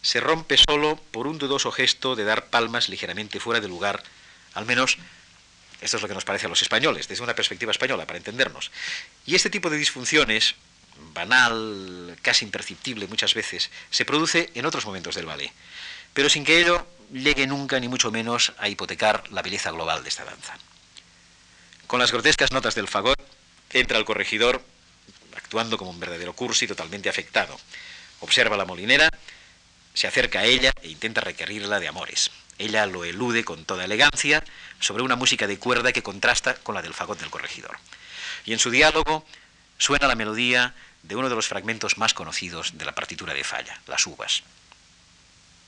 se 0.00 0.20
rompe 0.20 0.56
solo 0.56 0.96
por 1.10 1.26
un 1.26 1.38
dudoso 1.38 1.70
gesto 1.70 2.16
de 2.16 2.24
dar 2.24 2.46
palmas 2.46 2.88
ligeramente 2.88 3.40
fuera 3.40 3.60
de 3.60 3.68
lugar, 3.68 4.02
al 4.54 4.64
menos 4.64 4.98
esto 5.80 5.96
es 5.98 6.02
lo 6.02 6.08
que 6.08 6.14
nos 6.14 6.24
parece 6.24 6.46
a 6.46 6.48
los 6.48 6.62
españoles, 6.62 7.08
desde 7.08 7.22
una 7.22 7.34
perspectiva 7.34 7.72
española, 7.72 8.06
para 8.06 8.16
entendernos. 8.16 8.70
Y 9.26 9.34
este 9.34 9.50
tipo 9.50 9.68
de 9.68 9.76
disfunciones, 9.76 10.54
banal, 11.12 12.16
casi 12.22 12.44
imperceptible 12.44 13.06
muchas 13.06 13.34
veces, 13.34 13.70
se 13.90 14.04
produce 14.04 14.50
en 14.54 14.66
otros 14.66 14.86
momentos 14.86 15.14
del 15.14 15.26
ballet, 15.26 15.52
pero 16.12 16.28
sin 16.28 16.44
que 16.44 16.60
ello 16.60 16.86
llegue 17.12 17.46
nunca, 17.46 17.78
ni 17.80 17.88
mucho 17.88 18.10
menos, 18.10 18.52
a 18.58 18.68
hipotecar 18.68 19.30
la 19.30 19.42
belleza 19.42 19.70
global 19.70 20.02
de 20.02 20.08
esta 20.08 20.24
danza. 20.24 20.56
Con 21.86 22.00
las 22.00 22.12
grotescas 22.12 22.52
notas 22.52 22.74
del 22.74 22.88
fagot, 22.88 23.18
entra 23.70 23.98
el 23.98 24.04
corregidor, 24.04 24.62
actuando 25.36 25.76
como 25.76 25.90
un 25.90 26.00
verdadero 26.00 26.32
cursi, 26.32 26.66
totalmente 26.66 27.08
afectado. 27.08 27.58
Observa 28.20 28.54
a 28.54 28.58
la 28.58 28.64
molinera, 28.64 29.10
se 29.92 30.06
acerca 30.06 30.40
a 30.40 30.44
ella 30.44 30.72
e 30.82 30.88
intenta 30.88 31.20
requerirla 31.20 31.80
de 31.80 31.88
amores. 31.88 32.30
Ella 32.58 32.86
lo 32.86 33.04
elude 33.04 33.44
con 33.44 33.64
toda 33.64 33.84
elegancia 33.84 34.42
sobre 34.80 35.02
una 35.02 35.16
música 35.16 35.46
de 35.46 35.58
cuerda 35.58 35.92
que 35.92 36.02
contrasta 36.02 36.54
con 36.54 36.74
la 36.74 36.82
del 36.82 36.94
fagot 36.94 37.18
del 37.20 37.30
corregidor. 37.30 37.78
Y 38.44 38.52
en 38.52 38.58
su 38.58 38.70
diálogo 38.70 39.26
suena 39.78 40.06
la 40.06 40.14
melodía 40.14 40.74
de 41.02 41.16
uno 41.16 41.28
de 41.28 41.34
los 41.34 41.48
fragmentos 41.48 41.98
más 41.98 42.14
conocidos 42.14 42.78
de 42.78 42.84
la 42.84 42.94
partitura 42.94 43.34
de 43.34 43.44
Falla, 43.44 43.80
las 43.86 44.06
uvas. 44.06 44.42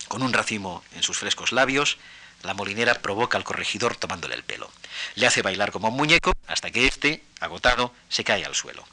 Con 0.09 0.22
un 0.22 0.32
racimo 0.32 0.82
en 0.94 1.02
sus 1.02 1.18
frescos 1.18 1.52
labios, 1.52 1.98
la 2.42 2.54
molinera 2.54 2.94
provoca 2.94 3.36
al 3.36 3.44
corregidor 3.44 3.96
tomándole 3.96 4.34
el 4.34 4.44
pelo. 4.44 4.70
Le 5.14 5.26
hace 5.26 5.42
bailar 5.42 5.72
como 5.72 5.88
un 5.88 5.96
muñeco 5.96 6.32
hasta 6.46 6.70
que 6.70 6.86
éste, 6.86 7.22
agotado, 7.40 7.92
se 8.09 8.24
cae 8.24 8.44
al 8.44 8.54
suelo. 8.54 8.86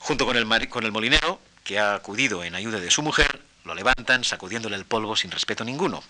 Junto 0.00 0.26
con 0.26 0.36
el, 0.36 0.68
con 0.68 0.84
el 0.84 0.92
molinero, 0.92 1.40
que 1.62 1.78
ha 1.78 1.94
acudido 1.94 2.44
en 2.44 2.54
ayuda 2.54 2.80
de 2.80 2.90
su 2.90 3.02
mujer, 3.02 3.40
lo 3.64 3.74
levantan 3.74 4.24
sacudiéndole 4.24 4.76
el 4.76 4.84
polvo 4.84 5.16
sin 5.16 5.30
respeto 5.30 5.64
ninguno. 5.64 6.02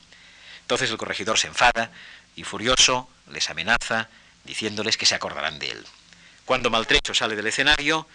Entonces 0.62 0.90
el 0.90 0.96
corregidor 0.96 1.38
se 1.38 1.46
enfada 1.46 1.90
y 2.34 2.42
furioso 2.42 3.08
les 3.30 3.50
amenaza 3.50 4.08
diciéndoles 4.44 4.96
que 4.96 5.06
se 5.06 5.14
acordarán 5.14 5.58
de 5.58 5.70
él. 5.70 5.86
Cuando 6.44 6.70
Maltrecho 6.70 7.14
sale 7.14 7.36
del 7.36 7.46
escenario, 7.46 8.06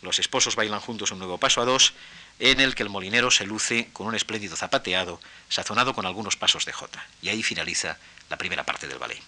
los 0.00 0.18
esposos 0.18 0.56
bailan 0.56 0.80
juntos 0.80 1.10
un 1.10 1.18
nuevo 1.18 1.38
paso 1.38 1.60
a 1.60 1.64
dos 1.64 1.92
en 2.38 2.60
el 2.60 2.74
que 2.74 2.82
el 2.82 2.88
molinero 2.88 3.30
se 3.30 3.46
luce 3.46 3.88
con 3.92 4.06
un 4.06 4.14
espléndido 4.14 4.56
zapateado, 4.56 5.20
sazonado 5.48 5.94
con 5.94 6.06
algunos 6.06 6.36
pasos 6.36 6.64
de 6.64 6.72
jota. 6.72 7.04
Y 7.20 7.28
ahí 7.28 7.42
finaliza 7.42 7.98
la 8.30 8.38
primera 8.38 8.64
parte 8.64 8.88
del 8.88 8.98
ballet. 8.98 9.20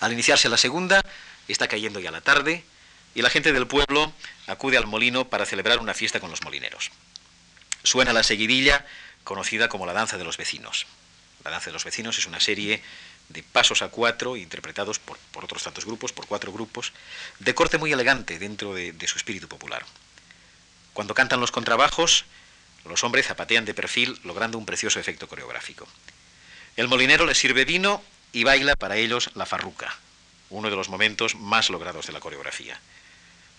Al 0.00 0.12
iniciarse 0.12 0.48
la 0.48 0.56
segunda, 0.56 1.02
está 1.46 1.68
cayendo 1.68 2.00
ya 2.00 2.10
la 2.10 2.20
tarde 2.20 2.64
y 3.14 3.22
la 3.22 3.30
gente 3.30 3.52
del 3.52 3.66
pueblo 3.66 4.12
acude 4.46 4.76
al 4.76 4.86
molino 4.86 5.28
para 5.28 5.46
celebrar 5.46 5.78
una 5.78 5.94
fiesta 5.94 6.20
con 6.20 6.30
los 6.30 6.42
molineros. 6.42 6.90
Suena 7.82 8.12
la 8.12 8.22
seguidilla 8.22 8.86
conocida 9.22 9.68
como 9.68 9.86
la 9.86 9.92
danza 9.92 10.18
de 10.18 10.24
los 10.24 10.36
vecinos. 10.36 10.86
La 11.44 11.50
danza 11.50 11.66
de 11.66 11.74
los 11.74 11.84
vecinos 11.84 12.18
es 12.18 12.26
una 12.26 12.40
serie 12.40 12.82
de 13.28 13.42
pasos 13.42 13.82
a 13.82 13.88
cuatro 13.88 14.36
interpretados 14.36 14.98
por, 14.98 15.18
otros 15.42 15.62
tantos 15.62 15.84
grupos, 15.84 16.12
por 16.12 16.26
cuatro 16.26 16.52
grupos, 16.52 16.92
de 17.38 17.54
corte 17.54 17.78
muy 17.78 17.92
elegante 17.92 18.38
dentro 18.38 18.74
de 18.74 19.08
su 19.08 19.16
espíritu 19.16 19.48
popular. 19.48 19.84
Cuando 20.94 21.14
cantan 21.14 21.40
los 21.40 21.50
contrabajos, 21.50 22.24
los 22.84 23.02
hombres 23.02 23.26
zapatean 23.26 23.64
de 23.64 23.74
perfil, 23.74 24.18
logrando 24.22 24.58
un 24.58 24.64
precioso 24.64 25.00
efecto 25.00 25.26
coreográfico. 25.26 25.88
El 26.76 26.88
molinero 26.88 27.26
les 27.26 27.38
sirve 27.38 27.64
vino 27.64 28.02
y 28.32 28.44
baila 28.44 28.76
para 28.76 28.96
ellos 28.96 29.30
la 29.34 29.44
farruca, 29.44 29.96
uno 30.50 30.70
de 30.70 30.76
los 30.76 30.88
momentos 30.88 31.34
más 31.34 31.68
logrados 31.68 32.06
de 32.06 32.12
la 32.12 32.20
coreografía. 32.20 32.78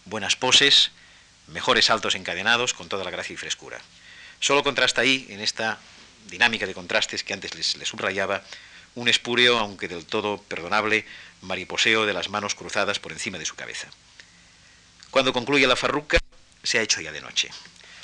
Buenas 0.05 0.35
poses, 0.37 0.91
mejores 1.47 1.85
saltos 1.85 2.15
encadenados 2.15 2.73
con 2.73 2.87
toda 2.87 3.03
la 3.03 3.11
gracia 3.11 3.33
y 3.33 3.37
frescura. 3.37 3.79
Solo 4.39 4.63
contrasta 4.63 5.01
ahí, 5.01 5.25
en 5.29 5.41
esta 5.41 5.79
dinámica 6.27 6.65
de 6.65 6.73
contrastes 6.73 7.23
que 7.23 7.33
antes 7.33 7.53
les, 7.55 7.75
les 7.75 7.87
subrayaba, 7.87 8.43
un 8.95 9.07
espúreo, 9.07 9.59
aunque 9.59 9.87
del 9.87 10.05
todo 10.05 10.41
perdonable, 10.41 11.05
mariposeo 11.41 12.05
de 12.05 12.13
las 12.13 12.29
manos 12.29 12.55
cruzadas 12.55 12.99
por 12.99 13.11
encima 13.11 13.37
de 13.37 13.45
su 13.45 13.55
cabeza. 13.55 13.87
Cuando 15.11 15.33
concluye 15.33 15.67
la 15.67 15.75
farruca, 15.75 16.17
se 16.63 16.79
ha 16.79 16.81
hecho 16.81 17.01
ya 17.01 17.11
de 17.11 17.21
noche. 17.21 17.49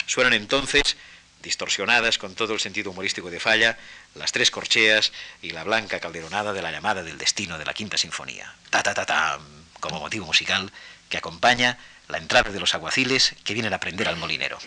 Suenan 0.06 0.34
entonces, 0.34 0.98
distorsionadas 1.42 2.18
con 2.18 2.36
todo 2.36 2.54
el 2.54 2.60
sentido 2.60 2.92
humorístico 2.92 3.30
de 3.30 3.40
Falla, 3.40 3.78
las 4.16 4.32
tres 4.32 4.52
corcheas 4.52 5.12
y 5.42 5.52
la 5.52 5.64
blanca 5.64 6.00
calderonada 6.00 6.54
de 6.54 6.62
la 6.62 6.72
llamada 6.72 7.04
del 7.04 7.18
destino 7.18 7.58
de 7.58 7.66
la 7.66 7.74
Quinta 7.74 7.98
Sinfonía. 7.98 8.54
Ta 8.70 8.84
ta 8.84 8.94
ta 8.94 9.06
ta, 9.06 9.40
como 9.80 10.00
motivo 10.00 10.26
musical 10.26 10.72
que 11.10 11.18
acompaña 11.18 11.78
la 12.08 12.18
entrada 12.18 12.52
de 12.52 12.60
los 12.60 12.76
aguaciles 12.76 13.36
que 13.44 13.54
vienen 13.54 13.74
a 13.74 13.80
prender 13.80 14.08
al 14.08 14.18
molinero. 14.18 14.60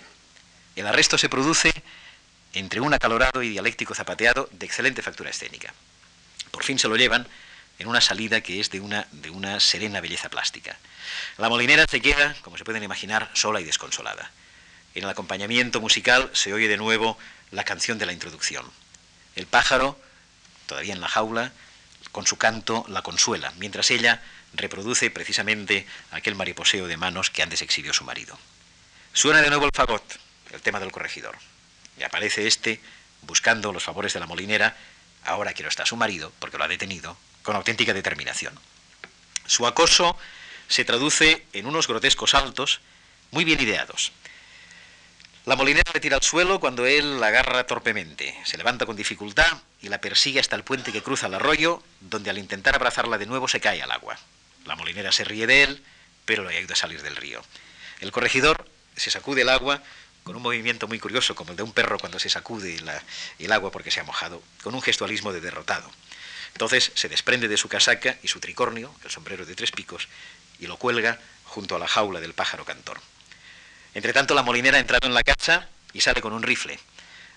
El 0.76 0.86
arresto 0.86 1.18
se 1.18 1.28
produce 1.28 1.72
entre 2.52 2.80
un 2.80 2.94
acalorado 2.94 3.42
y 3.42 3.50
dialéctico 3.50 3.94
zapateado 3.94 4.48
de 4.52 4.66
excelente 4.66 5.02
factura 5.02 5.30
escénica. 5.30 5.72
Por 6.54 6.62
fin 6.62 6.78
se 6.78 6.86
lo 6.86 6.94
llevan 6.94 7.26
en 7.80 7.88
una 7.88 8.00
salida 8.00 8.40
que 8.40 8.60
es 8.60 8.70
de 8.70 8.78
una, 8.78 9.08
de 9.10 9.28
una 9.28 9.58
serena 9.58 10.00
belleza 10.00 10.28
plástica. 10.28 10.78
La 11.36 11.48
molinera 11.48 11.84
se 11.90 12.00
queda, 12.00 12.36
como 12.42 12.56
se 12.56 12.64
pueden 12.64 12.84
imaginar, 12.84 13.28
sola 13.34 13.60
y 13.60 13.64
desconsolada. 13.64 14.30
En 14.94 15.02
el 15.02 15.10
acompañamiento 15.10 15.80
musical 15.80 16.30
se 16.32 16.52
oye 16.52 16.68
de 16.68 16.76
nuevo 16.76 17.18
la 17.50 17.64
canción 17.64 17.98
de 17.98 18.06
la 18.06 18.12
introducción. 18.12 18.64
El 19.34 19.48
pájaro, 19.48 19.98
todavía 20.66 20.94
en 20.94 21.00
la 21.00 21.08
jaula, 21.08 21.50
con 22.12 22.24
su 22.24 22.38
canto 22.38 22.84
la 22.88 23.02
consuela, 23.02 23.52
mientras 23.58 23.90
ella 23.90 24.22
reproduce 24.52 25.10
precisamente 25.10 25.88
aquel 26.12 26.36
mariposeo 26.36 26.86
de 26.86 26.96
manos 26.96 27.30
que 27.30 27.42
antes 27.42 27.62
exhibió 27.62 27.92
su 27.92 28.04
marido. 28.04 28.38
Suena 29.12 29.42
de 29.42 29.48
nuevo 29.48 29.66
el 29.66 29.72
fagot, 29.74 30.04
el 30.52 30.62
tema 30.62 30.78
del 30.78 30.92
corregidor. 30.92 31.36
Y 31.98 32.04
aparece 32.04 32.46
este 32.46 32.80
buscando 33.22 33.72
los 33.72 33.82
favores 33.82 34.12
de 34.12 34.20
la 34.20 34.26
molinera, 34.26 34.76
ahora 35.24 35.54
que 35.54 35.62
no 35.62 35.68
está 35.68 35.86
su 35.86 35.96
marido, 35.96 36.32
porque 36.38 36.58
lo 36.58 36.64
ha 36.64 36.68
detenido, 36.68 37.16
con 37.42 37.56
auténtica 37.56 37.92
determinación. 37.92 38.58
Su 39.46 39.66
acoso 39.66 40.16
se 40.68 40.84
traduce 40.84 41.44
en 41.52 41.66
unos 41.66 41.86
grotescos 41.86 42.30
saltos 42.30 42.80
muy 43.30 43.44
bien 43.44 43.60
ideados. 43.60 44.12
La 45.44 45.56
molinera 45.56 45.90
le 45.92 46.00
tira 46.00 46.16
al 46.16 46.22
suelo 46.22 46.58
cuando 46.58 46.86
él 46.86 47.20
la 47.20 47.26
agarra 47.26 47.66
torpemente. 47.66 48.34
Se 48.44 48.56
levanta 48.56 48.86
con 48.86 48.96
dificultad 48.96 49.58
y 49.82 49.88
la 49.88 50.00
persigue 50.00 50.40
hasta 50.40 50.56
el 50.56 50.64
puente 50.64 50.90
que 50.90 51.02
cruza 51.02 51.26
el 51.26 51.34
arroyo, 51.34 51.82
donde 52.00 52.30
al 52.30 52.38
intentar 52.38 52.74
abrazarla 52.74 53.18
de 53.18 53.26
nuevo 53.26 53.46
se 53.46 53.60
cae 53.60 53.82
al 53.82 53.92
agua. 53.92 54.18
La 54.64 54.74
molinera 54.74 55.12
se 55.12 55.24
ríe 55.24 55.46
de 55.46 55.64
él, 55.64 55.84
pero 56.24 56.48
le 56.48 56.56
ayuda 56.56 56.72
a 56.72 56.76
salir 56.76 57.02
del 57.02 57.16
río. 57.16 57.42
El 58.00 58.10
corregidor 58.10 58.66
se 58.96 59.10
sacude 59.10 59.42
el 59.42 59.50
agua 59.50 59.82
con 60.24 60.34
un 60.36 60.42
movimiento 60.42 60.88
muy 60.88 60.98
curioso, 60.98 61.34
como 61.34 61.50
el 61.50 61.56
de 61.56 61.62
un 61.62 61.72
perro 61.72 61.98
cuando 61.98 62.18
se 62.18 62.30
sacude 62.30 62.76
el 63.38 63.52
agua 63.52 63.70
porque 63.70 63.90
se 63.90 64.00
ha 64.00 64.04
mojado, 64.04 64.42
con 64.62 64.74
un 64.74 64.82
gestualismo 64.82 65.32
de 65.32 65.40
derrotado. 65.40 65.90
Entonces 66.52 66.92
se 66.94 67.08
desprende 67.08 67.46
de 67.46 67.56
su 67.56 67.68
casaca 67.68 68.16
y 68.22 68.28
su 68.28 68.40
tricornio, 68.40 68.94
el 69.04 69.10
sombrero 69.10 69.44
de 69.44 69.54
tres 69.54 69.70
picos, 69.70 70.08
y 70.58 70.66
lo 70.66 70.78
cuelga 70.78 71.20
junto 71.44 71.76
a 71.76 71.78
la 71.78 71.86
jaula 71.86 72.20
del 72.20 72.32
pájaro 72.32 72.64
cantor. 72.64 73.00
Entre 73.92 74.12
tanto, 74.12 74.34
la 74.34 74.42
molinera 74.42 74.78
ha 74.78 74.80
entrado 74.80 75.06
en 75.06 75.14
la 75.14 75.22
casa 75.22 75.68
y 75.92 76.00
sale 76.00 76.20
con 76.20 76.32
un 76.32 76.42
rifle. 76.42 76.78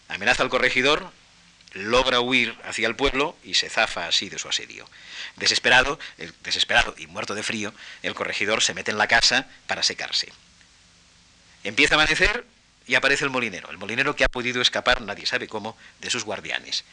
Amenaza 0.07 0.43
al 0.43 0.49
corregidor, 0.49 1.11
logra 1.73 2.21
huir 2.21 2.57
hacia 2.63 2.87
el 2.87 2.95
pueblo 2.95 3.35
y 3.43 3.55
se 3.55 3.69
zafa 3.69 4.07
así 4.07 4.29
de 4.29 4.39
su 4.39 4.47
asedio. 4.47 4.89
Desesperado, 5.35 5.99
desesperado 6.41 6.95
y 6.97 7.07
muerto 7.07 7.35
de 7.35 7.43
frío, 7.43 7.73
el 8.01 8.15
corregidor 8.15 8.63
se 8.63 8.73
mete 8.73 8.91
en 8.91 8.97
la 8.97 9.07
casa 9.07 9.47
para 9.67 9.83
secarse. 9.83 10.31
Empieza 11.63 11.95
a 11.95 11.97
amanecer 11.97 12.45
y 12.87 12.95
aparece 12.95 13.25
el 13.25 13.29
molinero, 13.29 13.69
el 13.69 13.77
molinero 13.77 14.15
que 14.15 14.23
ha 14.23 14.29
podido 14.29 14.61
escapar, 14.61 15.01
nadie 15.01 15.25
sabe 15.25 15.47
cómo, 15.47 15.77
de 15.99 16.09
sus 16.09 16.23
guardianes. 16.23 16.85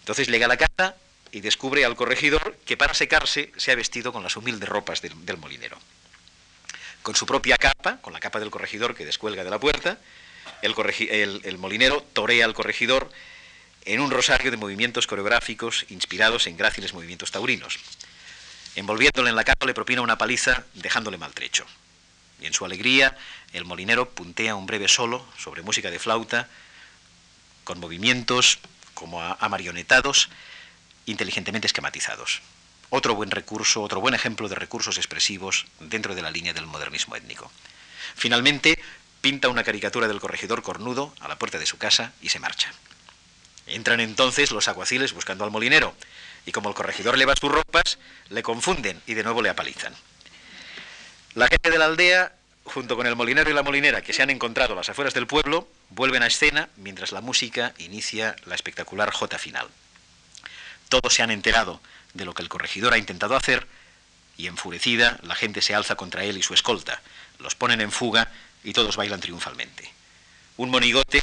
Entonces 0.00 0.28
llega 0.28 0.46
a 0.46 0.48
la 0.48 0.56
casa 0.56 0.96
y 1.30 1.40
descubre 1.40 1.84
al 1.84 1.94
corregidor 1.94 2.56
que 2.66 2.76
para 2.76 2.94
secarse 2.94 3.52
se 3.56 3.70
ha 3.70 3.76
vestido 3.76 4.12
con 4.12 4.22
las 4.22 4.36
humildes 4.36 4.68
ropas 4.68 5.00
del, 5.00 5.36
molinero. 5.36 5.78
Con 7.02 7.14
su 7.14 7.24
propia 7.24 7.56
capa, 7.56 7.98
con 8.00 8.12
la 8.12 8.20
capa 8.20 8.40
del 8.40 8.50
corregidor 8.50 8.96
que 8.96 9.06
descuelga 9.06 9.44
de 9.44 9.50
la 9.50 9.60
puerta, 9.60 9.98
el, 10.62 11.40
el 11.44 11.58
molinero 11.58 12.04
torea 12.12 12.44
al 12.44 12.54
corregidor 12.54 13.10
en 13.84 14.00
un 14.00 14.10
rosario 14.10 14.50
de 14.50 14.56
movimientos 14.56 15.06
coreográficos 15.06 15.86
inspirados 15.88 16.46
en 16.46 16.56
gráciles 16.56 16.94
movimientos 16.94 17.30
taurinos. 17.30 17.78
Envolviéndole 18.74 19.30
en 19.30 19.36
la 19.36 19.44
capa 19.44 19.66
le 19.66 19.74
propina 19.74 20.02
una 20.02 20.18
paliza 20.18 20.64
dejándole 20.74 21.16
maltrecho. 21.16 21.64
Y 22.40 22.46
en 22.46 22.52
su 22.52 22.64
alegría, 22.64 23.16
el 23.52 23.64
molinero 23.64 24.10
puntea 24.10 24.54
un 24.54 24.66
breve 24.66 24.88
solo 24.88 25.26
sobre 25.36 25.62
música 25.62 25.90
de 25.90 25.98
flauta, 25.98 26.48
con 27.64 27.80
movimientos 27.80 28.58
como 28.94 29.22
a, 29.22 29.36
marionetados, 29.48 30.28
inteligentemente 31.06 31.66
esquematizados. 31.66 32.40
Otro 32.90 33.14
buen 33.14 33.30
recurso, 33.30 33.82
otro 33.82 34.00
buen 34.00 34.14
ejemplo 34.14 34.48
de 34.48 34.54
recursos 34.54 34.96
expresivos 34.96 35.66
dentro 35.78 36.14
de 36.14 36.22
la 36.22 36.30
línea 36.30 36.54
del 36.54 36.66
modernismo 36.66 37.14
étnico. 37.14 37.50
Finalmente, 38.14 38.78
pinta 39.20 39.48
una 39.48 39.64
caricatura 39.64 40.08
del 40.08 40.20
corregidor 40.20 40.62
cornudo 40.62 41.14
a 41.20 41.28
la 41.28 41.38
puerta 41.38 41.58
de 41.58 41.66
su 41.66 41.78
casa 41.78 42.12
y 42.22 42.30
se 42.30 42.38
marcha. 42.38 42.72
Entran 43.66 44.00
entonces 44.00 44.50
los 44.50 44.68
aguaciles 44.68 45.12
buscando 45.12 45.44
al 45.44 45.50
molinero, 45.50 45.94
y 46.46 46.52
como 46.52 46.70
el 46.70 46.74
corregidor 46.74 47.18
le 47.18 47.26
va 47.26 47.36
sus 47.36 47.52
ropas, 47.52 47.98
le 48.30 48.42
confunden 48.42 49.02
y 49.06 49.14
de 49.14 49.22
nuevo 49.22 49.42
le 49.42 49.50
apalizan. 49.50 49.94
La 51.38 51.46
gente 51.46 51.70
de 51.70 51.78
la 51.78 51.84
aldea, 51.84 52.32
junto 52.64 52.96
con 52.96 53.06
el 53.06 53.14
molinero 53.14 53.48
y 53.48 53.54
la 53.54 53.62
molinera 53.62 54.02
que 54.02 54.12
se 54.12 54.24
han 54.24 54.30
encontrado 54.30 54.72
a 54.72 54.76
las 54.76 54.88
afueras 54.88 55.14
del 55.14 55.28
pueblo, 55.28 55.68
vuelven 55.90 56.24
a 56.24 56.26
escena 56.26 56.68
mientras 56.74 57.12
la 57.12 57.20
música 57.20 57.74
inicia 57.78 58.34
la 58.46 58.56
espectacular 58.56 59.12
jota 59.12 59.38
final. 59.38 59.68
Todos 60.88 61.14
se 61.14 61.22
han 61.22 61.30
enterado 61.30 61.80
de 62.12 62.24
lo 62.24 62.34
que 62.34 62.42
el 62.42 62.48
corregidor 62.48 62.92
ha 62.92 62.98
intentado 62.98 63.36
hacer 63.36 63.68
y 64.36 64.48
enfurecida 64.48 65.20
la 65.22 65.36
gente 65.36 65.62
se 65.62 65.76
alza 65.76 65.94
contra 65.94 66.24
él 66.24 66.38
y 66.38 66.42
su 66.42 66.54
escolta, 66.54 67.00
los 67.38 67.54
ponen 67.54 67.80
en 67.82 67.92
fuga 67.92 68.32
y 68.64 68.72
todos 68.72 68.96
bailan 68.96 69.20
triunfalmente. 69.20 69.88
Un 70.56 70.70
monigote, 70.70 71.22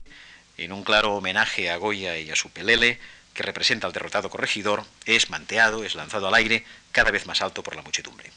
en 0.56 0.72
un 0.72 0.86
claro 0.86 1.16
homenaje 1.16 1.70
a 1.70 1.76
Goya 1.76 2.18
y 2.18 2.32
a 2.32 2.38
su 2.38 2.52
pelele, 2.52 3.02
que 3.34 3.44
representa 3.44 3.86
al 3.86 3.92
derrotado 3.92 4.30
corregidor, 4.30 4.86
es 5.06 5.30
manteado, 5.30 5.84
es 5.84 5.94
lanzado 5.94 6.30
al 6.30 6.36
aire, 6.36 6.64
cada 6.94 7.12
vez 7.12 7.26
más 7.26 7.42
alto 7.42 7.64
por 7.64 7.76
la 7.76 7.82
muchedumbre. 7.82 8.32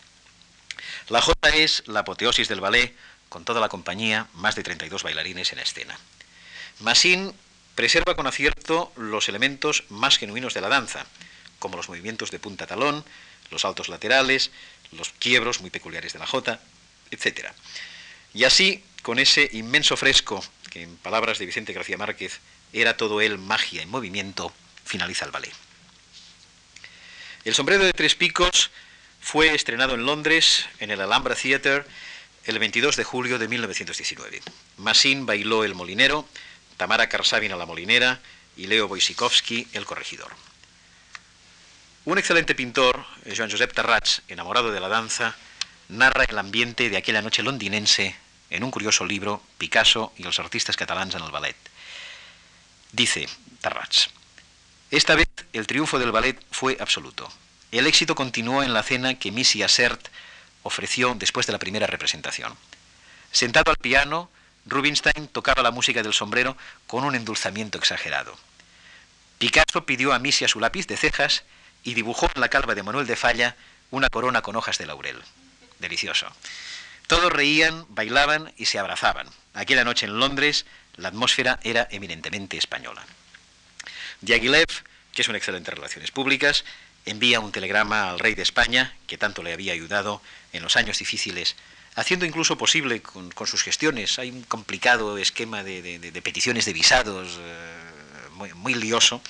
La 1.09 1.23
jota 1.23 1.49
es 1.49 1.83
la 1.87 2.01
apoteosis 2.01 2.49
del 2.49 2.61
ballet, 2.61 2.95
con 3.29 3.45
toda 3.45 3.61
la 3.61 3.69
compañía, 3.69 4.27
más 4.35 4.55
de 4.57 4.63
32 4.63 5.03
bailarines 5.03 5.53
en 5.53 5.59
escena. 5.59 5.99
Massin 6.81 7.33
preserva 7.75 8.15
con 8.15 8.27
acierto 8.27 8.93
los 8.97 9.29
elementos 9.29 9.85
más 9.89 10.19
genuinos 10.19 10.53
de 10.53 10.61
la 10.61 10.69
danza, 10.69 11.07
como 11.59 11.77
los 11.77 11.89
movimientos 11.89 12.31
de 12.31 12.39
punta 12.39 12.67
talón, 12.67 13.05
los 13.51 13.63
saltos 13.63 13.89
laterales, 13.89 14.51
los 14.93 15.11
quiebros 15.19 15.61
muy 15.61 15.71
peculiares 15.71 16.13
de 16.13 16.19
la 16.19 16.27
jota, 16.27 16.61
etc. 17.11 17.53
Y 18.35 18.45
así, 18.45 18.85
con 19.03 19.19
ese 19.19 19.49
inmenso 19.53 19.97
fresco, 19.97 20.45
que 20.71 20.83
en 20.83 20.97
palabras 20.99 21.39
de 21.39 21.47
Vicente 21.47 21.73
García 21.73 21.97
Márquez 21.97 22.41
era 22.73 22.97
todo 22.97 23.23
él 23.23 23.39
magia 23.39 23.81
en 23.81 23.89
movimiento, 23.89 24.53
finaliza 24.85 25.25
el 25.25 25.31
ballet. 25.31 25.55
El 27.45 27.55
sombrero 27.55 27.85
de 27.85 27.93
tres 27.93 28.15
picos 28.15 28.71
fue 29.21 29.55
estrenado 29.55 29.95
en 29.95 30.07
Londres, 30.07 30.66
en 30.81 30.91
el 30.91 31.01
Alhambra 31.01 31.35
Theatre, 31.35 31.85
el 32.45 32.59
22 32.59 32.97
de 32.97 33.05
julio 33.05 33.39
de 33.39 33.49
1919. 33.49 34.41
Massin 34.79 35.27
bailó 35.27 35.64
El 35.64 35.75
Molinero, 35.75 36.27
Tamara 36.77 37.09
Karsavina 37.09 37.57
la 37.57 37.66
Molinera 37.66 38.21
y 38.57 38.66
Leo 38.66 38.87
Wojciechowski 38.87 39.69
el 39.73 39.85
Corregidor. 39.85 40.33
Un 42.05 42.16
excelente 42.16 42.55
pintor, 42.55 43.05
Joan 43.37 43.51
Josep 43.51 43.75
Terrats, 43.75 44.23
enamorado 44.29 44.73
de 44.73 44.81
la 44.81 44.89
danza, 44.89 45.37
narra 45.89 46.25
el 46.25 46.39
ambiente 46.39 46.89
de 46.89 46.97
aquella 46.97 47.21
noche 47.21 47.43
londinense 47.43 48.16
en 48.51 48.64
un 48.64 48.71
curioso 48.71 49.05
libro, 49.05 49.43
Picasso 49.59 50.12
y 50.16 50.23
los 50.23 50.39
artistas 50.39 50.77
catalans 50.77 51.14
en 51.14 51.23
el 51.23 51.31
ballet. 51.31 51.57
Dice 52.93 53.29
Terrats, 53.61 54.09
esta 54.91 55.14
vez 55.16 55.29
el 55.53 55.66
triunfo 55.66 55.99
del 55.99 56.12
ballet 56.12 56.43
fue 56.51 56.79
absoluto. 56.81 57.31
El 57.71 57.87
éxito 57.87 58.14
continuó 58.14 58.62
en 58.62 58.73
la 58.73 58.83
cena 58.83 59.19
que 59.19 59.31
Missy 59.31 59.62
Assert 59.62 60.09
ofreció 60.62 61.14
después 61.14 61.47
de 61.47 61.53
la 61.53 61.59
primera 61.59 61.87
representación. 61.87 62.57
Sentado 63.31 63.71
al 63.71 63.77
piano, 63.77 64.31
Rubinstein 64.64 65.29
tocaba 65.29 65.62
la 65.62 65.71
música 65.71 66.03
del 66.03 66.14
sombrero 66.14 66.57
con 66.87 67.05
un 67.05 67.14
endulzamiento 67.14 67.79
exagerado. 67.79 68.37
Picasso 69.39 69.85
pidió 69.85 70.12
a 70.12 70.19
Missy 70.19 70.49
su 70.49 70.61
lápiz 70.61 70.87
de 70.87 70.97
cejas 70.97 71.45
y 71.85 71.95
dibujó 71.95 72.31
en 72.35 72.41
la 72.41 72.49
calva 72.49 72.75
de 72.75 72.83
Manuel 72.83 73.07
de 73.07 73.16
Falla 73.16 73.57
una 73.91 74.09
corona 74.09 74.43
con 74.43 74.57
hojas 74.57 74.79
de 74.79 74.87
laurel. 74.87 75.23
Delicioso. 75.79 76.27
Todos 77.07 77.33
reían, 77.33 77.87
bailaban 77.89 78.53
y 78.57 78.66
se 78.66 78.79
abrazaban. 78.79 79.29
Aquella 79.55 79.85
noche 79.85 80.07
en 80.07 80.19
Londres 80.19 80.66
la 80.97 81.09
atmósfera 81.09 81.61
era 81.62 81.87
eminentemente 81.91 82.57
española. 82.57 83.05
Diaghilev, 84.21 84.66
que 85.12 85.23
es 85.23 85.29
una 85.29 85.39
excelente 85.39 85.71
relaciones 85.71 86.11
públicas, 86.11 86.64
envía 87.11 87.41
un 87.41 87.53
telegrama 87.53 88.11
al 88.11 88.19
rey 88.19 88.35
de 88.35 88.43
España, 88.43 88.95
que 89.07 89.19
tanto 89.19 89.43
le 89.43 89.53
había 89.53 89.73
ayudado 89.73 90.23
en 90.53 90.63
los 90.63 90.77
años 90.77 90.99
difíciles, 90.99 91.57
haciendo 91.95 92.25
incluso 92.25 92.57
posible 92.57 93.03
con, 93.03 93.33
sus 93.47 93.63
gestiones, 93.63 94.19
hay 94.19 94.31
un 94.31 94.43
complicado 94.43 95.19
esquema 95.19 95.65
de, 95.65 96.21
peticiones 96.23 96.65
de 96.65 96.73
visados 96.73 97.39
eh, 97.41 98.53
muy, 98.55 98.75
lioso, 98.75 99.21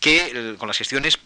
que 0.00 0.32
eh, 0.34 0.54
con 0.58 0.68
las 0.68 0.76
gestiones 0.76 1.18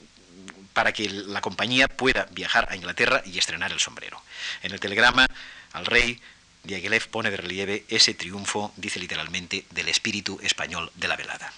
para 0.73 0.93
que 0.93 1.09
la 1.09 1.41
compañía 1.41 1.89
pueda 1.89 2.29
viajar 2.31 2.69
a 2.71 2.77
Inglaterra 2.77 3.23
y 3.25 3.39
estrenar 3.39 3.73
el 3.73 3.81
sombrero. 3.81 4.23
En 4.63 4.73
el 4.73 4.81
telegrama 4.81 5.27
al 5.73 5.87
rey, 5.87 6.21
Diaghilev 6.63 7.09
pone 7.09 7.31
de 7.31 7.37
relieve 7.39 7.85
ese 7.89 8.15
triunfo, 8.15 8.73
dice 8.77 9.01
literalmente, 9.01 9.65
del 9.71 9.89
espíritu 9.89 10.39
español 10.43 10.93
de 10.95 11.09
la 11.09 11.17
velada. 11.17 11.53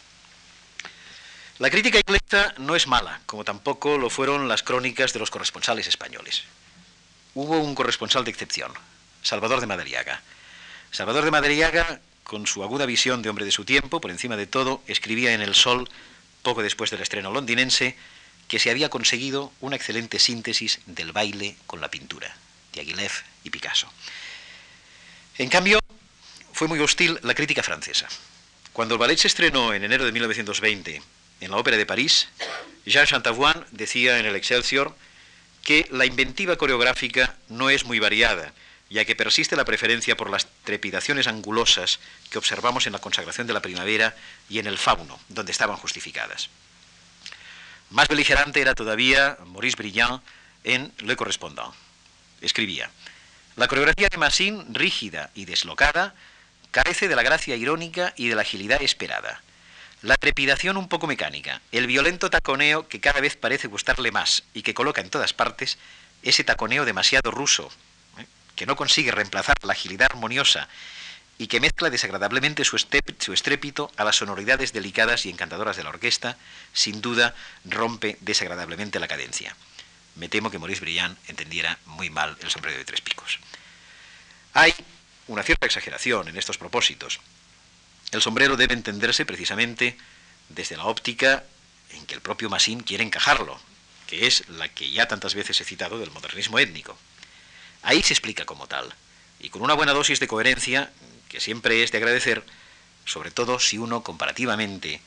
La 1.59 1.71
crítica 1.71 1.99
inglesa 1.99 2.55
no 2.59 2.77
es 2.77 2.87
mala, 2.87 3.21
como 3.27 3.43
tampoco 3.43 3.99
lo 3.99 4.11
fueron 4.11 4.47
las 4.47 4.63
crónicas 4.63 5.13
de 5.13 5.19
los 5.19 5.33
corresponsales 5.33 5.89
españoles. 5.89 6.45
Hubo 7.35 7.59
un 7.59 7.75
corresponsal 7.75 8.23
de 8.23 8.31
excepción, 8.31 8.73
Salvador 9.23 9.61
de 9.61 9.67
Madariaga. 9.67 10.23
Salvador 10.93 11.25
de 11.25 11.33
Madariaga, 11.33 11.99
con 12.23 12.47
su 12.47 12.63
aguda 12.63 12.87
visión 12.87 13.23
de 13.23 13.29
hombre 13.29 13.45
de 13.45 13.51
su 13.51 13.65
tiempo, 13.65 14.01
por 14.01 14.13
encima 14.13 14.37
de 14.37 14.47
todo, 14.47 14.85
escribía 14.87 15.35
en 15.35 15.41
El 15.41 15.57
Sol, 15.57 15.91
poco 16.43 16.63
después 16.63 16.93
del 16.93 17.03
estreno 17.03 17.33
londinense, 17.33 17.97
que 18.47 18.61
se 18.61 18.71
había 18.71 18.89
conseguido 18.89 19.53
una 19.61 19.75
excelente 19.75 20.21
síntesis 20.21 20.79
del 20.87 21.11
baile 21.11 21.57
con 21.67 21.81
la 21.81 21.91
pintura, 21.91 22.37
de 22.73 22.83
Aguilef 22.83 23.23
y 23.43 23.51
Picasso. 23.51 23.93
En 25.39 25.49
cambio, 25.49 25.81
fue 26.53 26.69
muy 26.69 26.79
hostil 26.79 27.19
la 27.25 27.35
crítica 27.35 27.65
francesa. 27.65 28.07
Cuando 28.73 28.95
el 28.95 29.01
ballet 29.01 29.19
se 29.19 29.27
estrenó 29.27 29.75
en 29.75 29.83
enero 29.83 30.05
de 30.05 30.13
1920 30.13 31.03
en 31.41 31.51
la 31.51 31.57
Ópera 31.57 31.77
de 31.77 31.87
París, 31.87 32.29
Jean 32.85 33.07
Chantavoine 33.07 33.65
decía 33.71 34.19
en 34.19 34.27
el 34.27 34.37
Excelsior 34.37 34.95
que 35.63 35.87
la 35.91 36.07
inventiva 36.07 36.57
coreográfica 36.57 37.37
no 37.49 37.71
es 37.71 37.85
muy 37.85 37.99
variada, 37.99 38.53
ya 38.91 39.05
que 39.05 39.17
persiste 39.17 39.57
la 39.57 39.65
preferencia 39.65 40.17
por 40.17 40.31
las 40.31 40.47
trepidaciones 40.65 41.27
angulosas 41.27 42.01
que 42.31 42.39
observamos 42.39 42.87
en 42.87 42.95
la 42.95 43.01
consagración 43.01 43.47
de 43.47 43.53
la 43.53 43.63
primavera 43.63 44.17
y 44.49 44.59
en 44.59 44.67
el 44.67 44.79
fauno, 44.79 45.19
donde 45.29 45.53
estaban 45.53 45.77
justificadas. 45.77 46.49
Más 47.91 48.09
beligerante 48.09 48.61
era 48.61 48.75
todavía 48.75 49.37
Maurice 49.47 49.77
Brillant 49.77 50.23
en 50.65 50.93
Le 50.99 51.17
Correspondant. 51.17 51.75
Escribía, 52.41 52.91
la 53.57 53.67
coreografía 53.67 54.09
de 54.09 54.19
Massin, 54.19 54.75
rígida 54.75 55.31
y 55.35 55.45
deslocada, 55.45 56.15
carece 56.71 57.09
de 57.09 57.17
la 57.17 57.23
gracia 57.23 57.57
irónica 57.57 58.15
y 58.17 58.29
de 58.29 58.37
la 58.37 58.43
agilidad 58.43 58.83
esperada. 58.83 59.43
La 60.03 60.17
trepidación 60.17 60.77
un 60.77 60.89
poco 60.89 61.09
mecánica, 61.09 61.61
el 61.73 61.89
violento 61.89 62.31
taconeo 62.31 62.87
que 62.87 63.01
cada 63.01 63.21
vez 63.21 63.37
parece 63.37 63.67
gustarle 63.67 64.13
más 64.13 64.45
y 64.55 64.63
que 64.63 64.75
coloca 64.75 65.01
en 65.01 65.11
todas 65.11 65.33
partes 65.33 65.77
ese 66.23 66.45
taconeo 66.45 66.85
demasiado 66.85 67.33
ruso, 67.33 67.69
que 68.55 68.67
no 68.67 68.77
consigue 68.77 69.11
reemplazar 69.11 69.57
la 69.63 69.73
agilidad 69.73 70.09
armoniosa 70.13 70.69
y 71.37 71.49
que 71.49 71.59
mezcla 71.59 71.91
desagradablemente 71.91 72.65
su, 72.65 72.77
estrépito 72.77 73.91
a 73.97 74.05
las 74.05 74.17
sonoridades 74.17 74.73
delicadas 74.73 75.27
y 75.27 75.31
encantadoras 75.31 75.77
de 75.77 75.83
la 75.83 75.91
orquesta, 75.91 76.37
sin 76.73 77.01
duda 77.01 77.35
rompe 77.65 78.19
desagradablemente 78.21 79.01
la 79.01 79.09
cadencia. 79.09 79.57
Me 80.15 80.29
temo 80.29 80.51
que 80.51 80.59
Maurice 80.59 80.81
Brillant 80.81 81.19
entendiera 81.29 81.79
muy 81.87 82.11
mal 82.11 82.37
el 82.41 82.51
sombrero 82.51 82.79
de 82.79 82.85
tres 82.85 83.01
picos. 83.01 83.39
Hay 84.55 84.75
una 85.29 85.43
cierta 85.43 85.67
exageración 85.67 86.29
en 86.29 86.37
estos 86.37 86.59
propósitos. 86.59 87.21
El 88.13 88.23
sombrero 88.23 88.57
debe 88.57 88.75
entenderse 88.75 89.27
precisamente 89.27 89.97
desde 90.49 90.77
la 90.77 90.85
óptica 90.85 91.45
en 91.91 92.07
que 92.07 92.15
el 92.15 92.21
propio 92.21 92.49
Massin 92.49 92.81
quiere 92.81 93.05
encajarlo, 93.05 93.61
que 94.07 94.27
es 94.27 94.49
la 94.49 94.69
que 94.69 94.91
ya 94.91 95.09
tantas 95.09 95.35
veces 95.35 95.61
he 95.61 95.65
citado 95.65 95.99
del 95.99 96.11
modernismo 96.11 96.59
étnico. 96.59 96.99
Ahí 97.83 98.03
se 98.03 98.15
explica 98.15 98.45
como 98.45 98.67
tal, 98.67 98.95
y 99.41 99.51
con 99.51 99.63
una 99.63 99.75
buena 99.75 99.93
dosis 99.93 100.21
de 100.21 100.29
coherencia, 100.29 100.91
que 101.29 101.41
siempre 101.41 101.83
es 101.83 101.93
de 101.93 101.99
agradecer, 101.99 102.45
sobre 103.05 103.31
todo 103.31 103.59
si 103.61 103.79
uno 103.79 104.03
comparativamente 104.03 105.01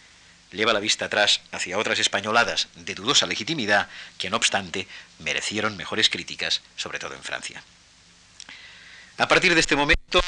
lleva 0.52 0.74
la 0.74 0.80
vista 0.80 1.06
atrás 1.06 1.42
hacia 1.52 1.78
otras 1.78 2.00
españoladas 2.00 2.68
de 2.76 2.94
dudosa 2.94 3.26
legitimidad 3.26 3.90
que 4.18 4.30
no 4.30 4.38
obstante 4.38 4.88
merecieron 5.20 5.78
mejores 5.78 6.10
críticas, 6.10 6.62
sobre 6.76 7.00
todo 7.00 7.16
en 7.16 7.24
Francia. 7.24 7.64
A 9.18 9.28
partir 9.28 9.54
de 9.54 9.60
este 9.60 9.76
momento, 9.76 10.22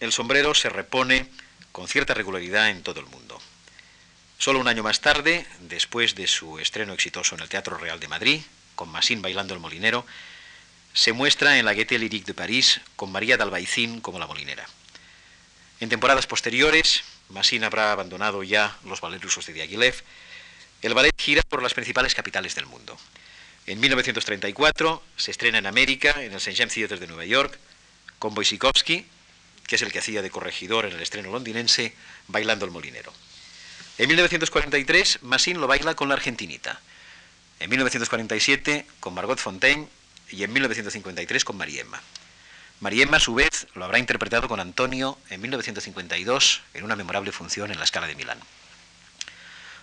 el 0.00 0.12
sombrero 0.12 0.54
se 0.54 0.68
repone 0.68 1.28
con 1.74 1.88
cierta 1.88 2.14
regularidad 2.14 2.70
en 2.70 2.84
todo 2.84 3.00
el 3.00 3.06
mundo. 3.06 3.42
Solo 4.38 4.60
un 4.60 4.68
año 4.68 4.84
más 4.84 5.00
tarde, 5.00 5.44
después 5.58 6.14
de 6.14 6.28
su 6.28 6.60
estreno 6.60 6.92
exitoso 6.92 7.34
en 7.34 7.40
el 7.40 7.48
Teatro 7.48 7.76
Real 7.76 7.98
de 7.98 8.06
Madrid, 8.06 8.42
con 8.76 8.88
Massin 8.90 9.20
bailando 9.20 9.54
el 9.54 9.60
molinero, 9.60 10.06
se 10.92 11.12
muestra 11.12 11.58
en 11.58 11.64
la 11.64 11.74
Gaieté 11.74 11.98
Lyrique 11.98 12.26
de 12.26 12.32
París 12.32 12.80
con 12.94 13.10
María 13.10 13.36
d'Albaicín 13.36 14.00
como 14.00 14.20
la 14.20 14.28
molinera. 14.28 14.64
En 15.80 15.88
temporadas 15.88 16.28
posteriores, 16.28 17.02
Massin 17.28 17.64
habrá 17.64 17.90
abandonado 17.90 18.44
ya 18.44 18.78
los 18.84 19.00
ballets 19.00 19.24
rusos 19.24 19.44
de 19.46 19.54
Diaghilev. 19.54 19.96
El 20.80 20.94
ballet 20.94 21.20
gira 21.20 21.42
por 21.42 21.60
las 21.60 21.74
principales 21.74 22.14
capitales 22.14 22.54
del 22.54 22.66
mundo. 22.66 22.96
En 23.66 23.80
1934 23.80 25.02
se 25.16 25.32
estrena 25.32 25.58
en 25.58 25.66
América, 25.66 26.22
en 26.22 26.30
el 26.30 26.36
St. 26.36 26.54
James 26.54 26.72
Theatre 26.72 27.00
de 27.00 27.08
Nueva 27.08 27.24
York, 27.24 27.58
con 28.20 28.32
Wojciechowski, 28.32 29.08
que 29.66 29.76
es 29.76 29.82
el 29.82 29.92
que 29.92 29.98
hacía 29.98 30.22
de 30.22 30.30
corregidor 30.30 30.86
en 30.86 30.92
el 30.92 31.02
estreno 31.02 31.30
londinense, 31.30 31.94
bailando 32.28 32.64
el 32.64 32.70
molinero. 32.70 33.12
En 33.98 34.08
1943, 34.08 35.20
Massin 35.22 35.60
lo 35.60 35.66
baila 35.66 35.94
con 35.94 36.08
la 36.08 36.14
argentinita. 36.14 36.80
En 37.60 37.70
1947, 37.70 38.86
con 39.00 39.14
Margot 39.14 39.38
Fontaine 39.38 39.88
y 40.30 40.42
en 40.42 40.52
1953 40.52 41.44
con 41.44 41.56
Mariemma. 41.56 42.00
Mariemma, 42.80 43.18
a 43.18 43.20
su 43.20 43.34
vez, 43.34 43.68
lo 43.74 43.84
habrá 43.84 43.98
interpretado 43.98 44.48
con 44.48 44.60
Antonio 44.60 45.16
en 45.30 45.40
1952 45.40 46.62
en 46.74 46.84
una 46.84 46.96
memorable 46.96 47.32
función 47.32 47.70
en 47.70 47.78
la 47.78 47.86
Scala 47.86 48.08
de 48.08 48.16
Milán. 48.16 48.40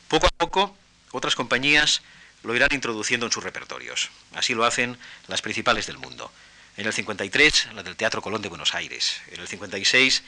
Poco 0.08 0.28
a 0.28 0.30
poco, 0.30 0.76
otras 1.12 1.36
compañías 1.36 2.02
lo 2.44 2.56
irán 2.56 2.70
introduciendo 2.74 3.26
en 3.26 3.32
sus 3.32 3.44
repertorios. 3.44 4.10
Así 4.36 4.54
lo 4.54 4.66
hacen 4.66 4.98
las 5.28 5.42
principales 5.42 5.88
del 5.88 5.98
mundo. 5.98 6.32
En 6.78 6.86
el 6.86 6.94
53, 6.94 7.70
la 7.74 7.84
del 7.84 7.96
Teatro 7.96 8.22
Colón 8.22 8.42
de 8.42 8.50
Buenos 8.50 8.74
Aires. 8.74 9.22
En 9.32 9.42
el 9.42 9.48
56, 9.48 10.24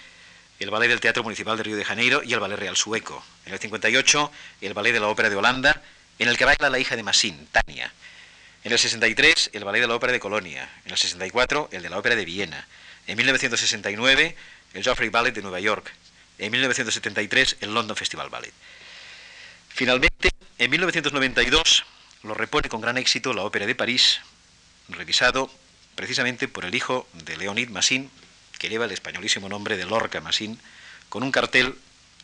el 0.59 0.69
ballet 0.69 0.89
del 0.89 0.99
Teatro 0.99 1.23
Municipal 1.23 1.57
de 1.57 1.63
Río 1.63 1.75
de 1.75 1.85
Janeiro 1.85 2.21
y 2.23 2.33
el 2.33 2.39
ballet 2.39 2.57
real 2.57 2.75
sueco. 2.75 3.23
En 3.45 3.53
el 3.53 3.59
58, 3.59 4.31
el 4.61 4.73
ballet 4.73 4.93
de 4.93 4.99
la 4.99 5.07
Ópera 5.07 5.29
de 5.29 5.35
Holanda, 5.35 5.81
en 6.19 6.27
el 6.27 6.37
que 6.37 6.45
baila 6.45 6.69
la 6.69 6.79
hija 6.79 6.95
de 6.95 7.03
Massin, 7.03 7.47
Tania. 7.51 7.91
En 8.63 8.71
el 8.71 8.79
63, 8.79 9.49
el 9.53 9.63
Ballet 9.65 9.81
de 9.81 9.87
la 9.87 9.95
Ópera 9.95 10.13
de 10.13 10.19
Colonia. 10.19 10.69
En 10.85 10.91
el 10.91 10.97
64, 10.97 11.69
el 11.71 11.83
de 11.83 11.89
la 11.89 11.97
Ópera 11.97 12.15
de 12.15 12.23
Viena. 12.23 12.65
En 13.07 13.17
1969, 13.17 14.35
el 14.73 14.83
Joffrey 14.83 15.09
Ballet 15.09 15.33
de 15.33 15.41
Nueva 15.41 15.59
York. 15.59 15.91
En 16.37 16.51
1973, 16.51 17.57
el 17.59 17.73
London 17.73 17.97
Festival 17.97 18.29
Ballet. 18.29 18.53
Finalmente, 19.67 20.29
en 20.57 20.71
1992, 20.71 21.83
lo 22.23 22.33
repone 22.33 22.69
con 22.69 22.79
gran 22.79 22.97
éxito 22.97 23.33
la 23.33 23.43
Ópera 23.43 23.65
de 23.65 23.75
París, 23.75 24.21
revisado 24.87 25.51
precisamente 25.95 26.47
por 26.47 26.65
el 26.65 26.75
hijo 26.75 27.07
de 27.13 27.37
Leonid 27.37 27.69
Massin, 27.69 28.09
que 28.59 28.69
lleva 28.69 28.85
el 28.85 28.91
españolísimo 28.91 29.49
nombre 29.49 29.77
de 29.77 29.85
Lorca 29.85 30.21
Massin, 30.21 30.59
con 31.09 31.23
un 31.23 31.31
cartel 31.31 31.75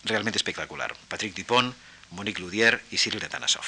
realmente 0.03 0.37
espectacular. 0.37 0.95
Patrick 1.07 1.35
Dupont, 1.35 1.75
Monique 2.11 2.41
Ludier 2.41 2.81
y 2.91 2.97
Cyril 2.97 3.27
Tanasov. 3.27 3.65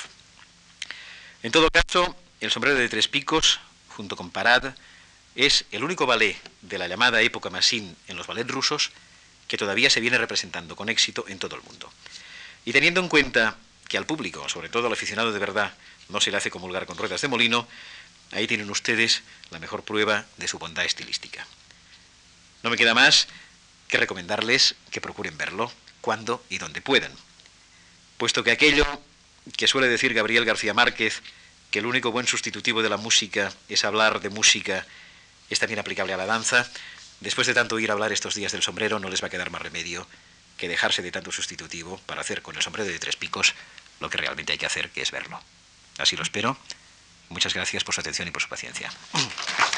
En 1.43 1.51
todo 1.51 1.69
caso, 1.69 2.15
el 2.39 2.51
sombrero 2.51 2.77
de 2.77 2.89
tres 2.89 3.07
picos, 3.07 3.59
junto 3.89 4.15
con 4.15 4.31
Parad, 4.31 4.73
es 5.35 5.65
el 5.71 5.83
único 5.83 6.05
ballet 6.05 6.37
de 6.61 6.77
la 6.77 6.87
llamada 6.87 7.21
época 7.21 7.49
Massin 7.49 7.95
en 8.07 8.17
los 8.17 8.27
ballets 8.27 8.51
rusos 8.51 8.91
que 9.47 9.57
todavía 9.57 9.89
se 9.89 9.99
viene 9.99 10.17
representando 10.17 10.75
con 10.75 10.89
éxito 10.89 11.25
en 11.27 11.39
todo 11.39 11.55
el 11.55 11.61
mundo. 11.61 11.91
Y 12.65 12.71
teniendo 12.71 13.01
en 13.01 13.09
cuenta 13.09 13.57
que 13.87 13.97
al 13.97 14.05
público, 14.05 14.47
sobre 14.47 14.69
todo 14.69 14.87
al 14.87 14.93
aficionado 14.93 15.31
de 15.33 15.39
verdad, 15.39 15.73
no 16.09 16.21
se 16.21 16.31
le 16.31 16.37
hace 16.37 16.51
comulgar 16.51 16.85
con 16.85 16.97
ruedas 16.97 17.21
de 17.21 17.27
molino, 17.27 17.67
ahí 18.31 18.47
tienen 18.47 18.69
ustedes 18.69 19.21
la 19.49 19.59
mejor 19.59 19.83
prueba 19.83 20.25
de 20.37 20.47
su 20.47 20.59
bondad 20.59 20.85
estilística. 20.85 21.45
No 22.63 22.69
me 22.69 22.77
queda 22.77 22.93
más 22.93 23.27
que 23.87 23.97
recomendarles 23.97 24.75
que 24.91 25.01
procuren 25.01 25.37
verlo 25.37 25.71
cuando 26.01 26.43
y 26.49 26.57
donde 26.57 26.81
puedan, 26.81 27.11
puesto 28.17 28.43
que 28.43 28.51
aquello 28.51 28.85
que 29.57 29.67
suele 29.67 29.87
decir 29.87 30.13
Gabriel 30.13 30.45
García 30.45 30.73
Márquez 30.73 31.21
que 31.71 31.79
el 31.79 31.85
único 31.85 32.11
buen 32.11 32.27
sustitutivo 32.27 32.83
de 32.83 32.89
la 32.89 32.97
música 32.97 33.51
es 33.69 33.85
hablar 33.85 34.19
de 34.19 34.29
música, 34.29 34.85
es 35.49 35.59
también 35.59 35.79
aplicable 35.79 36.13
a 36.13 36.17
la 36.17 36.25
danza, 36.25 36.69
después 37.21 37.47
de 37.47 37.53
tanto 37.53 37.79
ir 37.79 37.89
a 37.89 37.93
hablar 37.93 38.11
estos 38.11 38.35
días 38.35 38.51
del 38.51 38.61
sombrero 38.61 38.99
no 38.99 39.09
les 39.09 39.23
va 39.23 39.27
a 39.27 39.29
quedar 39.29 39.51
más 39.51 39.61
remedio 39.61 40.05
que 40.57 40.67
dejarse 40.67 41.01
de 41.01 41.11
tanto 41.11 41.31
sustitutivo 41.31 41.97
para 42.05 42.21
hacer 42.21 42.41
con 42.41 42.55
el 42.55 42.61
sombrero 42.61 42.87
de 42.87 42.99
tres 42.99 43.15
picos 43.15 43.55
lo 43.99 44.09
que 44.09 44.17
realmente 44.17 44.51
hay 44.51 44.57
que 44.57 44.65
hacer, 44.65 44.91
que 44.91 45.01
es 45.01 45.11
verlo. 45.11 45.41
Así 45.97 46.15
lo 46.15 46.23
espero. 46.23 46.57
Muchas 47.31 47.53
gracias 47.53 47.83
por 47.83 47.95
su 47.95 48.01
atención 48.01 48.27
y 48.27 48.31
por 48.31 48.41
su 48.41 48.49
paciencia. 48.49 48.91